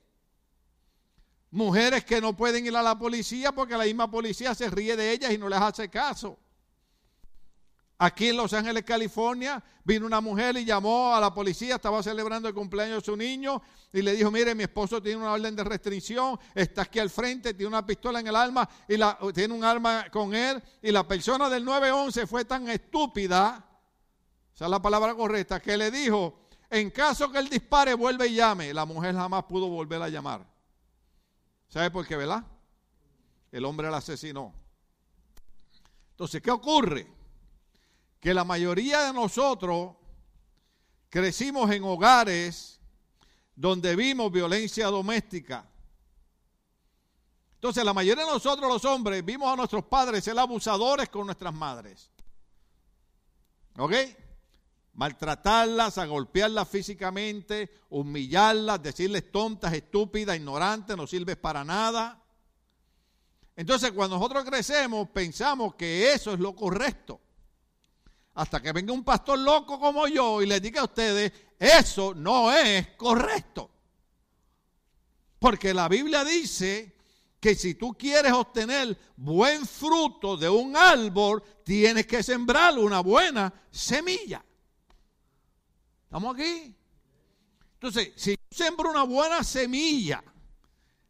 Mujeres 1.50 2.04
que 2.04 2.20
no 2.20 2.36
pueden 2.36 2.66
ir 2.66 2.76
a 2.76 2.84
la 2.84 2.96
policía 2.96 3.50
porque 3.50 3.76
la 3.76 3.82
misma 3.82 4.08
policía 4.08 4.54
se 4.54 4.70
ríe 4.70 4.94
de 4.94 5.10
ellas 5.10 5.32
y 5.32 5.38
no 5.38 5.48
les 5.48 5.60
hace 5.60 5.88
caso. 5.88 6.38
Aquí 7.98 8.28
en 8.28 8.36
Los 8.36 8.52
Ángeles, 8.52 8.84
California, 8.84 9.62
vino 9.82 10.04
una 10.04 10.20
mujer 10.20 10.56
y 10.58 10.66
llamó 10.66 11.14
a 11.14 11.20
la 11.20 11.32
policía, 11.32 11.76
estaba 11.76 12.02
celebrando 12.02 12.46
el 12.46 12.54
cumpleaños 12.54 13.02
de 13.02 13.06
su 13.06 13.16
niño 13.16 13.62
y 13.90 14.02
le 14.02 14.12
dijo, 14.12 14.30
mire, 14.30 14.54
mi 14.54 14.64
esposo 14.64 15.02
tiene 15.02 15.22
una 15.22 15.32
orden 15.32 15.56
de 15.56 15.64
restricción, 15.64 16.38
está 16.54 16.82
aquí 16.82 16.98
al 16.98 17.08
frente, 17.08 17.54
tiene 17.54 17.68
una 17.68 17.86
pistola 17.86 18.20
en 18.20 18.26
el 18.26 18.36
alma 18.36 18.68
y 18.86 18.98
tiene 19.32 19.54
un 19.54 19.64
arma 19.64 20.10
con 20.10 20.34
él 20.34 20.62
y 20.82 20.92
la 20.92 21.08
persona 21.08 21.48
del 21.48 21.64
911 21.64 22.26
fue 22.26 22.44
tan 22.44 22.68
estúpida, 22.68 23.64
esa 24.54 24.64
es 24.66 24.70
la 24.70 24.82
palabra 24.82 25.14
correcta, 25.14 25.60
que 25.60 25.76
le 25.76 25.90
dijo, 25.90 26.46
en 26.68 26.90
caso 26.90 27.30
que 27.30 27.38
él 27.38 27.48
dispare, 27.48 27.94
vuelve 27.94 28.26
y 28.26 28.34
llame. 28.34 28.74
La 28.74 28.84
mujer 28.84 29.14
jamás 29.14 29.44
pudo 29.44 29.68
volver 29.68 30.02
a 30.02 30.08
llamar. 30.08 30.46
¿Sabe 31.68 31.90
por 31.90 32.06
qué, 32.06 32.16
verdad? 32.16 32.44
El 33.52 33.64
hombre 33.64 33.90
la 33.90 33.98
asesinó. 33.98 34.54
Entonces, 36.10 36.40
¿qué 36.42 36.50
ocurre? 36.50 37.15
Que 38.26 38.34
la 38.34 38.42
mayoría 38.42 39.04
de 39.04 39.12
nosotros 39.12 39.94
crecimos 41.08 41.70
en 41.70 41.84
hogares 41.84 42.80
donde 43.54 43.94
vimos 43.94 44.32
violencia 44.32 44.88
doméstica. 44.88 45.64
Entonces, 47.54 47.84
la 47.84 47.94
mayoría 47.94 48.24
de 48.24 48.32
nosotros 48.32 48.68
los 48.68 48.84
hombres 48.84 49.24
vimos 49.24 49.48
a 49.52 49.54
nuestros 49.54 49.84
padres 49.84 50.24
ser 50.24 50.36
abusadores 50.36 51.08
con 51.08 51.26
nuestras 51.26 51.54
madres. 51.54 52.10
¿Ok? 53.78 53.92
maltratarlas, 54.94 55.96
a 55.96 56.06
golpearlas 56.06 56.68
físicamente, 56.68 57.70
humillarlas, 57.90 58.82
decirles 58.82 59.30
tontas, 59.30 59.72
estúpidas, 59.72 60.34
ignorantes, 60.36 60.96
no 60.96 61.06
sirves 61.06 61.36
para 61.36 61.62
nada. 61.62 62.20
Entonces 63.54 63.92
cuando 63.92 64.16
nosotros 64.16 64.44
crecemos 64.44 65.10
pensamos 65.10 65.76
que 65.76 66.12
eso 66.12 66.34
es 66.34 66.40
lo 66.40 66.56
correcto. 66.56 67.20
Hasta 68.36 68.60
que 68.60 68.72
venga 68.72 68.92
un 68.92 69.02
pastor 69.02 69.38
loco 69.38 69.80
como 69.80 70.06
yo 70.06 70.42
y 70.42 70.46
les 70.46 70.60
diga 70.60 70.82
a 70.82 70.84
ustedes, 70.84 71.32
eso 71.58 72.14
no 72.14 72.52
es 72.52 72.88
correcto. 72.88 73.70
Porque 75.38 75.72
la 75.72 75.88
Biblia 75.88 76.22
dice 76.22 76.94
que 77.40 77.54
si 77.54 77.76
tú 77.76 77.96
quieres 77.96 78.32
obtener 78.32 78.98
buen 79.16 79.64
fruto 79.66 80.36
de 80.36 80.50
un 80.50 80.76
árbol, 80.76 81.42
tienes 81.64 82.06
que 82.06 82.22
sembrar 82.22 82.78
una 82.78 83.00
buena 83.00 83.52
semilla. 83.70 84.44
¿Estamos 86.04 86.34
aquí? 86.34 86.76
Entonces, 87.72 88.12
si 88.16 88.32
yo 88.32 88.36
sembro 88.50 88.90
una 88.90 89.04
buena 89.04 89.42
semilla, 89.44 90.22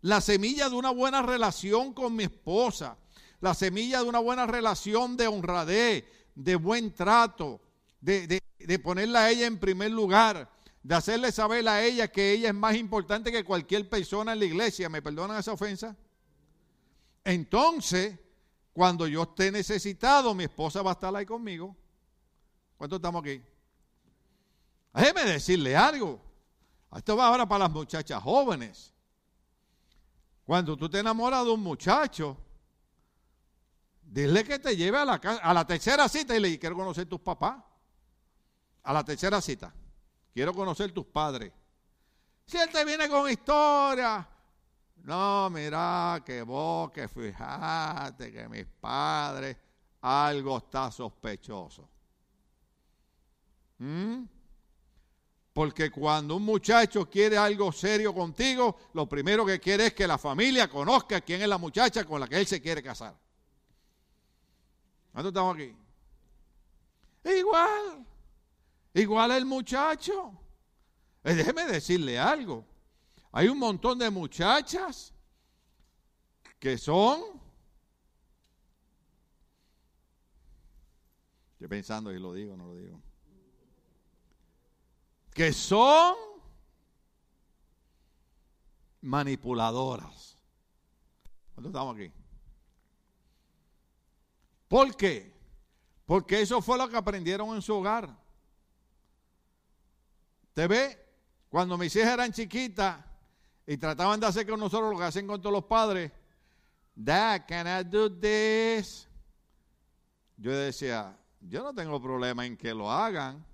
la 0.03 0.21
semilla 0.21 0.69
de 0.69 0.77
una 0.77 0.91
buena 0.91 1.23
relación 1.23 1.93
con 1.93 2.15
mi 2.15 2.23
esposa, 2.23 2.97
la 3.41 3.53
semilla 3.53 4.03
de 4.03 4.09
una 4.09 4.21
buena 4.21 4.47
relación 4.47 5.17
de 5.17 5.27
honradez, 5.27 6.05
de 6.37 6.55
buen 6.55 6.95
trato, 6.95 7.61
de, 8.01 8.41
ponerla 8.85 9.25
a 9.25 9.31
ella 9.31 9.47
en 9.47 9.59
primer 9.59 9.91
lugar, 9.91 10.49
de 10.83 10.95
hacerle 10.95 11.33
saber 11.33 11.67
a 11.67 11.83
ella 11.83 12.07
que 12.07 12.31
ella 12.31 12.49
es 12.49 12.55
más 12.55 12.77
importante 12.77 13.33
que 13.33 13.43
cualquier 13.43 13.89
persona 13.89 14.35
en 14.35 14.39
la 14.39 14.45
iglesia. 14.45 14.89
¿Me 14.89 15.03
perdonan 15.03 15.39
esa 15.39 15.53
ofensa? 15.53 15.97
Entonces, 17.25 18.17
cuando 18.73 19.09
yo 19.09 19.23
esté 19.25 19.51
necesitado, 19.51 20.35
mi 20.35 20.45
esposa 20.45 20.83
va 20.83 20.91
a 20.91 20.95
estar 20.95 21.17
ahí 21.17 21.27
conmigo. 21.27 21.75
¿Cuántos 22.77 22.99
estamos 22.99 23.23
aquí? 23.23 23.43
Déjeme 24.95 25.25
decirle 25.25 25.75
algo. 25.75 26.21
Esto 26.95 27.17
va 27.17 27.27
ahora 27.27 27.49
para 27.49 27.65
las 27.65 27.73
muchachas 27.73 28.23
jóvenes. 28.23 28.93
Cuando 30.45 30.77
tú 30.77 30.89
te 30.89 31.01
enamoras 31.01 31.45
de 31.45 31.51
un 31.51 31.63
muchacho, 31.63 32.37
dile 34.23 34.45
que 34.45 34.59
te 34.59 34.75
lleve 34.75 34.97
a 34.97 35.05
la, 35.05 35.15
a 35.15 35.53
la 35.53 35.67
tercera 35.67 36.09
cita 36.09 36.35
y 36.35 36.41
le 36.41 36.59
quiero 36.59 36.75
conocer 36.75 37.07
tus 37.07 37.21
papás. 37.21 37.63
A 38.83 38.93
la 38.93 39.05
tercera 39.05 39.41
cita. 39.41 39.75
Quiero 40.33 40.55
conocer 40.55 40.93
tus 40.93 41.07
padres. 41.07 41.53
Si 42.47 42.57
él 42.57 42.71
te 42.71 42.85
viene 42.85 43.09
con 43.09 43.29
historia, 43.31 44.27
no, 45.03 45.51
mira, 45.51 46.23
que 46.25 46.43
vos, 46.43 46.91
que 46.93 47.09
fíjate, 47.09 48.33
que 48.33 48.49
mis 48.49 48.65
padres, 48.65 49.57
algo 50.01 50.59
está 50.59 50.91
sospechoso. 50.91 51.89
¿Mm? 53.79 54.23
Porque 55.53 55.91
cuando 55.91 56.37
un 56.37 56.43
muchacho 56.45 57.09
quiere 57.11 57.37
algo 57.37 57.73
serio 57.73 58.15
contigo, 58.15 58.77
lo 58.95 59.09
primero 59.09 59.45
que 59.45 59.59
quiere 59.59 59.87
es 59.87 59.95
que 59.95 60.07
la 60.07 60.17
familia 60.17 60.69
conozca 60.69 61.21
quién 61.21 61.43
es 61.43 61.49
la 61.49 61.59
muchacha 61.59 62.05
con 62.05 62.21
la 62.21 62.29
que 62.29 62.39
él 62.39 62.47
se 62.47 62.63
quiere 62.63 62.83
casar. 62.83 63.26
¿Cuántos 65.17 65.31
estamos 65.31 65.55
aquí? 65.57 65.75
Igual, 67.25 68.07
igual 68.93 69.31
el 69.31 69.47
muchacho. 69.47 70.39
Eh, 71.25 71.33
déjeme 71.33 71.65
decirle 71.65 72.19
algo. 72.19 72.67
Hay 73.33 73.49
un 73.49 73.59
montón 73.59 73.99
de 73.99 74.11
muchachas 74.11 75.15
que 76.59 76.77
son... 76.77 77.23
Estoy 81.53 81.69
pensando 81.69 82.13
y 82.13 82.19
lo 82.19 82.35
digo, 82.35 82.55
no 82.55 82.67
lo 82.67 82.77
digo. 82.77 83.01
Que 85.33 85.51
son 85.55 86.15
manipuladoras. 89.01 90.37
¿Cuántos 91.55 91.71
estamos 91.71 91.97
aquí? 91.97 92.13
¿Por 94.69 94.97
qué? 94.97 95.33
Porque 96.05 96.41
eso 96.41 96.61
fue 96.61 96.79
lo 96.79 96.89
que 96.89 96.97
aprendieron 96.97 97.55
en 97.55 97.63
su 97.63 97.75
hogar. 97.75 98.17
¿Te 100.55 100.67
ve? 100.67 100.99
Cuando 101.49 101.77
mis 101.77 101.95
hijas 101.95 102.15
eran 102.15 102.33
chiquitas 102.33 103.05
y 103.67 103.77
trataban 103.77 104.21
de 104.21 104.27
hacer 104.27 104.47
con 104.49 104.61
nosotros 104.61 104.93
lo 104.93 104.99
que 104.99 105.05
hacen 105.05 105.27
con 105.27 105.41
todos 105.41 105.53
los 105.53 105.65
padres, 105.65 106.13
Dad, 106.95 107.43
can 107.47 107.67
I 107.67 107.85
do 107.85 108.11
this? 108.11 109.07
Yo 110.37 110.57
decía, 110.57 111.17
yo 111.41 111.63
no 111.63 111.75
tengo 111.75 112.01
problema 112.01 112.47
en 112.47 112.57
que 112.57 112.73
lo 112.73 112.91
hagan, 112.91 113.45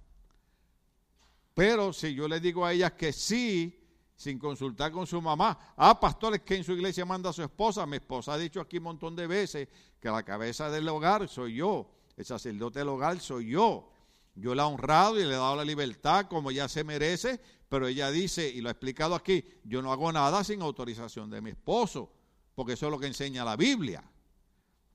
pero 1.54 1.92
si 1.92 2.14
yo 2.14 2.28
le 2.28 2.40
digo 2.40 2.64
a 2.64 2.72
ellas 2.72 2.92
que 2.92 3.12
sí, 3.12 3.81
sin 4.22 4.38
consultar 4.38 4.92
con 4.92 5.04
su 5.04 5.20
mamá. 5.20 5.74
Ah, 5.76 5.98
pastores 5.98 6.42
que 6.42 6.54
en 6.54 6.62
su 6.62 6.72
iglesia 6.72 7.04
manda 7.04 7.30
a 7.30 7.32
su 7.32 7.42
esposa. 7.42 7.84
Mi 7.86 7.96
esposa 7.96 8.34
ha 8.34 8.38
dicho 8.38 8.60
aquí 8.60 8.78
un 8.78 8.84
montón 8.84 9.16
de 9.16 9.26
veces 9.26 9.68
que 10.00 10.08
la 10.08 10.22
cabeza 10.22 10.70
del 10.70 10.88
hogar 10.88 11.28
soy 11.28 11.56
yo. 11.56 11.90
El 12.16 12.24
sacerdote 12.24 12.78
del 12.78 12.88
hogar 12.88 13.18
soy 13.18 13.48
yo. 13.50 13.90
Yo 14.36 14.54
la 14.54 14.62
he 14.62 14.66
honrado 14.66 15.18
y 15.18 15.24
le 15.24 15.30
he 15.30 15.36
dado 15.36 15.56
la 15.56 15.64
libertad 15.64 16.26
como 16.26 16.50
ella 16.50 16.68
se 16.68 16.84
merece, 16.84 17.40
pero 17.68 17.88
ella 17.88 18.10
dice, 18.10 18.48
y 18.48 18.60
lo 18.60 18.68
ha 18.68 18.72
explicado 18.72 19.14
aquí, 19.14 19.44
yo 19.64 19.82
no 19.82 19.92
hago 19.92 20.10
nada 20.12 20.44
sin 20.44 20.62
autorización 20.62 21.28
de 21.28 21.40
mi 21.40 21.50
esposo, 21.50 22.10
porque 22.54 22.74
eso 22.74 22.86
es 22.86 22.92
lo 22.92 22.98
que 22.98 23.08
enseña 23.08 23.44
la 23.44 23.56
Biblia. 23.56 24.02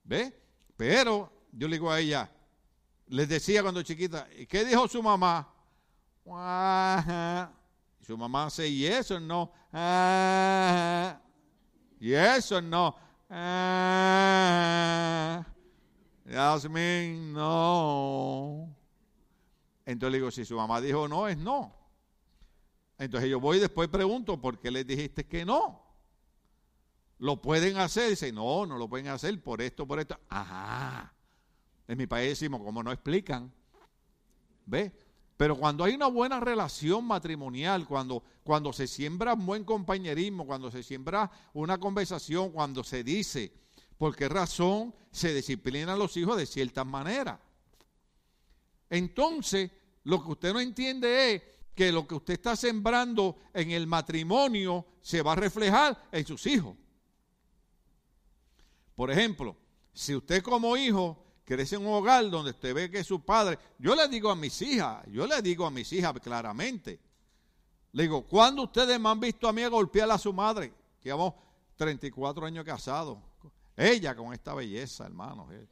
¿Ve? 0.06 0.34
Pero 0.78 1.48
yo 1.52 1.68
le 1.68 1.76
digo 1.76 1.92
a 1.92 2.00
ella, 2.00 2.32
les 3.08 3.28
decía 3.28 3.62
cuando 3.62 3.84
chiquita, 3.84 4.28
¿y 4.38 4.48
qué 4.48 4.64
dijo 4.64 4.88
su 4.88 5.04
mamá? 5.04 5.54
Su 8.08 8.18
mamá 8.18 8.46
dice, 8.46 8.66
y 8.70 8.86
eso 8.86 9.20
no. 9.20 9.52
y 12.00 12.14
eso 12.14 12.62
no. 12.62 12.96
Ah, 13.30 14.26
Yasmin, 16.24 17.34
no. 17.34 18.74
Entonces 19.86 20.12
le 20.14 20.20
digo, 20.20 20.32
si 20.32 20.46
su 20.46 20.56
mamá 20.56 20.80
dijo 20.80 21.06
no, 21.10 21.28
es 21.28 21.38
no. 21.38 21.76
Entonces 22.98 23.30
yo 23.30 23.42
voy 23.42 23.58
y 23.58 23.60
después 23.60 23.90
pregunto, 23.90 24.40
¿por 24.40 24.58
qué 24.58 24.72
les 24.72 24.88
dijiste 24.88 25.26
que 25.26 25.44
no? 25.44 25.84
¿Lo 27.18 27.42
pueden 27.42 27.76
hacer? 27.76 28.12
Dice, 28.12 28.32
no, 28.32 28.66
no 28.66 28.78
lo 28.78 28.88
pueden 28.88 29.10
hacer 29.10 29.44
por 29.44 29.62
esto, 29.62 29.86
por 29.86 30.00
esto. 30.00 30.18
Ajá. 30.30 31.14
En 31.90 31.98
mi 31.98 32.08
país 32.08 32.30
decimos, 32.30 32.62
como 32.62 32.82
no 32.82 32.94
explican. 32.94 33.52
¿Ve? 34.66 34.94
Pero 35.38 35.56
cuando 35.56 35.84
hay 35.84 35.94
una 35.94 36.08
buena 36.08 36.40
relación 36.40 37.06
matrimonial, 37.06 37.86
cuando, 37.88 38.24
cuando 38.44 38.74
se 38.74 38.88
siembra 38.88 39.36
un 39.36 39.46
buen 39.46 39.64
compañerismo, 39.64 40.48
cuando 40.48 40.72
se 40.72 40.82
siembra 40.82 41.30
una 41.54 41.78
conversación, 41.78 42.52
cuando 42.52 42.84
se 42.84 43.04
dice 43.04 43.54
por 44.00 44.16
qué 44.16 44.28
razón 44.28 44.94
se 45.12 45.34
disciplinan 45.34 46.00
los 46.00 46.18
hijos 46.18 46.38
de 46.38 46.48
cierta 46.48 46.84
manera. 46.84 47.40
Entonces, 48.90 49.72
lo 50.04 50.24
que 50.24 50.32
usted 50.32 50.54
no 50.54 50.60
entiende 50.60 51.36
es 51.36 51.42
que 51.76 51.92
lo 51.92 52.08
que 52.08 52.16
usted 52.16 52.34
está 52.34 52.56
sembrando 52.56 53.38
en 53.54 53.70
el 53.70 53.86
matrimonio 53.86 54.86
se 55.02 55.22
va 55.22 55.34
a 55.34 55.36
reflejar 55.36 56.08
en 56.12 56.26
sus 56.26 56.48
hijos. 56.48 56.76
Por 58.96 59.12
ejemplo, 59.12 59.56
si 59.94 60.16
usted 60.16 60.42
como 60.42 60.76
hijo 60.76 61.27
crece 61.48 61.78
en 61.78 61.86
un 61.86 61.94
hogar 61.94 62.30
donde 62.30 62.52
usted 62.52 62.76
ve 62.76 62.92
que 62.92 63.02
su 63.06 63.24
padre, 63.24 63.58
yo 63.80 63.96
le 63.96 64.06
digo 64.10 64.30
a 64.30 64.36
mis 64.36 64.62
hijas, 64.62 65.06
yo 65.08 65.26
le 65.26 65.42
digo 65.42 65.66
a 65.66 65.72
mis 65.72 65.94
hijas 65.94 66.14
claramente, 66.22 67.00
le 67.94 68.04
digo, 68.04 68.28
¿cuándo 68.28 68.64
ustedes 68.64 69.00
me 69.00 69.08
han 69.08 69.22
visto 69.22 69.48
a 69.48 69.54
mí 69.54 69.66
golpear 69.66 70.12
a 70.12 70.18
su 70.18 70.34
madre? 70.34 70.74
Que 71.00 71.08
llevamos 71.08 71.36
34 71.78 72.46
años 72.46 72.66
casados. 72.66 73.20
Ella 73.78 74.14
con 74.14 74.34
esta 74.34 74.54
belleza, 74.54 75.06
hermano. 75.06 75.48
Eh, 75.54 75.66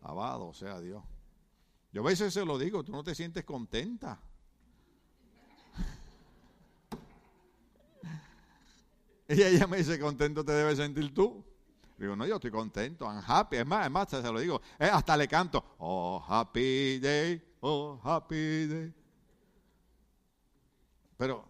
alabado 0.00 0.54
sea 0.54 0.80
Dios. 0.80 1.04
Yo 1.92 2.00
a 2.00 2.06
veces 2.06 2.32
se 2.32 2.42
lo 2.42 2.58
digo, 2.58 2.82
tú 2.82 2.92
no 2.92 3.04
te 3.04 3.14
sientes 3.14 3.44
contenta. 3.44 4.18
Ella 9.28 9.66
me 9.66 9.76
dice, 9.76 10.00
contento 10.00 10.42
te 10.42 10.52
debes 10.52 10.78
sentir 10.78 11.12
tú. 11.12 11.44
Digo, 11.96 12.16
no, 12.16 12.26
yo 12.26 12.36
estoy 12.36 12.50
contento, 12.50 13.06
I'm 13.06 13.22
happy. 13.24 13.56
Es 13.56 13.66
más, 13.66 13.86
es 13.86 13.92
más, 13.92 14.08
se 14.08 14.22
lo 14.22 14.40
digo. 14.40 14.60
Eh, 14.78 14.90
hasta 14.92 15.16
le 15.16 15.28
canto, 15.28 15.64
oh, 15.78 16.24
happy 16.26 16.98
day, 16.98 17.56
oh, 17.60 18.00
happy 18.02 18.66
day. 18.66 18.94
Pero 21.16 21.44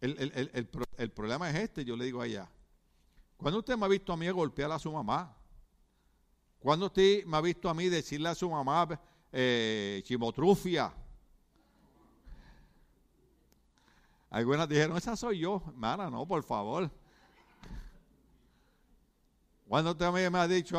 el, 0.00 0.68
el 0.96 1.10
problema 1.10 1.50
es 1.50 1.56
este, 1.56 1.84
yo 1.84 1.96
le 1.96 2.06
digo 2.06 2.20
a 2.20 2.26
ella. 2.26 2.48
¿Cuándo 3.36 3.58
usted 3.58 3.76
me 3.76 3.84
ha 3.84 3.88
visto 3.88 4.12
a 4.12 4.16
mí 4.16 4.28
golpear 4.30 4.70
a 4.72 4.78
su 4.78 4.90
mamá? 4.90 5.36
¿Cuándo 6.58 6.86
usted 6.86 7.24
me 7.26 7.36
ha 7.36 7.40
visto 7.42 7.68
a 7.68 7.74
mí 7.74 7.90
decirle 7.90 8.28
a 8.30 8.34
su 8.34 8.48
mamá 8.48 8.88
eh, 9.30 10.00
chimotrufia? 10.04 10.92
Algunas 14.30 14.68
dijeron, 14.68 14.96
esa 14.96 15.14
soy 15.14 15.40
yo. 15.40 15.62
Hermana, 15.66 16.08
no, 16.10 16.26
por 16.26 16.42
favor. 16.42 16.90
¿Cuándo 19.68 19.92
usted 19.92 20.10
me 20.10 20.38
ha 20.38 20.48
dicho 20.48 20.78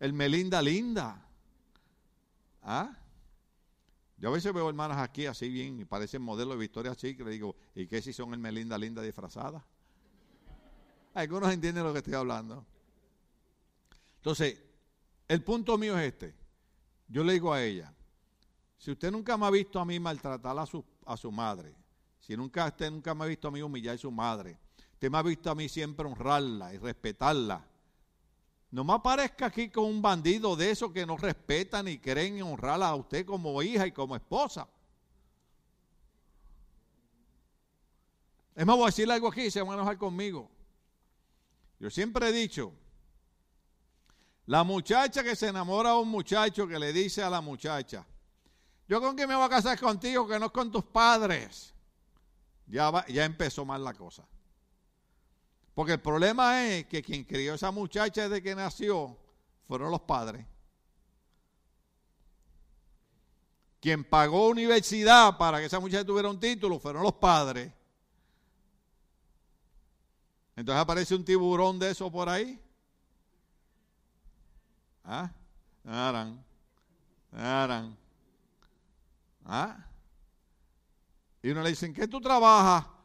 el 0.00 0.12
Melinda 0.12 0.62
linda? 0.62 1.24
¿Ah? 2.62 2.96
Yo 4.16 4.30
a 4.30 4.32
veces 4.32 4.52
veo 4.52 4.68
hermanas 4.68 4.98
aquí 4.98 5.26
así 5.26 5.48
bien, 5.48 5.78
y 5.80 5.84
parecen 5.84 6.22
modelos 6.22 6.54
de 6.54 6.60
Victoria 6.60 6.92
así, 6.92 7.16
que 7.16 7.24
le 7.24 7.30
digo, 7.30 7.54
¿y 7.74 7.86
qué 7.86 8.02
si 8.02 8.12
son 8.12 8.32
el 8.34 8.40
Melinda 8.40 8.76
linda 8.76 9.00
disfrazada? 9.00 9.64
Algunos 11.14 11.52
entienden 11.52 11.84
lo 11.84 11.92
que 11.92 11.98
estoy 11.98 12.14
hablando. 12.14 12.66
Entonces, 14.16 14.60
el 15.28 15.42
punto 15.44 15.78
mío 15.78 15.96
es 15.98 16.12
este. 16.12 16.34
Yo 17.06 17.22
le 17.22 17.34
digo 17.34 17.52
a 17.52 17.62
ella, 17.62 17.94
si 18.76 18.90
usted 18.90 19.10
nunca 19.10 19.36
me 19.36 19.46
ha 19.46 19.50
visto 19.50 19.78
a 19.78 19.84
mí 19.84 20.00
maltratar 20.00 20.58
a 20.58 20.66
su, 20.66 20.84
a 21.06 21.16
su 21.16 21.30
madre, 21.30 21.74
si 22.20 22.36
nunca 22.36 22.66
usted 22.66 22.90
nunca 22.90 23.14
me 23.14 23.24
ha 23.24 23.28
visto 23.28 23.48
a 23.48 23.50
mí 23.50 23.62
humillar 23.62 23.94
a 23.94 23.98
su 23.98 24.10
madre, 24.10 24.58
usted 24.98 25.12
me 25.12 25.18
ha 25.18 25.22
visto 25.22 25.48
a 25.48 25.54
mí 25.54 25.68
siempre 25.68 26.08
honrarla 26.08 26.74
y 26.74 26.78
respetarla, 26.78 27.64
no 28.72 28.82
me 28.82 28.94
aparezca 28.94 29.46
aquí 29.46 29.70
con 29.70 29.84
un 29.84 30.02
bandido 30.02 30.56
de 30.56 30.72
esos 30.72 30.90
que 30.90 31.06
no 31.06 31.16
respetan 31.16 31.84
ni 31.84 31.98
creen 31.98 32.42
honrarla 32.42 32.88
a 32.88 32.96
usted 32.96 33.24
como 33.24 33.62
hija 33.62 33.86
y 33.86 33.92
como 33.92 34.16
esposa. 34.16 34.66
Es 38.56 38.66
más, 38.66 38.74
voy 38.74 38.82
a 38.82 38.86
decirle 38.86 39.14
algo 39.14 39.28
aquí 39.28 39.42
y 39.42 39.50
se 39.52 39.62
van 39.62 39.70
a 39.70 39.74
enojar 39.74 39.96
conmigo. 39.96 40.50
Yo 41.78 41.90
siempre 41.90 42.30
he 42.30 42.32
dicho, 42.32 42.72
la 44.46 44.64
muchacha 44.64 45.22
que 45.22 45.36
se 45.36 45.46
enamora 45.46 45.90
a 45.90 45.98
un 46.00 46.08
muchacho 46.08 46.66
que 46.66 46.76
le 46.76 46.92
dice 46.92 47.22
a 47.22 47.30
la 47.30 47.40
muchacha, 47.40 48.04
yo 48.88 49.00
con 49.00 49.14
quién 49.14 49.28
me 49.28 49.36
voy 49.36 49.44
a 49.44 49.48
casar 49.48 49.78
contigo 49.78 50.26
que 50.26 50.40
no 50.40 50.46
es 50.46 50.52
con 50.52 50.72
tus 50.72 50.82
padres. 50.82 51.72
Ya, 52.66 53.06
ya 53.06 53.24
empezó 53.24 53.64
mal 53.64 53.84
la 53.84 53.94
cosa. 53.94 54.26
Porque 55.78 55.92
el 55.92 56.00
problema 56.00 56.66
es 56.66 56.86
que 56.86 57.00
quien 57.00 57.22
crió 57.22 57.52
a 57.52 57.54
esa 57.54 57.70
muchacha 57.70 58.28
desde 58.28 58.42
que 58.42 58.52
nació 58.52 59.16
fueron 59.68 59.92
los 59.92 60.00
padres. 60.00 60.44
Quien 63.80 64.02
pagó 64.02 64.48
universidad 64.48 65.38
para 65.38 65.60
que 65.60 65.66
esa 65.66 65.78
muchacha 65.78 66.04
tuviera 66.04 66.28
un 66.30 66.40
título 66.40 66.80
fueron 66.80 67.04
los 67.04 67.12
padres. 67.12 67.72
Entonces 70.56 70.82
aparece 70.82 71.14
un 71.14 71.24
tiburón 71.24 71.78
de 71.78 71.92
eso 71.92 72.10
por 72.10 72.28
ahí 72.28 72.60
¿Ah? 75.04 75.30
Aran. 75.84 76.44
Aran. 77.30 77.96
¿Ah? 79.44 79.86
Y 81.40 81.50
uno 81.50 81.62
le 81.62 81.68
dice, 81.68 81.86
¿en 81.86 81.94
qué 81.94 82.08
tú 82.08 82.20
trabajas? 82.20 82.97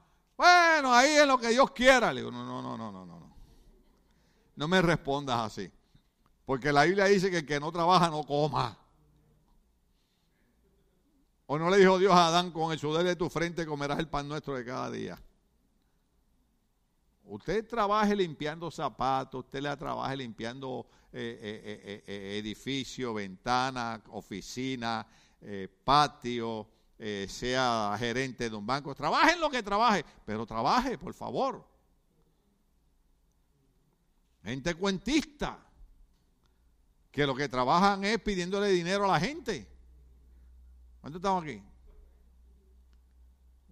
Bueno, 0.43 0.93
ahí 0.93 1.11
es 1.11 1.25
lo 1.25 1.37
que 1.37 1.47
Dios 1.49 1.71
quiera. 1.71 2.11
Le 2.11 2.19
digo, 2.19 2.29
no, 2.29 2.43
no, 2.43 2.61
no, 2.61 2.77
no, 2.77 2.91
no, 2.91 3.05
no. 3.05 3.35
No 4.57 4.67
me 4.67 4.81
respondas 4.81 5.39
así. 5.39 5.71
Porque 6.45 6.73
la 6.73 6.83
Biblia 6.83 7.05
dice 7.05 7.31
que 7.31 7.37
el 7.37 7.45
que 7.45 7.61
no 7.61 7.71
trabaja 7.71 8.09
no 8.09 8.25
coma. 8.25 8.77
¿O 11.45 11.57
no 11.57 11.69
le 11.69 11.77
dijo 11.77 11.97
Dios 11.97 12.11
a 12.11 12.27
Adán, 12.27 12.51
con 12.51 12.73
el 12.73 12.79
sudor 12.79 13.03
de 13.03 13.15
tu 13.15 13.29
frente 13.29 13.65
comerás 13.65 13.99
el 13.99 14.09
pan 14.09 14.27
nuestro 14.27 14.55
de 14.55 14.65
cada 14.65 14.91
día? 14.91 15.17
Usted 17.23 17.65
trabaje 17.65 18.13
limpiando 18.13 18.69
zapatos, 18.69 19.45
usted 19.45 19.61
le 19.61 19.77
trabaje 19.77 20.17
limpiando 20.17 20.85
eh, 21.13 21.39
eh, 21.41 22.03
eh, 22.05 22.37
edificio, 22.37 23.13
ventana, 23.13 24.01
oficina, 24.11 25.07
patio, 25.85 26.67
eh, 26.99 27.27
sea 27.29 27.95
gerente 27.97 28.49
de 28.49 28.55
un 28.55 28.65
banco. 28.65 28.93
Trabaje 28.95 29.33
en 29.33 29.41
lo 29.41 29.49
que 29.49 29.63
trabaje, 29.63 30.05
pero 30.25 30.45
trabaje, 30.45 30.97
por 30.97 31.13
favor. 31.13 31.65
Gente 34.43 34.75
cuentista, 34.75 35.57
que 37.11 37.25
lo 37.25 37.35
que 37.35 37.47
trabajan 37.47 38.03
es 38.03 38.19
pidiéndole 38.19 38.69
dinero 38.69 39.05
a 39.05 39.07
la 39.07 39.19
gente. 39.19 39.67
¿Cuántos 40.99 41.19
estamos 41.19 41.43
aquí? 41.43 41.61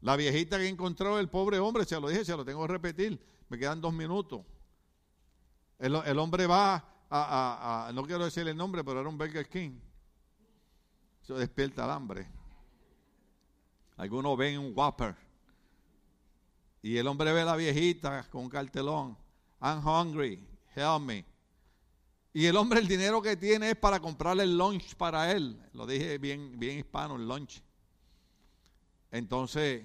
La 0.01 0.15
viejita 0.15 0.57
que 0.57 0.67
encontró 0.67 1.19
el 1.19 1.29
pobre 1.29 1.59
hombre, 1.59 1.85
se 1.85 1.99
lo 1.99 2.09
dije, 2.09 2.25
se 2.25 2.35
lo 2.35 2.45
tengo 2.45 2.61
que 2.61 2.73
repetir, 2.73 3.19
me 3.49 3.57
quedan 3.57 3.81
dos 3.81 3.93
minutos. 3.93 4.41
El, 5.79 6.19
hombre 6.19 6.45
va 6.45 6.83
a, 7.09 7.91
no 7.93 8.05
quiero 8.05 8.25
decir 8.25 8.47
el 8.47 8.55
nombre, 8.55 8.83
pero 8.83 8.99
era 8.99 9.09
un 9.09 9.17
Burger 9.17 9.49
King. 9.49 9.79
Eso 11.23 11.35
despierta 11.35 11.85
el 11.85 11.91
hambre. 11.91 12.40
Algunos 14.01 14.35
ven 14.35 14.57
un 14.57 14.73
Whopper. 14.75 15.15
Y 16.81 16.97
el 16.97 17.05
hombre 17.05 17.31
ve 17.33 17.41
a 17.41 17.45
la 17.45 17.55
viejita 17.55 18.27
con 18.31 18.45
un 18.45 18.49
cartelón. 18.49 19.15
I'm 19.61 19.85
hungry, 19.85 20.43
help 20.75 21.03
me. 21.03 21.23
Y 22.33 22.47
el 22.47 22.55
hombre 22.55 22.79
el 22.79 22.87
dinero 22.87 23.21
que 23.21 23.37
tiene 23.37 23.69
es 23.69 23.75
para 23.75 23.99
comprarle 23.99 24.41
el 24.41 24.57
lunch 24.57 24.95
para 24.95 25.31
él. 25.31 25.55
Lo 25.73 25.85
dije 25.85 26.17
bien, 26.17 26.57
bien 26.57 26.79
hispano, 26.79 27.15
el 27.15 27.27
lunch. 27.27 27.61
Entonces, 29.11 29.83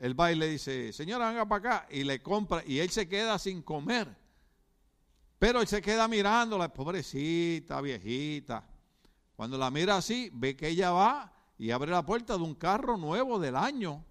él 0.00 0.18
va 0.18 0.32
y 0.32 0.34
le 0.34 0.48
dice, 0.48 0.92
señora, 0.92 1.28
venga 1.28 1.46
para 1.46 1.76
acá. 1.76 1.88
Y 1.92 2.02
le 2.02 2.20
compra, 2.20 2.64
y 2.66 2.80
él 2.80 2.90
se 2.90 3.06
queda 3.06 3.38
sin 3.38 3.62
comer. 3.62 4.12
Pero 5.38 5.60
él 5.60 5.68
se 5.68 5.80
queda 5.80 6.08
mirándola, 6.08 6.66
pobrecita, 6.74 7.80
viejita. 7.80 8.68
Cuando 9.36 9.56
la 9.56 9.70
mira 9.70 9.98
así, 9.98 10.30
ve 10.34 10.56
que 10.56 10.66
ella 10.66 10.90
va 10.90 11.33
y 11.58 11.70
abre 11.70 11.90
la 11.90 12.04
puerta 12.04 12.36
de 12.36 12.42
un 12.42 12.54
carro 12.54 12.96
nuevo 12.96 13.38
del 13.38 13.56
año. 13.56 14.04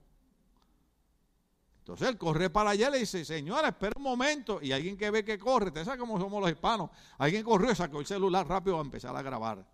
Entonces 1.80 2.08
él 2.08 2.18
corre 2.18 2.50
para 2.50 2.70
allá 2.70 2.88
y 2.88 2.92
le 2.94 3.00
dice, 3.00 3.26
señora, 3.26 3.68
espera 3.68 3.94
un 3.98 4.04
momento. 4.04 4.62
Y 4.62 4.72
alguien 4.72 4.96
que 4.96 5.12
ve 5.12 5.26
que 5.26 5.38
corre, 5.38 5.68
usted 5.68 5.84
sabe 5.84 5.98
cómo 5.98 6.18
somos 6.18 6.42
los 6.42 6.50
hispanos. 6.50 6.90
Alguien 7.18 7.44
corrió, 7.44 7.76
sacó 7.76 8.00
el 8.00 8.06
celular 8.06 8.48
rápido 8.48 8.78
a 8.78 8.82
empezar 8.82 9.14
a 9.14 9.22
grabar. 9.22 9.66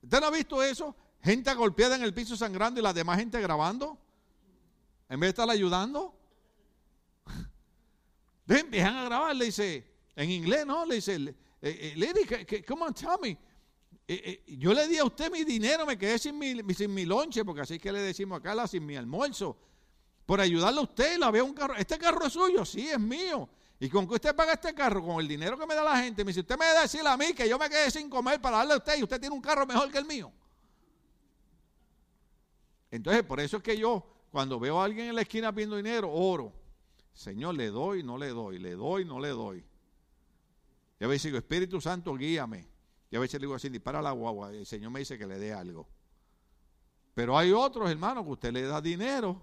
¿Usted 0.00 0.20
no 0.20 0.26
ha 0.26 0.30
visto 0.30 0.62
eso? 0.62 0.94
Gente 1.22 1.52
golpeada 1.54 1.96
en 1.96 2.04
el 2.04 2.14
piso 2.14 2.36
sangrando 2.36 2.78
y 2.78 2.84
la 2.84 2.92
demás 2.92 3.18
gente 3.18 3.40
grabando. 3.40 3.98
En 5.08 5.18
vez 5.18 5.28
de 5.28 5.30
estar 5.30 5.50
ayudando. 5.50 6.14
Empiezan 8.46 8.96
a 8.96 9.04
grabar, 9.06 9.34
le 9.34 9.46
dice, 9.46 9.84
en 10.14 10.30
inglés, 10.30 10.64
¿no? 10.64 10.86
Le 10.86 10.94
dice, 10.94 11.16
eh, 11.16 11.34
eh, 11.62 11.94
lady, 11.96 12.62
come 12.64 12.82
on, 12.82 12.94
tell 12.94 13.16
me. 13.20 13.36
Eh, 14.10 14.42
yo 14.46 14.72
le 14.72 14.88
di 14.88 14.96
a 14.96 15.04
usted 15.04 15.30
mi 15.30 15.44
dinero, 15.44 15.84
me 15.84 15.98
quedé 15.98 16.18
sin 16.18 16.38
mi, 16.38 16.54
sin 16.74 16.94
mi 16.94 17.04
lonche, 17.04 17.44
porque 17.44 17.60
así 17.60 17.78
que 17.78 17.92
le 17.92 18.00
decimos 18.00 18.38
acá, 18.38 18.66
sin 18.66 18.86
mi 18.86 18.96
almuerzo. 18.96 19.58
Por 20.24 20.40
ayudarle 20.40 20.80
a 20.80 20.82
usted, 20.82 21.18
la 21.18 21.30
veo 21.30 21.44
un 21.44 21.52
carro. 21.52 21.74
¿Este 21.76 21.98
carro 21.98 22.24
es 22.26 22.32
suyo? 22.32 22.64
Sí, 22.64 22.88
es 22.88 22.98
mío. 22.98 23.48
¿Y 23.78 23.88
con 23.90 24.08
qué 24.08 24.14
usted 24.14 24.34
paga 24.34 24.54
este 24.54 24.74
carro? 24.74 25.04
Con 25.04 25.20
el 25.20 25.28
dinero 25.28 25.58
que 25.58 25.66
me 25.66 25.74
da 25.74 25.84
la 25.84 26.02
gente. 26.02 26.24
Me 26.24 26.30
usted 26.30 26.58
me 26.58 26.64
debe 26.64 26.80
decir 26.82 27.06
a 27.06 27.16
mí 27.16 27.34
que 27.34 27.46
yo 27.46 27.58
me 27.58 27.68
quedé 27.68 27.90
sin 27.90 28.08
comer 28.08 28.40
para 28.40 28.58
darle 28.58 28.74
a 28.74 28.76
usted 28.78 28.98
y 28.98 29.02
usted 29.02 29.20
tiene 29.20 29.34
un 29.34 29.42
carro 29.42 29.66
mejor 29.66 29.90
que 29.90 29.98
el 29.98 30.06
mío. 30.06 30.32
Entonces, 32.90 33.22
por 33.22 33.40
eso 33.40 33.58
es 33.58 33.62
que 33.62 33.76
yo, 33.76 34.06
cuando 34.30 34.58
veo 34.58 34.80
a 34.80 34.84
alguien 34.84 35.08
en 35.08 35.14
la 35.14 35.22
esquina 35.22 35.52
pidiendo 35.52 35.76
dinero, 35.76 36.10
oro. 36.10 36.52
Señor, 37.12 37.54
le 37.54 37.68
doy, 37.68 38.02
no 38.02 38.16
le 38.16 38.28
doy, 38.28 38.58
le 38.58 38.72
doy, 38.72 39.04
no 39.04 39.20
le 39.20 39.28
doy. 39.28 39.64
Y 40.98 41.04
a 41.04 41.08
veces 41.08 41.32
Espíritu 41.34 41.80
Santo, 41.80 42.14
guíame. 42.14 42.67
Y 43.10 43.16
a 43.16 43.20
veces 43.20 43.40
le 43.40 43.46
digo 43.46 43.54
así, 43.54 43.68
dispara 43.68 44.02
la 44.02 44.12
guagua. 44.12 44.50
El 44.52 44.66
Señor 44.66 44.90
me 44.90 45.00
dice 45.00 45.18
que 45.18 45.26
le 45.26 45.38
dé 45.38 45.52
algo. 45.52 45.88
Pero 47.14 47.36
hay 47.36 47.52
otros, 47.52 47.90
hermanos, 47.90 48.24
que 48.24 48.30
usted 48.30 48.52
le 48.52 48.62
da 48.62 48.80
dinero. 48.80 49.40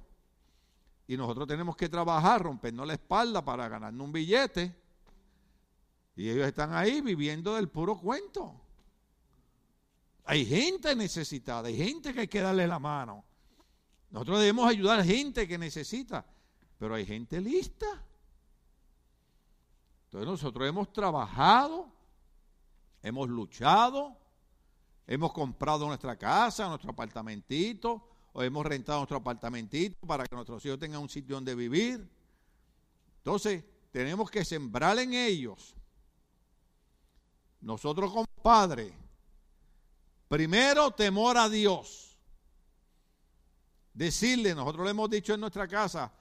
Y 1.07 1.17
nosotros 1.17 1.47
tenemos 1.47 1.75
que 1.75 1.89
trabajar, 1.89 2.41
rompernos 2.41 2.87
la 2.87 2.93
espalda 2.93 3.43
para 3.43 3.67
ganarnos 3.67 4.05
un 4.05 4.11
billete. 4.11 4.75
Y 6.15 6.29
ellos 6.29 6.47
están 6.47 6.73
ahí 6.73 7.01
viviendo 7.01 7.55
del 7.55 7.69
puro 7.69 7.97
cuento. 7.97 8.61
Hay 10.23 10.45
gente 10.45 10.95
necesitada, 10.95 11.67
hay 11.67 11.77
gente 11.77 12.13
que 12.13 12.21
hay 12.21 12.27
que 12.27 12.41
darle 12.41 12.67
la 12.67 12.79
mano. 12.79 13.23
Nosotros 14.09 14.39
debemos 14.39 14.67
ayudar 14.67 14.99
a 14.99 15.03
gente 15.03 15.47
que 15.47 15.57
necesita, 15.57 16.25
pero 16.79 16.95
hay 16.95 17.05
gente 17.05 17.39
lista. 17.41 17.85
Entonces 20.05 20.27
nosotros 20.27 20.67
hemos 20.67 20.91
trabajado, 20.93 21.91
hemos 23.05 23.29
luchado, 23.29 24.17
hemos 25.05 25.31
comprado 25.31 25.85
nuestra 25.85 26.17
casa, 26.17 26.67
nuestro 26.67 26.89
apartamentito, 26.89 28.09
o 28.33 28.41
hemos 28.41 28.65
rentado 28.65 28.97
nuestro 28.97 29.17
apartamentito 29.17 29.95
para 30.07 30.25
que 30.25 30.35
nuestros 30.35 30.65
hijos 30.65 30.79
tengan 30.79 31.01
un 31.01 31.09
sitio 31.09 31.35
donde 31.35 31.53
vivir. 31.53 32.09
Entonces, 33.17 33.63
tenemos 33.91 34.29
que 34.31 34.43
sembrar 34.43 34.97
en 34.97 35.13
ellos. 35.13 35.75
Nosotros 37.61 38.11
como 38.11 38.25
padres, 38.41 38.91
primero 40.27 40.89
temor 40.89 41.37
a 41.37 41.47
Dios. 41.47 42.17
Decirle, 43.93 44.55
nosotros 44.55 44.83
le 44.83 44.91
hemos 44.91 45.09
dicho 45.11 45.35
en 45.35 45.41
nuestra 45.41 45.67
casa, 45.67 46.11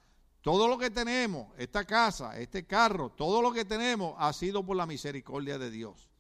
todo 0.42 0.68
lo 0.68 0.76
que 0.76 0.90
tenemos, 0.90 1.48
esta 1.56 1.86
casa, 1.86 2.38
este 2.38 2.66
carro, 2.66 3.10
todo 3.10 3.40
lo 3.40 3.52
que 3.54 3.64
tenemos 3.64 4.14
ha 4.18 4.32
sido 4.34 4.64
por 4.64 4.76
la 4.76 4.84
misericordia 4.84 5.56
de 5.58 5.70
Dios. 5.70 6.10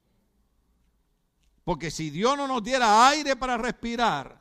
Porque 1.64 1.90
si 1.90 2.10
Dios 2.10 2.36
no 2.36 2.46
nos 2.46 2.62
diera 2.62 3.08
aire 3.08 3.36
para 3.36 3.56
respirar, 3.56 4.40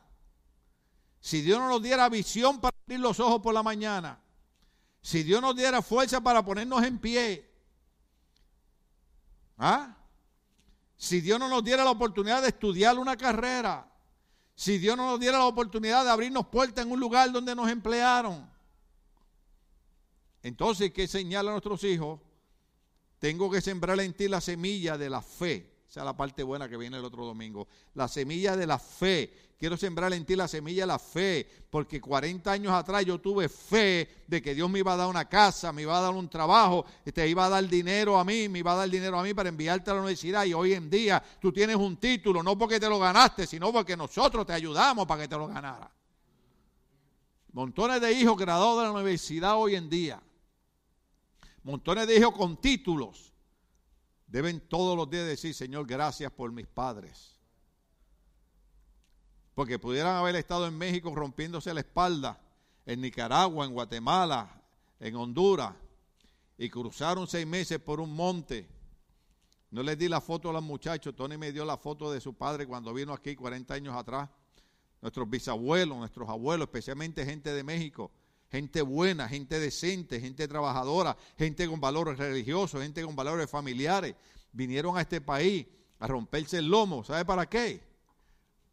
si 1.20 1.40
Dios 1.40 1.58
no 1.58 1.68
nos 1.68 1.82
diera 1.82 2.08
visión 2.10 2.60
para 2.60 2.76
abrir 2.84 3.00
los 3.00 3.18
ojos 3.18 3.40
por 3.40 3.54
la 3.54 3.62
mañana, 3.62 4.20
si 5.00 5.22
Dios 5.22 5.40
nos 5.40 5.56
diera 5.56 5.80
fuerza 5.80 6.20
para 6.20 6.44
ponernos 6.44 6.82
en 6.84 6.98
pie, 6.98 7.50
¿ah? 9.56 9.96
si 10.96 11.20
Dios 11.22 11.38
no 11.38 11.48
nos 11.48 11.64
diera 11.64 11.82
la 11.82 11.90
oportunidad 11.90 12.42
de 12.42 12.48
estudiar 12.48 12.98
una 12.98 13.16
carrera, 13.16 13.90
si 14.54 14.78
Dios 14.78 14.96
no 14.96 15.10
nos 15.10 15.20
diera 15.20 15.38
la 15.38 15.46
oportunidad 15.46 16.04
de 16.04 16.10
abrirnos 16.10 16.46
puertas 16.46 16.84
en 16.84 16.92
un 16.92 17.00
lugar 17.00 17.32
donde 17.32 17.54
nos 17.54 17.70
emplearon, 17.70 18.54
entonces, 20.42 20.92
¿qué 20.92 21.08
señala 21.08 21.50
a 21.50 21.54
nuestros 21.54 21.82
hijos? 21.84 22.20
Tengo 23.18 23.50
que 23.50 23.62
sembrar 23.62 23.98
en 24.00 24.12
ti 24.12 24.28
la 24.28 24.42
semilla 24.42 24.98
de 24.98 25.08
la 25.08 25.22
fe. 25.22 25.73
Esa 25.94 26.00
es 26.00 26.06
la 26.06 26.16
parte 26.16 26.42
buena 26.42 26.68
que 26.68 26.76
viene 26.76 26.98
el 26.98 27.04
otro 27.04 27.24
domingo. 27.24 27.68
La 27.94 28.08
semilla 28.08 28.56
de 28.56 28.66
la 28.66 28.80
fe. 28.80 29.52
Quiero 29.56 29.76
sembrar 29.76 30.12
en 30.12 30.24
ti 30.26 30.34
la 30.34 30.48
semilla 30.48 30.82
de 30.82 30.86
la 30.88 30.98
fe, 30.98 31.48
porque 31.70 32.00
40 32.00 32.50
años 32.50 32.72
atrás 32.72 33.04
yo 33.04 33.20
tuve 33.20 33.48
fe 33.48 34.24
de 34.26 34.42
que 34.42 34.56
Dios 34.56 34.68
me 34.68 34.80
iba 34.80 34.94
a 34.94 34.96
dar 34.96 35.06
una 35.06 35.28
casa, 35.28 35.72
me 35.72 35.82
iba 35.82 35.96
a 35.96 36.00
dar 36.00 36.12
un 36.12 36.28
trabajo, 36.28 36.84
te 37.04 37.28
iba 37.28 37.46
a 37.46 37.48
dar 37.48 37.68
dinero 37.68 38.18
a 38.18 38.24
mí, 38.24 38.48
me 38.48 38.58
iba 38.58 38.72
a 38.72 38.74
dar 38.74 38.90
dinero 38.90 39.16
a 39.16 39.22
mí 39.22 39.34
para 39.34 39.48
enviarte 39.48 39.88
a 39.88 39.94
la 39.94 40.00
universidad 40.00 40.44
y 40.44 40.52
hoy 40.52 40.72
en 40.72 40.90
día 40.90 41.22
tú 41.40 41.52
tienes 41.52 41.76
un 41.76 41.96
título, 41.96 42.42
no 42.42 42.58
porque 42.58 42.80
te 42.80 42.88
lo 42.88 42.98
ganaste, 42.98 43.46
sino 43.46 43.72
porque 43.72 43.96
nosotros 43.96 44.44
te 44.44 44.52
ayudamos 44.52 45.06
para 45.06 45.22
que 45.22 45.28
te 45.28 45.36
lo 45.36 45.46
ganara. 45.46 45.88
Montones 47.52 48.00
de 48.00 48.12
hijos 48.14 48.36
graduados 48.36 48.78
de 48.78 48.84
la 48.86 48.90
universidad 48.90 49.56
hoy 49.56 49.76
en 49.76 49.88
día 49.88 50.20
montones 51.62 52.08
de 52.08 52.16
hijos 52.16 52.34
con 52.34 52.56
títulos, 52.56 53.33
deben 54.34 54.58
todos 54.58 54.96
los 54.96 55.08
días 55.08 55.26
decir, 55.26 55.54
Señor, 55.54 55.86
gracias 55.86 56.32
por 56.32 56.50
mis 56.50 56.66
padres. 56.66 57.38
Porque 59.54 59.78
pudieran 59.78 60.16
haber 60.16 60.34
estado 60.34 60.66
en 60.66 60.76
México 60.76 61.14
rompiéndose 61.14 61.72
la 61.72 61.78
espalda, 61.78 62.42
en 62.84 63.00
Nicaragua, 63.00 63.64
en 63.64 63.72
Guatemala, 63.72 64.60
en 64.98 65.14
Honduras, 65.14 65.72
y 66.58 66.68
cruzaron 66.68 67.28
seis 67.28 67.46
meses 67.46 67.78
por 67.78 68.00
un 68.00 68.12
monte. 68.12 68.68
No 69.70 69.84
les 69.84 69.96
di 69.96 70.08
la 70.08 70.20
foto 70.20 70.50
a 70.50 70.52
los 70.52 70.64
muchachos, 70.64 71.14
Tony 71.14 71.38
me 71.38 71.52
dio 71.52 71.64
la 71.64 71.76
foto 71.76 72.10
de 72.10 72.20
su 72.20 72.34
padre 72.34 72.66
cuando 72.66 72.92
vino 72.92 73.12
aquí 73.12 73.36
40 73.36 73.72
años 73.72 73.94
atrás. 73.94 74.28
Nuestros 75.00 75.30
bisabuelos, 75.30 75.96
nuestros 75.96 76.28
abuelos, 76.28 76.66
especialmente 76.66 77.24
gente 77.24 77.52
de 77.52 77.62
México, 77.62 78.10
gente 78.54 78.82
buena, 78.82 79.28
gente 79.28 79.58
decente, 79.58 80.20
gente 80.20 80.46
trabajadora, 80.46 81.16
gente 81.36 81.66
con 81.66 81.80
valores 81.80 82.16
religiosos, 82.16 82.80
gente 82.80 83.02
con 83.02 83.16
valores 83.16 83.50
familiares, 83.50 84.14
vinieron 84.52 84.96
a 84.96 85.00
este 85.00 85.20
país 85.20 85.66
a 85.98 86.06
romperse 86.06 86.58
el 86.58 86.68
lomo. 86.68 87.02
¿Sabe 87.02 87.24
para 87.24 87.46
qué? 87.46 87.82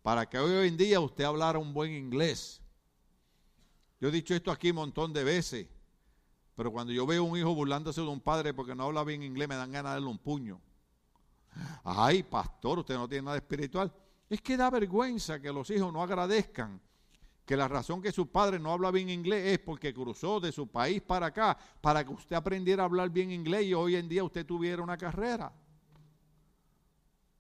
Para 0.03 0.29
que 0.29 0.37
hoy 0.37 0.67
en 0.67 0.77
día 0.77 0.99
usted 0.99 1.23
hablara 1.23 1.57
un 1.57 1.73
buen 1.73 1.91
inglés. 1.91 2.61
Yo 3.99 4.09
he 4.09 4.11
dicho 4.11 4.35
esto 4.35 4.51
aquí 4.51 4.69
un 4.69 4.75
montón 4.75 5.13
de 5.13 5.23
veces, 5.23 5.67
pero 6.55 6.71
cuando 6.71 6.93
yo 6.93 7.07
veo 7.07 7.23
un 7.23 7.35
hijo 7.35 7.55
burlándose 7.55 8.01
de 8.01 8.07
un 8.07 8.21
padre 8.21 8.53
porque 8.53 8.75
no 8.75 8.83
habla 8.83 9.03
bien 9.03 9.23
inglés, 9.23 9.47
me 9.47 9.55
dan 9.55 9.71
ganas 9.71 9.93
de 9.93 9.95
darle 9.95 10.09
un 10.09 10.19
puño. 10.19 10.61
Ay, 11.83 12.21
pastor, 12.21 12.77
usted 12.77 12.93
no 12.93 13.09
tiene 13.09 13.23
nada 13.23 13.37
espiritual. 13.37 13.91
Es 14.29 14.41
que 14.41 14.57
da 14.57 14.69
vergüenza 14.69 15.41
que 15.41 15.51
los 15.51 15.71
hijos 15.71 15.91
no 15.91 16.03
agradezcan 16.03 16.79
que 17.45 17.57
la 17.57 17.67
razón 17.67 18.01
que 18.01 18.11
su 18.11 18.27
padre 18.27 18.59
no 18.59 18.71
habla 18.71 18.91
bien 18.91 19.09
inglés 19.09 19.53
es 19.53 19.59
porque 19.59 19.93
cruzó 19.93 20.39
de 20.39 20.51
su 20.51 20.67
país 20.67 21.01
para 21.01 21.27
acá 21.27 21.57
para 21.81 22.03
que 22.03 22.11
usted 22.11 22.35
aprendiera 22.35 22.83
a 22.83 22.85
hablar 22.85 23.09
bien 23.09 23.31
inglés 23.31 23.65
y 23.65 23.73
hoy 23.73 23.95
en 23.95 24.07
día 24.07 24.23
usted 24.23 24.45
tuviera 24.45 24.81
una 24.81 24.97
carrera. 24.97 25.51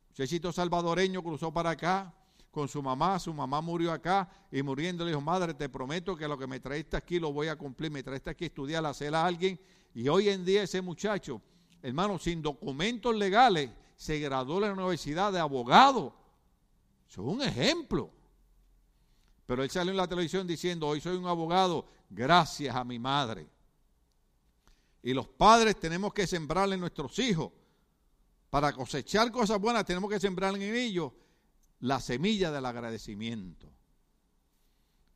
Muchachito 0.09 0.51
salvadoreño 0.51 1.23
cruzó 1.23 1.53
para 1.53 1.69
acá, 1.69 2.13
con 2.51 2.67
su 2.67 2.83
mamá, 2.83 3.17
su 3.17 3.33
mamá 3.33 3.61
murió 3.61 3.93
acá 3.93 4.29
y 4.51 4.61
muriendo 4.61 5.05
le 5.05 5.11
dijo, 5.11 5.21
madre, 5.21 5.53
te 5.53 5.69
prometo 5.69 6.17
que 6.17 6.27
lo 6.27 6.37
que 6.37 6.47
me 6.47 6.59
traiste 6.59 6.97
aquí 6.97 7.17
lo 7.17 7.31
voy 7.31 7.47
a 7.47 7.55
cumplir, 7.55 7.89
me 7.89 8.03
traiste 8.03 8.29
aquí 8.29 8.43
a 8.43 8.47
estudiar, 8.47 8.85
a 8.85 8.89
hacer 8.89 9.15
a 9.15 9.25
alguien. 9.25 9.57
Y 9.93 10.09
hoy 10.09 10.27
en 10.27 10.43
día 10.43 10.63
ese 10.63 10.81
muchacho, 10.81 11.41
hermano, 11.81 12.19
sin 12.19 12.41
documentos 12.41 13.15
legales, 13.15 13.69
se 13.95 14.19
graduó 14.19 14.57
en 14.57 14.63
la 14.63 14.73
universidad 14.73 15.31
de 15.31 15.39
abogado. 15.39 16.13
Eso 17.07 17.21
es 17.21 17.33
un 17.35 17.41
ejemplo. 17.41 18.11
Pero 19.51 19.63
él 19.63 19.69
salió 19.69 19.91
en 19.91 19.97
la 19.97 20.07
televisión 20.07 20.47
diciendo, 20.47 20.87
hoy 20.87 21.01
soy 21.01 21.17
un 21.17 21.27
abogado 21.27 21.85
gracias 22.09 22.73
a 22.73 22.85
mi 22.85 22.97
madre. 22.97 23.49
Y 25.03 25.13
los 25.13 25.27
padres 25.27 25.77
tenemos 25.77 26.13
que 26.13 26.25
sembrarle 26.25 26.75
en 26.75 26.79
nuestros 26.79 27.19
hijos. 27.19 27.51
Para 28.49 28.71
cosechar 28.71 29.29
cosas 29.29 29.59
buenas 29.59 29.83
tenemos 29.83 30.09
que 30.09 30.21
sembrar 30.21 30.55
en 30.55 30.61
ellos 30.61 31.11
la 31.81 31.99
semilla 31.99 32.49
del 32.49 32.65
agradecimiento. 32.65 33.69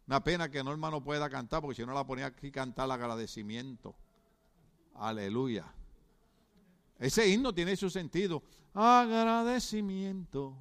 Una 0.05 0.21
pena 0.21 0.51
que 0.51 0.61
Norma 0.61 0.91
no 0.91 1.01
pueda 1.01 1.29
cantar, 1.29 1.61
porque 1.61 1.81
si 1.81 1.85
no 1.85 1.93
la 1.93 2.05
ponía 2.05 2.25
aquí 2.25 2.51
cantar 2.51 2.87
el 2.87 2.91
agradecimiento. 2.91 3.95
Aleluya. 4.95 5.73
Ese 6.99 7.25
himno 7.29 7.53
tiene 7.53 7.77
su 7.77 7.89
sentido. 7.89 8.43
Agradecimiento. 8.73 10.57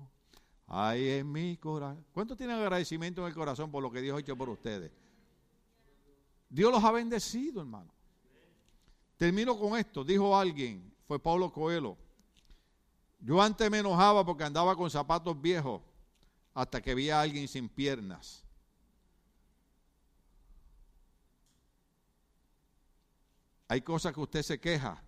Hay 0.67 1.11
en 1.11 1.31
mi 1.31 1.57
corazón. 1.57 2.05
¿Cuántos 2.13 2.37
tienen 2.37 2.57
agradecimiento 2.57 3.23
en 3.23 3.29
el 3.29 3.35
corazón 3.35 3.71
por 3.71 3.83
lo 3.83 3.91
que 3.91 4.01
Dios 4.01 4.17
ha 4.17 4.21
hecho 4.21 4.37
por 4.37 4.49
ustedes? 4.49 4.91
Dios 6.49 6.73
los 6.73 6.83
ha 6.83 6.93
bendecido, 6.93 7.61
hermano. 7.61 7.93
Termino 9.17 9.59
con 9.59 9.79
esto. 9.79 10.05
Dijo 10.05 10.37
alguien, 10.37 10.93
fue 11.07 11.19
Pablo 11.19 11.53
Coelho. 11.53 11.97
Yo 13.21 13.41
antes 13.41 13.71
me 13.71 13.79
enojaba 13.79 14.25
porque 14.25 14.45
andaba 14.45 14.77
con 14.77 14.91
zapatos 14.91 15.41
viejos 15.41 15.83
hasta 16.53 16.81
que 16.81 16.95
vi 16.95 17.11
a 17.11 17.21
alguien 17.21 17.49
sin 17.49 17.69
piernas. 17.69 18.45
Hay 23.69 23.81
cosas 23.81 24.13
que 24.13 24.21
usted 24.21 24.43
se 24.43 24.61
queja. 24.61 25.03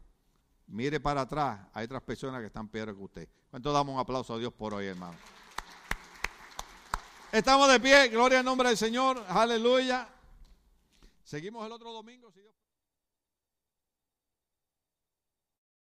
Mire 0.66 0.98
para 0.98 1.20
atrás. 1.22 1.68
Hay 1.72 1.84
otras 1.84 2.02
personas 2.02 2.40
que 2.40 2.46
están 2.46 2.68
peores 2.68 2.94
que 2.94 3.02
usted. 3.02 3.28
¿Cuánto 3.50 3.72
damos 3.72 3.94
un 3.94 4.00
aplauso 4.00 4.34
a 4.34 4.38
Dios 4.38 4.52
por 4.52 4.74
hoy, 4.74 4.86
hermano? 4.86 5.16
Estamos 7.32 7.68
de 7.68 7.80
pie. 7.80 8.08
Gloria 8.08 8.38
al 8.38 8.44
nombre 8.44 8.68
del 8.68 8.78
Señor. 8.78 9.24
Aleluya. 9.28 10.08
Seguimos 11.24 11.66
el 11.66 11.72
otro 11.72 11.92
domingo. 11.92 12.32